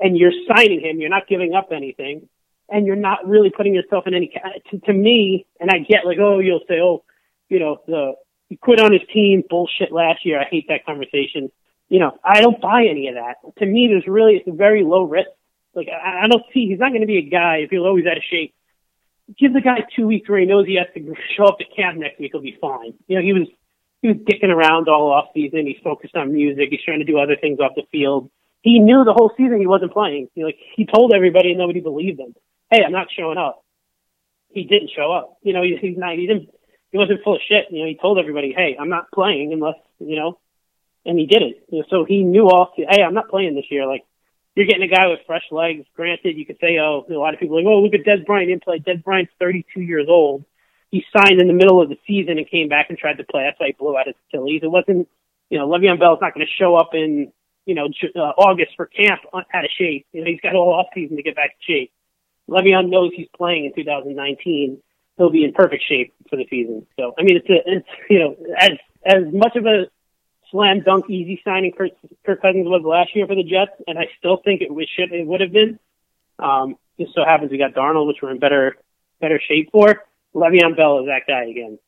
and 0.00 0.16
you're 0.16 0.32
signing 0.48 0.80
him. 0.80 1.00
You're 1.00 1.10
not 1.10 1.28
giving 1.28 1.54
up 1.54 1.70
anything 1.72 2.28
and 2.70 2.86
you're 2.86 2.96
not 2.96 3.26
really 3.26 3.50
putting 3.50 3.74
yourself 3.74 4.06
in 4.06 4.14
any 4.14 4.32
to, 4.70 4.78
to 4.80 4.92
me 4.92 5.46
and 5.58 5.70
i 5.70 5.78
get 5.78 6.06
like 6.06 6.18
oh 6.18 6.38
you'll 6.38 6.64
say 6.68 6.80
oh 6.80 7.02
you 7.48 7.58
know 7.58 7.80
the 7.86 8.12
he 8.48 8.56
quit 8.56 8.80
on 8.80 8.92
his 8.92 9.02
team 9.12 9.42
bullshit 9.48 9.92
last 9.92 10.24
year 10.24 10.40
i 10.40 10.44
hate 10.44 10.66
that 10.68 10.84
conversation. 10.86 11.50
You 11.88 11.98
know 11.98 12.18
i 12.24 12.40
don't 12.40 12.60
buy 12.60 12.86
any 12.88 13.08
of 13.08 13.16
that. 13.16 13.36
To 13.58 13.66
me 13.66 13.88
there's 13.88 14.06
really 14.06 14.36
it's 14.36 14.48
a 14.48 14.52
very 14.52 14.84
low 14.84 15.04
risk. 15.04 15.30
Like 15.74 15.88
i, 15.88 16.24
I 16.24 16.28
don't 16.28 16.44
see 16.52 16.66
he's 16.68 16.78
not 16.78 16.90
going 16.90 17.02
to 17.02 17.06
be 17.06 17.18
a 17.18 17.28
guy 17.28 17.58
if 17.58 17.70
he's 17.70 17.80
always 17.80 18.06
out 18.06 18.16
of 18.16 18.22
shape 18.30 18.54
give 19.38 19.52
the 19.52 19.60
guy 19.60 19.78
two 19.94 20.06
weeks 20.06 20.28
where 20.28 20.40
he 20.40 20.46
knows 20.46 20.66
he 20.66 20.76
has 20.76 20.86
to 20.94 21.14
show 21.36 21.44
up 21.44 21.58
to 21.58 21.64
camp 21.76 21.98
next 21.98 22.18
week 22.18 22.32
he'll 22.32 22.40
be 22.40 22.58
fine. 22.60 22.94
You 23.08 23.16
know 23.16 23.22
he 23.22 23.32
was 23.32 23.48
he 24.02 24.08
was 24.08 24.16
dicking 24.18 24.54
around 24.54 24.88
all 24.88 25.12
off 25.12 25.28
season 25.34 25.66
he's 25.66 25.80
focused 25.84 26.16
on 26.16 26.32
music 26.32 26.68
he's 26.70 26.82
trying 26.84 27.00
to 27.00 27.04
do 27.04 27.18
other 27.18 27.36
things 27.36 27.58
off 27.60 27.72
the 27.76 27.84
field. 27.90 28.30
He 28.62 28.78
knew 28.78 29.04
the 29.04 29.14
whole 29.14 29.32
season 29.36 29.58
he 29.58 29.66
wasn't 29.66 29.92
playing. 29.92 30.28
He, 30.34 30.44
like 30.44 30.58
he 30.76 30.84
told 30.84 31.14
everybody, 31.14 31.50
and 31.50 31.58
nobody 31.58 31.80
believed 31.80 32.20
him 32.20 32.34
hey, 32.70 32.82
I'm 32.84 32.92
not 32.92 33.08
showing 33.16 33.38
up. 33.38 33.64
He 34.48 34.64
didn't 34.64 34.90
show 34.94 35.12
up. 35.12 35.38
You 35.42 35.52
know, 35.52 35.62
he, 35.62 35.76
he's 35.80 35.98
not. 35.98 36.16
He 36.16 36.26
didn't. 36.26 36.48
He 36.90 36.98
wasn't 36.98 37.22
full 37.22 37.36
of 37.36 37.42
shit. 37.48 37.66
You 37.70 37.80
know, 37.80 37.86
he 37.86 37.98
told 38.00 38.18
everybody, 38.18 38.52
hey, 38.56 38.76
I'm 38.78 38.88
not 38.88 39.10
playing 39.12 39.52
unless 39.52 39.76
you 40.00 40.16
know, 40.16 40.38
and 41.04 41.18
he 41.18 41.26
didn't. 41.26 41.56
You 41.68 41.80
know, 41.80 41.84
so 41.88 42.04
he 42.04 42.22
knew 42.22 42.48
all. 42.48 42.72
Hey, 42.76 43.02
I'm 43.02 43.14
not 43.14 43.28
playing 43.28 43.54
this 43.54 43.70
year. 43.70 43.86
Like 43.86 44.04
you're 44.54 44.66
getting 44.66 44.82
a 44.82 44.94
guy 44.94 45.06
with 45.06 45.20
fresh 45.26 45.44
legs. 45.50 45.86
Granted, 45.94 46.36
you 46.36 46.44
could 46.44 46.58
say, 46.60 46.78
oh, 46.78 47.06
a 47.08 47.14
lot 47.14 47.34
of 47.34 47.40
people 47.40 47.58
are 47.58 47.62
like, 47.62 47.70
oh, 47.70 47.80
look 47.80 47.94
at 47.94 48.04
Dez 48.04 48.26
Bryant 48.26 48.48
didn't 48.48 48.64
play. 48.64 48.78
Dez 48.78 49.02
Bryant's 49.02 49.32
32 49.38 49.80
years 49.80 50.06
old. 50.08 50.44
He 50.90 51.04
signed 51.16 51.40
in 51.40 51.46
the 51.46 51.54
middle 51.54 51.80
of 51.80 51.88
the 51.88 51.96
season 52.06 52.36
and 52.36 52.50
came 52.50 52.68
back 52.68 52.86
and 52.88 52.98
tried 52.98 53.18
to 53.18 53.24
play. 53.24 53.44
That's 53.44 53.60
why 53.60 53.68
he 53.68 53.72
blew 53.72 53.96
out 53.96 54.08
his 54.08 54.16
Achilles. 54.28 54.60
It 54.64 54.70
wasn't, 54.70 55.08
you 55.48 55.58
know, 55.58 55.68
Le'Veon 55.68 56.00
Bell's 56.00 56.18
not 56.20 56.34
going 56.34 56.44
to 56.44 56.52
show 56.58 56.74
up 56.74 56.90
in, 56.94 57.32
you 57.64 57.76
know, 57.76 57.86
uh, 58.16 58.18
August 58.18 58.72
for 58.76 58.86
camp 58.86 59.20
out 59.32 59.64
of 59.64 59.70
shape. 59.78 60.06
You 60.12 60.24
know, 60.24 60.30
he's 60.30 60.40
got 60.40 60.56
all 60.56 60.74
off 60.74 60.86
season 60.94 61.16
to 61.16 61.22
get 61.22 61.36
back 61.36 61.50
to 61.50 61.72
shape. 61.72 61.92
Le'Veon 62.50 62.90
knows 62.90 63.12
he's 63.14 63.28
playing 63.36 63.64
in 63.66 63.74
2019. 63.74 64.82
He'll 65.16 65.30
be 65.30 65.44
in 65.44 65.52
perfect 65.52 65.84
shape 65.88 66.12
for 66.28 66.36
the 66.36 66.46
season. 66.50 66.86
So, 66.98 67.14
I 67.18 67.22
mean, 67.22 67.36
it's 67.36 67.48
a, 67.48 67.62
it's 67.64 67.88
you 68.10 68.18
know, 68.18 68.36
as 68.58 68.72
as 69.04 69.32
much 69.32 69.56
of 69.56 69.66
a 69.66 69.86
slam 70.50 70.80
dunk 70.80 71.08
easy 71.08 71.40
signing 71.44 71.72
Kirk, 71.72 71.92
Kirk 72.26 72.42
Cousins 72.42 72.66
was 72.66 72.82
last 72.84 73.14
year 73.14 73.26
for 73.26 73.36
the 73.36 73.44
Jets, 73.44 73.72
and 73.86 73.98
I 73.98 74.08
still 74.18 74.38
think 74.38 74.62
it 74.62 74.70
should 74.96 75.12
it 75.12 75.26
would 75.26 75.40
have 75.40 75.52
been. 75.52 75.78
Um, 76.38 76.76
just 76.98 77.14
so 77.14 77.24
happens 77.24 77.50
we 77.50 77.58
got 77.58 77.74
Darnold, 77.74 78.08
which 78.08 78.18
we're 78.22 78.30
in 78.30 78.38
better 78.38 78.76
better 79.20 79.40
shape 79.46 79.70
for. 79.72 80.04
Le'Veon 80.34 80.76
Bell 80.76 81.00
is 81.00 81.06
that 81.06 81.22
guy 81.26 81.44
again. 81.44 81.78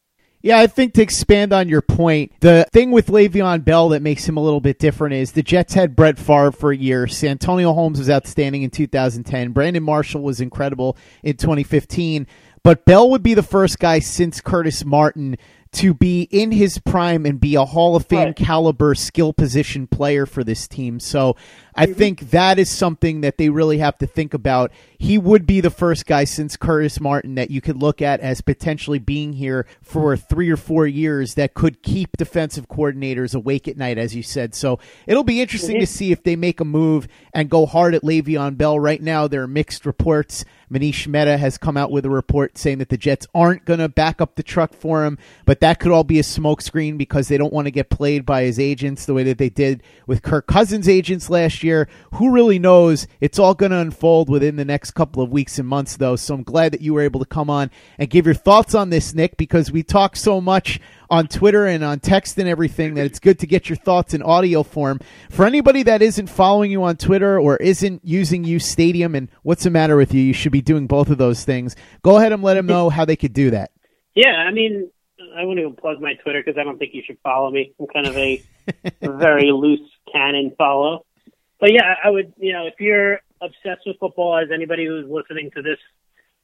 Yeah, 0.43 0.59
I 0.59 0.66
think 0.66 0.95
to 0.95 1.03
expand 1.03 1.53
on 1.53 1.68
your 1.68 1.82
point, 1.82 2.32
the 2.40 2.66
thing 2.72 2.90
with 2.90 3.07
Le'Veon 3.07 3.64
Bell 3.64 3.90
that 3.90 4.03
makes 4.03 4.28
him 4.28 4.36
a 4.36 4.43
little 4.43 4.61
bit 4.61 4.80
different 4.80 5.14
is 5.14 5.32
the 5.32 5.43
Jets 5.43 5.74
had 5.74 5.95
Brett 5.95 6.18
Favre 6.18 6.51
for 6.51 6.72
a 6.72 6.76
year. 6.76 7.07
Santonio 7.07 7.72
Holmes 7.72 8.01
was 8.01 8.11
outstanding 8.11 8.64
in 8.64 8.70
2010. 8.70 9.53
Brandon 9.53 9.82
Marshall 9.84 10.20
was 10.22 10.40
incredible 10.40 10.97
in 11.22 11.36
2015. 11.36 12.26
But 12.64 12.84
Bell 12.84 13.09
would 13.11 13.22
be 13.22 13.34
the 13.34 13.43
first 13.43 13.78
guy 13.78 14.01
since 14.01 14.40
Curtis 14.40 14.84
Martin 14.84 15.36
to 15.72 15.95
be 15.95 16.22
in 16.30 16.53
his 16.53 16.78
prime 16.78 17.24
and 17.24 17.40
be 17.40 17.55
a 17.55 17.64
Hall 17.64 17.97
of 17.97 18.07
Fame 18.07 18.26
right. 18.26 18.36
caliber 18.36 18.95
skill 18.95 19.32
position 19.32 19.86
player 19.86 20.26
for 20.26 20.45
this 20.45 20.68
team. 20.68 21.01
So 21.01 21.36
I 21.74 21.86
think 21.86 22.30
that 22.30 22.58
is 22.58 22.70
something 22.70 23.22
that 23.22 23.38
they 23.38 23.48
really 23.48 23.78
have 23.78 23.96
to 23.98 24.06
think 24.06 24.34
about. 24.34 24.72
He 24.98 25.16
would 25.18 25.46
be 25.46 25.60
the 25.60 25.70
first 25.70 26.06
guy 26.06 26.24
since 26.24 26.56
Curtis 26.56 27.00
Martin 27.00 27.34
that 27.36 27.50
you 27.50 27.60
could 27.60 27.76
look 27.76 28.02
at 28.02 28.20
as 28.20 28.40
potentially 28.40 28.98
being 28.98 29.32
here 29.32 29.66
for 29.80 30.16
three 30.16 30.50
or 30.50 30.56
four 30.56 30.86
years 30.86 31.34
that 31.34 31.54
could 31.54 31.82
keep 31.82 32.16
defensive 32.16 32.68
coordinators 32.68 33.34
awake 33.34 33.66
at 33.68 33.76
night, 33.76 33.98
as 33.98 34.14
you 34.14 34.22
said. 34.22 34.54
So 34.54 34.78
it'll 35.06 35.24
be 35.24 35.40
interesting 35.40 35.80
to 35.80 35.86
mhm. 35.86 35.88
see 35.88 36.12
if 36.12 36.22
they 36.22 36.36
make 36.36 36.60
a 36.60 36.64
move 36.64 37.08
and 37.32 37.48
go 37.48 37.66
hard 37.66 37.94
at 37.94 38.02
Le'Veon 38.02 38.56
Bell. 38.56 38.78
Right 38.78 39.00
now, 39.00 39.26
there 39.26 39.42
are 39.42 39.48
mixed 39.48 39.86
reports. 39.86 40.44
Manish 40.70 41.06
Mehta 41.06 41.36
has 41.36 41.58
come 41.58 41.76
out 41.76 41.90
with 41.90 42.06
a 42.06 42.10
report 42.10 42.56
saying 42.56 42.78
that 42.78 42.88
the 42.88 42.96
Jets 42.96 43.26
aren't 43.34 43.64
going 43.64 43.80
to 43.80 43.88
back 43.88 44.20
up 44.20 44.36
the 44.36 44.42
truck 44.42 44.74
for 44.74 45.04
him, 45.04 45.18
but 45.44 45.60
that 45.60 45.78
could 45.78 45.92
all 45.92 46.04
be 46.04 46.18
a 46.18 46.22
smokescreen 46.22 46.96
because 46.96 47.28
they 47.28 47.36
don't 47.36 47.52
want 47.52 47.66
to 47.66 47.70
get 47.70 47.90
played 47.90 48.24
by 48.24 48.42
his 48.42 48.58
agents 48.58 49.04
the 49.04 49.14
way 49.14 49.22
that 49.24 49.38
they 49.38 49.50
did 49.50 49.82
with 50.06 50.22
Kirk 50.22 50.46
Cousins' 50.46 50.88
agents 50.88 51.28
last 51.28 51.61
year. 51.62 51.88
Who 52.14 52.30
really 52.30 52.58
knows? 52.58 53.06
It's 53.20 53.38
all 53.38 53.54
going 53.54 53.72
to 53.72 53.78
unfold 53.78 54.28
within 54.28 54.56
the 54.56 54.64
next 54.64 54.92
couple 54.92 55.22
of 55.22 55.30
weeks 55.30 55.58
and 55.58 55.68
months, 55.68 55.96
though. 55.96 56.16
So 56.16 56.34
I'm 56.34 56.42
glad 56.42 56.72
that 56.72 56.80
you 56.80 56.94
were 56.94 57.02
able 57.02 57.20
to 57.20 57.26
come 57.26 57.50
on 57.50 57.70
and 57.98 58.10
give 58.10 58.26
your 58.26 58.34
thoughts 58.34 58.74
on 58.74 58.90
this, 58.90 59.14
Nick, 59.14 59.36
because 59.36 59.70
we 59.70 59.82
talk 59.82 60.16
so 60.16 60.40
much 60.40 60.80
on 61.10 61.28
Twitter 61.28 61.66
and 61.66 61.84
on 61.84 62.00
text 62.00 62.38
and 62.38 62.48
everything 62.48 62.94
that 62.94 63.04
it's 63.04 63.18
good 63.18 63.38
to 63.40 63.46
get 63.46 63.68
your 63.68 63.76
thoughts 63.76 64.14
in 64.14 64.22
audio 64.22 64.62
form. 64.62 64.98
For 65.30 65.44
anybody 65.44 65.82
that 65.82 66.00
isn't 66.02 66.28
following 66.28 66.70
you 66.70 66.82
on 66.84 66.96
Twitter 66.96 67.38
or 67.38 67.56
isn't 67.58 68.00
using 68.04 68.44
UStadium 68.44 69.16
and 69.16 69.28
what's 69.42 69.64
the 69.64 69.70
matter 69.70 69.96
with 69.96 70.14
you, 70.14 70.22
you 70.22 70.32
should 70.32 70.52
be 70.52 70.62
doing 70.62 70.86
both 70.86 71.10
of 71.10 71.18
those 71.18 71.44
things. 71.44 71.76
Go 72.02 72.16
ahead 72.16 72.32
and 72.32 72.42
let 72.42 72.54
them 72.54 72.66
know 72.66 72.88
how 72.88 73.04
they 73.04 73.16
could 73.16 73.32
do 73.32 73.50
that. 73.50 73.72
Yeah, 74.14 74.34
I 74.34 74.52
mean, 74.52 74.90
I 75.36 75.44
wouldn't 75.44 75.64
even 75.64 75.76
plug 75.76 76.00
my 76.00 76.14
Twitter 76.14 76.42
because 76.44 76.58
I 76.58 76.64
don't 76.64 76.78
think 76.78 76.94
you 76.94 77.02
should 77.04 77.18
follow 77.22 77.50
me. 77.50 77.72
I'm 77.78 77.86
kind 77.86 78.06
of 78.06 78.16
a, 78.16 78.42
a 79.02 79.12
very 79.18 79.50
loose 79.52 79.88
cannon 80.12 80.52
follow. 80.56 81.04
But 81.62 81.72
yeah, 81.72 81.94
I 82.02 82.10
would, 82.10 82.32
you 82.38 82.52
know, 82.52 82.66
if 82.66 82.74
you're 82.80 83.20
obsessed 83.40 83.86
with 83.86 83.96
football, 84.00 84.36
as 84.36 84.50
anybody 84.52 84.84
who's 84.84 85.08
listening 85.08 85.52
to 85.54 85.62
this, 85.62 85.78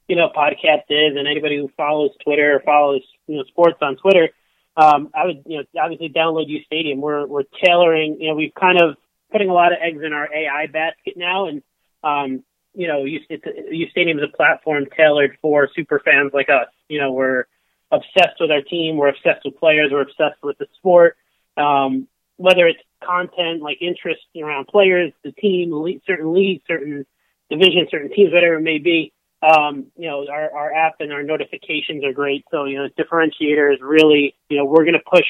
you 0.07 0.15
know, 0.15 0.29
podcast 0.33 0.83
is, 0.87 1.17
and 1.17 1.27
anybody 1.27 1.57
who 1.57 1.69
follows 1.75 2.11
Twitter 2.23 2.55
or 2.55 2.61
follows, 2.61 3.01
you 3.27 3.35
know, 3.35 3.43
sports 3.43 3.79
on 3.81 3.97
Twitter, 3.97 4.29
um, 4.77 5.09
I 5.13 5.25
would, 5.25 5.43
you 5.45 5.57
know, 5.57 5.63
obviously 5.77 6.07
download 6.07 6.45
UStadium. 6.47 6.99
We're 6.99 7.27
we're 7.27 7.43
tailoring, 7.61 8.21
you 8.21 8.29
know, 8.29 8.35
we've 8.35 8.53
kind 8.57 8.81
of 8.81 8.95
putting 9.29 9.49
a 9.49 9.53
lot 9.53 9.73
of 9.73 9.79
eggs 9.81 10.01
in 10.01 10.13
our 10.13 10.33
AI 10.33 10.67
basket 10.67 11.15
now, 11.17 11.49
and 11.49 11.63
um, 12.01 12.45
you 12.73 12.87
know, 12.87 13.03
U, 13.03 13.19
it's, 13.29 13.43
UStadium 13.45 14.23
is 14.23 14.29
a 14.33 14.37
platform 14.37 14.85
tailored 14.95 15.37
for 15.41 15.67
super 15.75 15.99
fans 15.99 16.31
like 16.33 16.47
us. 16.47 16.69
You 16.87 17.01
know, 17.01 17.11
we're 17.11 17.43
obsessed 17.91 18.39
with 18.39 18.51
our 18.51 18.61
team, 18.61 18.95
we're 18.95 19.09
obsessed 19.09 19.43
with 19.43 19.59
players, 19.59 19.91
we're 19.91 20.03
obsessed 20.03 20.41
with 20.41 20.57
the 20.59 20.67
sport. 20.77 21.17
Um, 21.57 22.07
whether 22.39 22.65
it's 22.67 22.79
content 23.03 23.61
like 23.61 23.77
interest 23.81 24.21
around 24.41 24.67
players, 24.67 25.11
the 25.23 25.31
team, 25.33 25.71
certain 26.07 26.33
leagues, 26.33 26.63
certain 26.67 27.05
divisions, 27.49 27.89
certain 27.91 28.11
teams, 28.11 28.33
whatever 28.33 28.55
it 28.55 28.61
may 28.61 28.79
be 28.79 29.13
um, 29.41 29.87
you 29.95 30.07
know, 30.07 30.25
our, 30.29 30.51
our 30.51 30.73
app 30.73 30.95
and 30.99 31.13
our 31.13 31.23
notifications 31.23 32.03
are 32.03 32.13
great. 32.13 32.43
So, 32.51 32.65
you 32.65 32.77
know, 32.77 32.89
differentiator 32.99 33.73
is 33.73 33.79
really, 33.81 34.35
you 34.49 34.57
know, 34.57 34.65
we're 34.65 34.83
going 34.83 34.93
to 34.93 35.09
push, 35.09 35.25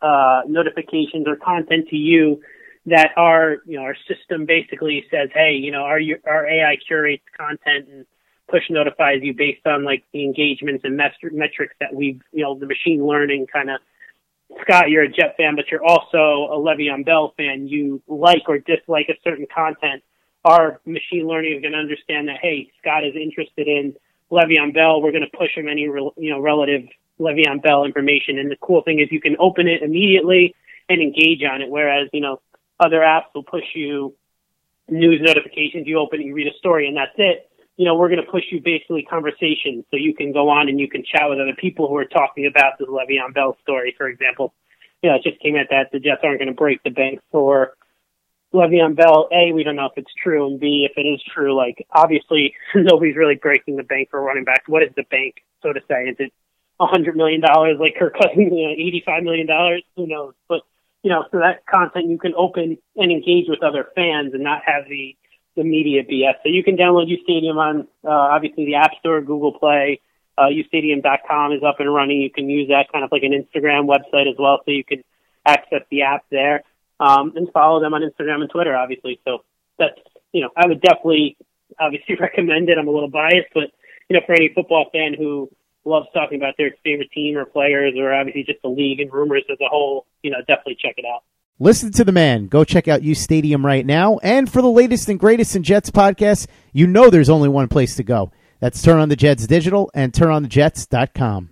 uh, 0.00 0.42
notifications 0.46 1.26
or 1.26 1.36
content 1.36 1.88
to 1.90 1.96
you 1.96 2.40
that 2.86 3.10
our, 3.16 3.58
you 3.66 3.76
know, 3.76 3.84
our 3.84 3.96
system 4.08 4.46
basically 4.46 5.04
says, 5.10 5.28
hey, 5.34 5.52
you 5.52 5.70
know, 5.70 5.82
our, 5.82 6.00
our 6.26 6.46
AI 6.48 6.76
curates 6.86 7.24
content 7.36 7.88
and 7.88 8.06
push 8.50 8.62
notifies 8.70 9.18
you 9.22 9.34
based 9.34 9.66
on 9.66 9.84
like 9.84 10.02
the 10.12 10.24
engagements 10.24 10.82
and 10.84 10.96
metrics 10.96 11.74
that 11.78 11.94
we've, 11.94 12.20
you 12.32 12.42
know, 12.42 12.58
the 12.58 12.66
machine 12.66 13.06
learning 13.06 13.46
kind 13.52 13.70
of, 13.70 13.80
Scott, 14.60 14.90
you're 14.90 15.02
a 15.02 15.08
Jet 15.08 15.34
fan, 15.36 15.56
but 15.56 15.70
you're 15.70 15.84
also 15.84 16.48
a 16.52 16.58
Le'Veon 16.58 17.04
Bell 17.04 17.34
fan. 17.36 17.66
You 17.66 18.02
like 18.06 18.42
or 18.48 18.58
dislike 18.58 19.08
a 19.08 19.14
certain 19.24 19.46
content 19.52 20.02
our 20.44 20.80
machine 20.84 21.26
learning 21.26 21.56
is 21.56 21.62
going 21.62 21.72
to 21.72 21.78
understand 21.78 22.28
that, 22.28 22.38
hey, 22.40 22.70
Scott 22.80 23.04
is 23.04 23.14
interested 23.14 23.68
in 23.68 23.94
Le'Veon 24.30 24.74
Bell. 24.74 25.00
We're 25.00 25.12
going 25.12 25.26
to 25.30 25.36
push 25.36 25.56
him 25.56 25.68
any, 25.68 25.82
you 25.82 26.12
know, 26.16 26.40
relative 26.40 26.82
Le'Veon 27.20 27.62
Bell 27.62 27.84
information. 27.84 28.38
And 28.38 28.50
the 28.50 28.56
cool 28.60 28.82
thing 28.82 29.00
is 29.00 29.08
you 29.10 29.20
can 29.20 29.36
open 29.38 29.68
it 29.68 29.82
immediately 29.82 30.54
and 30.88 31.00
engage 31.00 31.42
on 31.44 31.62
it. 31.62 31.70
Whereas, 31.70 32.08
you 32.12 32.20
know, 32.20 32.40
other 32.80 33.00
apps 33.00 33.26
will 33.34 33.44
push 33.44 33.64
you 33.74 34.14
news 34.88 35.20
notifications. 35.22 35.86
You 35.86 35.98
open 35.98 36.20
it, 36.20 36.24
you 36.24 36.34
read 36.34 36.48
a 36.48 36.58
story 36.58 36.88
and 36.88 36.96
that's 36.96 37.14
it. 37.16 37.48
You 37.82 37.88
know, 37.88 37.96
we're 37.96 38.10
going 38.10 38.24
to 38.24 38.30
push 38.30 38.44
you 38.52 38.60
basically 38.62 39.02
conversations 39.02 39.84
so 39.90 39.96
you 39.96 40.14
can 40.14 40.32
go 40.32 40.48
on 40.48 40.68
and 40.68 40.78
you 40.78 40.88
can 40.88 41.02
chat 41.02 41.28
with 41.28 41.40
other 41.40 41.56
people 41.58 41.88
who 41.88 41.96
are 41.96 42.04
talking 42.04 42.46
about 42.46 42.78
the 42.78 42.84
Le'Veon 42.84 43.34
Bell 43.34 43.56
story, 43.60 43.92
for 43.98 44.06
example. 44.06 44.54
you 45.02 45.10
know, 45.10 45.16
it 45.16 45.24
just 45.24 45.42
came 45.42 45.56
at 45.56 45.66
that 45.70 45.90
the 45.90 45.98
Jets 45.98 46.20
aren't 46.22 46.38
going 46.38 46.46
to 46.46 46.54
break 46.54 46.80
the 46.84 46.90
bank 46.90 47.18
for 47.32 47.74
Le'Veon 48.54 48.94
Bell. 48.94 49.28
A, 49.32 49.50
we 49.52 49.64
don't 49.64 49.74
know 49.74 49.86
if 49.86 49.94
it's 49.96 50.14
true, 50.22 50.46
and 50.46 50.60
B, 50.60 50.86
if 50.88 50.96
it 50.96 51.08
is 51.08 51.20
true, 51.34 51.56
like 51.56 51.84
obviously 51.90 52.54
nobody's 52.76 53.16
really 53.16 53.34
breaking 53.34 53.74
the 53.74 53.82
bank 53.82 54.10
for 54.10 54.22
running 54.22 54.44
backs. 54.44 54.68
What 54.68 54.84
is 54.84 54.90
the 54.94 55.02
bank, 55.10 55.42
so 55.60 55.72
to 55.72 55.80
say? 55.88 56.04
Is 56.04 56.16
it 56.20 56.32
a 56.78 56.86
hundred 56.86 57.16
million 57.16 57.40
dollars 57.40 57.78
like 57.80 57.96
Kirk 57.98 58.14
Cousins, 58.14 58.36
you 58.52 58.68
know, 58.68 58.74
eighty-five 58.78 59.24
million 59.24 59.48
dollars? 59.48 59.82
Who 59.96 60.06
knows? 60.06 60.34
But 60.48 60.60
you 61.02 61.10
know, 61.10 61.24
so 61.32 61.38
that 61.38 61.66
content 61.66 62.06
you 62.06 62.18
can 62.18 62.34
open 62.36 62.78
and 62.94 63.10
engage 63.10 63.46
with 63.48 63.64
other 63.64 63.88
fans 63.96 64.34
and 64.34 64.44
not 64.44 64.62
have 64.66 64.84
the 64.88 65.16
the 65.56 65.64
media 65.64 66.02
BS. 66.04 66.34
So 66.42 66.48
you 66.48 66.64
can 66.64 66.76
download 66.76 67.08
UStadium 67.08 67.56
on 67.56 67.88
uh, 68.04 68.10
obviously 68.10 68.64
the 68.66 68.76
App 68.76 68.92
Store, 69.00 69.20
Google 69.20 69.52
Play. 69.52 70.00
Uh, 70.38 70.46
UStadium.com 70.46 71.52
is 71.52 71.62
up 71.62 71.80
and 71.80 71.92
running. 71.92 72.22
You 72.22 72.30
can 72.30 72.48
use 72.48 72.68
that 72.68 72.90
kind 72.90 73.04
of 73.04 73.12
like 73.12 73.22
an 73.22 73.32
Instagram 73.32 73.86
website 73.86 74.30
as 74.30 74.36
well, 74.38 74.60
so 74.64 74.70
you 74.70 74.82
can 74.82 75.04
access 75.46 75.82
the 75.90 76.02
app 76.02 76.24
there 76.30 76.64
um, 77.00 77.32
and 77.36 77.50
follow 77.52 77.80
them 77.80 77.94
on 77.94 78.02
Instagram 78.02 78.40
and 78.40 78.50
Twitter, 78.50 78.74
obviously. 78.74 79.20
So 79.24 79.44
that's 79.78 79.98
you 80.32 80.40
know 80.40 80.50
I 80.56 80.66
would 80.66 80.80
definitely 80.80 81.36
obviously 81.78 82.14
recommend 82.20 82.70
it. 82.70 82.78
I'm 82.78 82.88
a 82.88 82.90
little 82.90 83.10
biased, 83.10 83.52
but 83.52 83.72
you 84.08 84.14
know 84.16 84.22
for 84.24 84.34
any 84.34 84.50
football 84.54 84.88
fan 84.92 85.14
who 85.14 85.50
loves 85.84 86.06
talking 86.14 86.38
about 86.38 86.54
their 86.56 86.74
favorite 86.84 87.10
team 87.10 87.36
or 87.36 87.44
players 87.44 87.94
or 87.98 88.14
obviously 88.14 88.44
just 88.44 88.62
the 88.62 88.68
league 88.68 89.00
and 89.00 89.12
rumors 89.12 89.42
as 89.50 89.58
a 89.60 89.68
whole, 89.68 90.06
you 90.22 90.30
know 90.30 90.38
definitely 90.40 90.76
check 90.80 90.94
it 90.96 91.04
out. 91.04 91.24
Listen 91.58 91.92
to 91.92 92.04
the 92.04 92.12
man. 92.12 92.48
Go 92.48 92.64
check 92.64 92.88
out 92.88 93.02
UStadium 93.02 93.64
right 93.64 93.86
now. 93.86 94.18
And 94.22 94.50
for 94.50 94.62
the 94.62 94.70
latest 94.70 95.08
and 95.08 95.20
greatest 95.20 95.54
in 95.54 95.62
Jets 95.62 95.90
podcasts, 95.90 96.46
you 96.72 96.86
know 96.86 97.10
there's 97.10 97.30
only 97.30 97.48
one 97.48 97.68
place 97.68 97.96
to 97.96 98.02
go. 98.02 98.32
That's 98.60 98.80
Turn 98.82 98.98
on 98.98 99.08
the 99.08 99.16
Jets 99.16 99.46
Digital 99.46 99.90
and 99.94 100.12
TurnOnTheJets.com. 100.12 101.40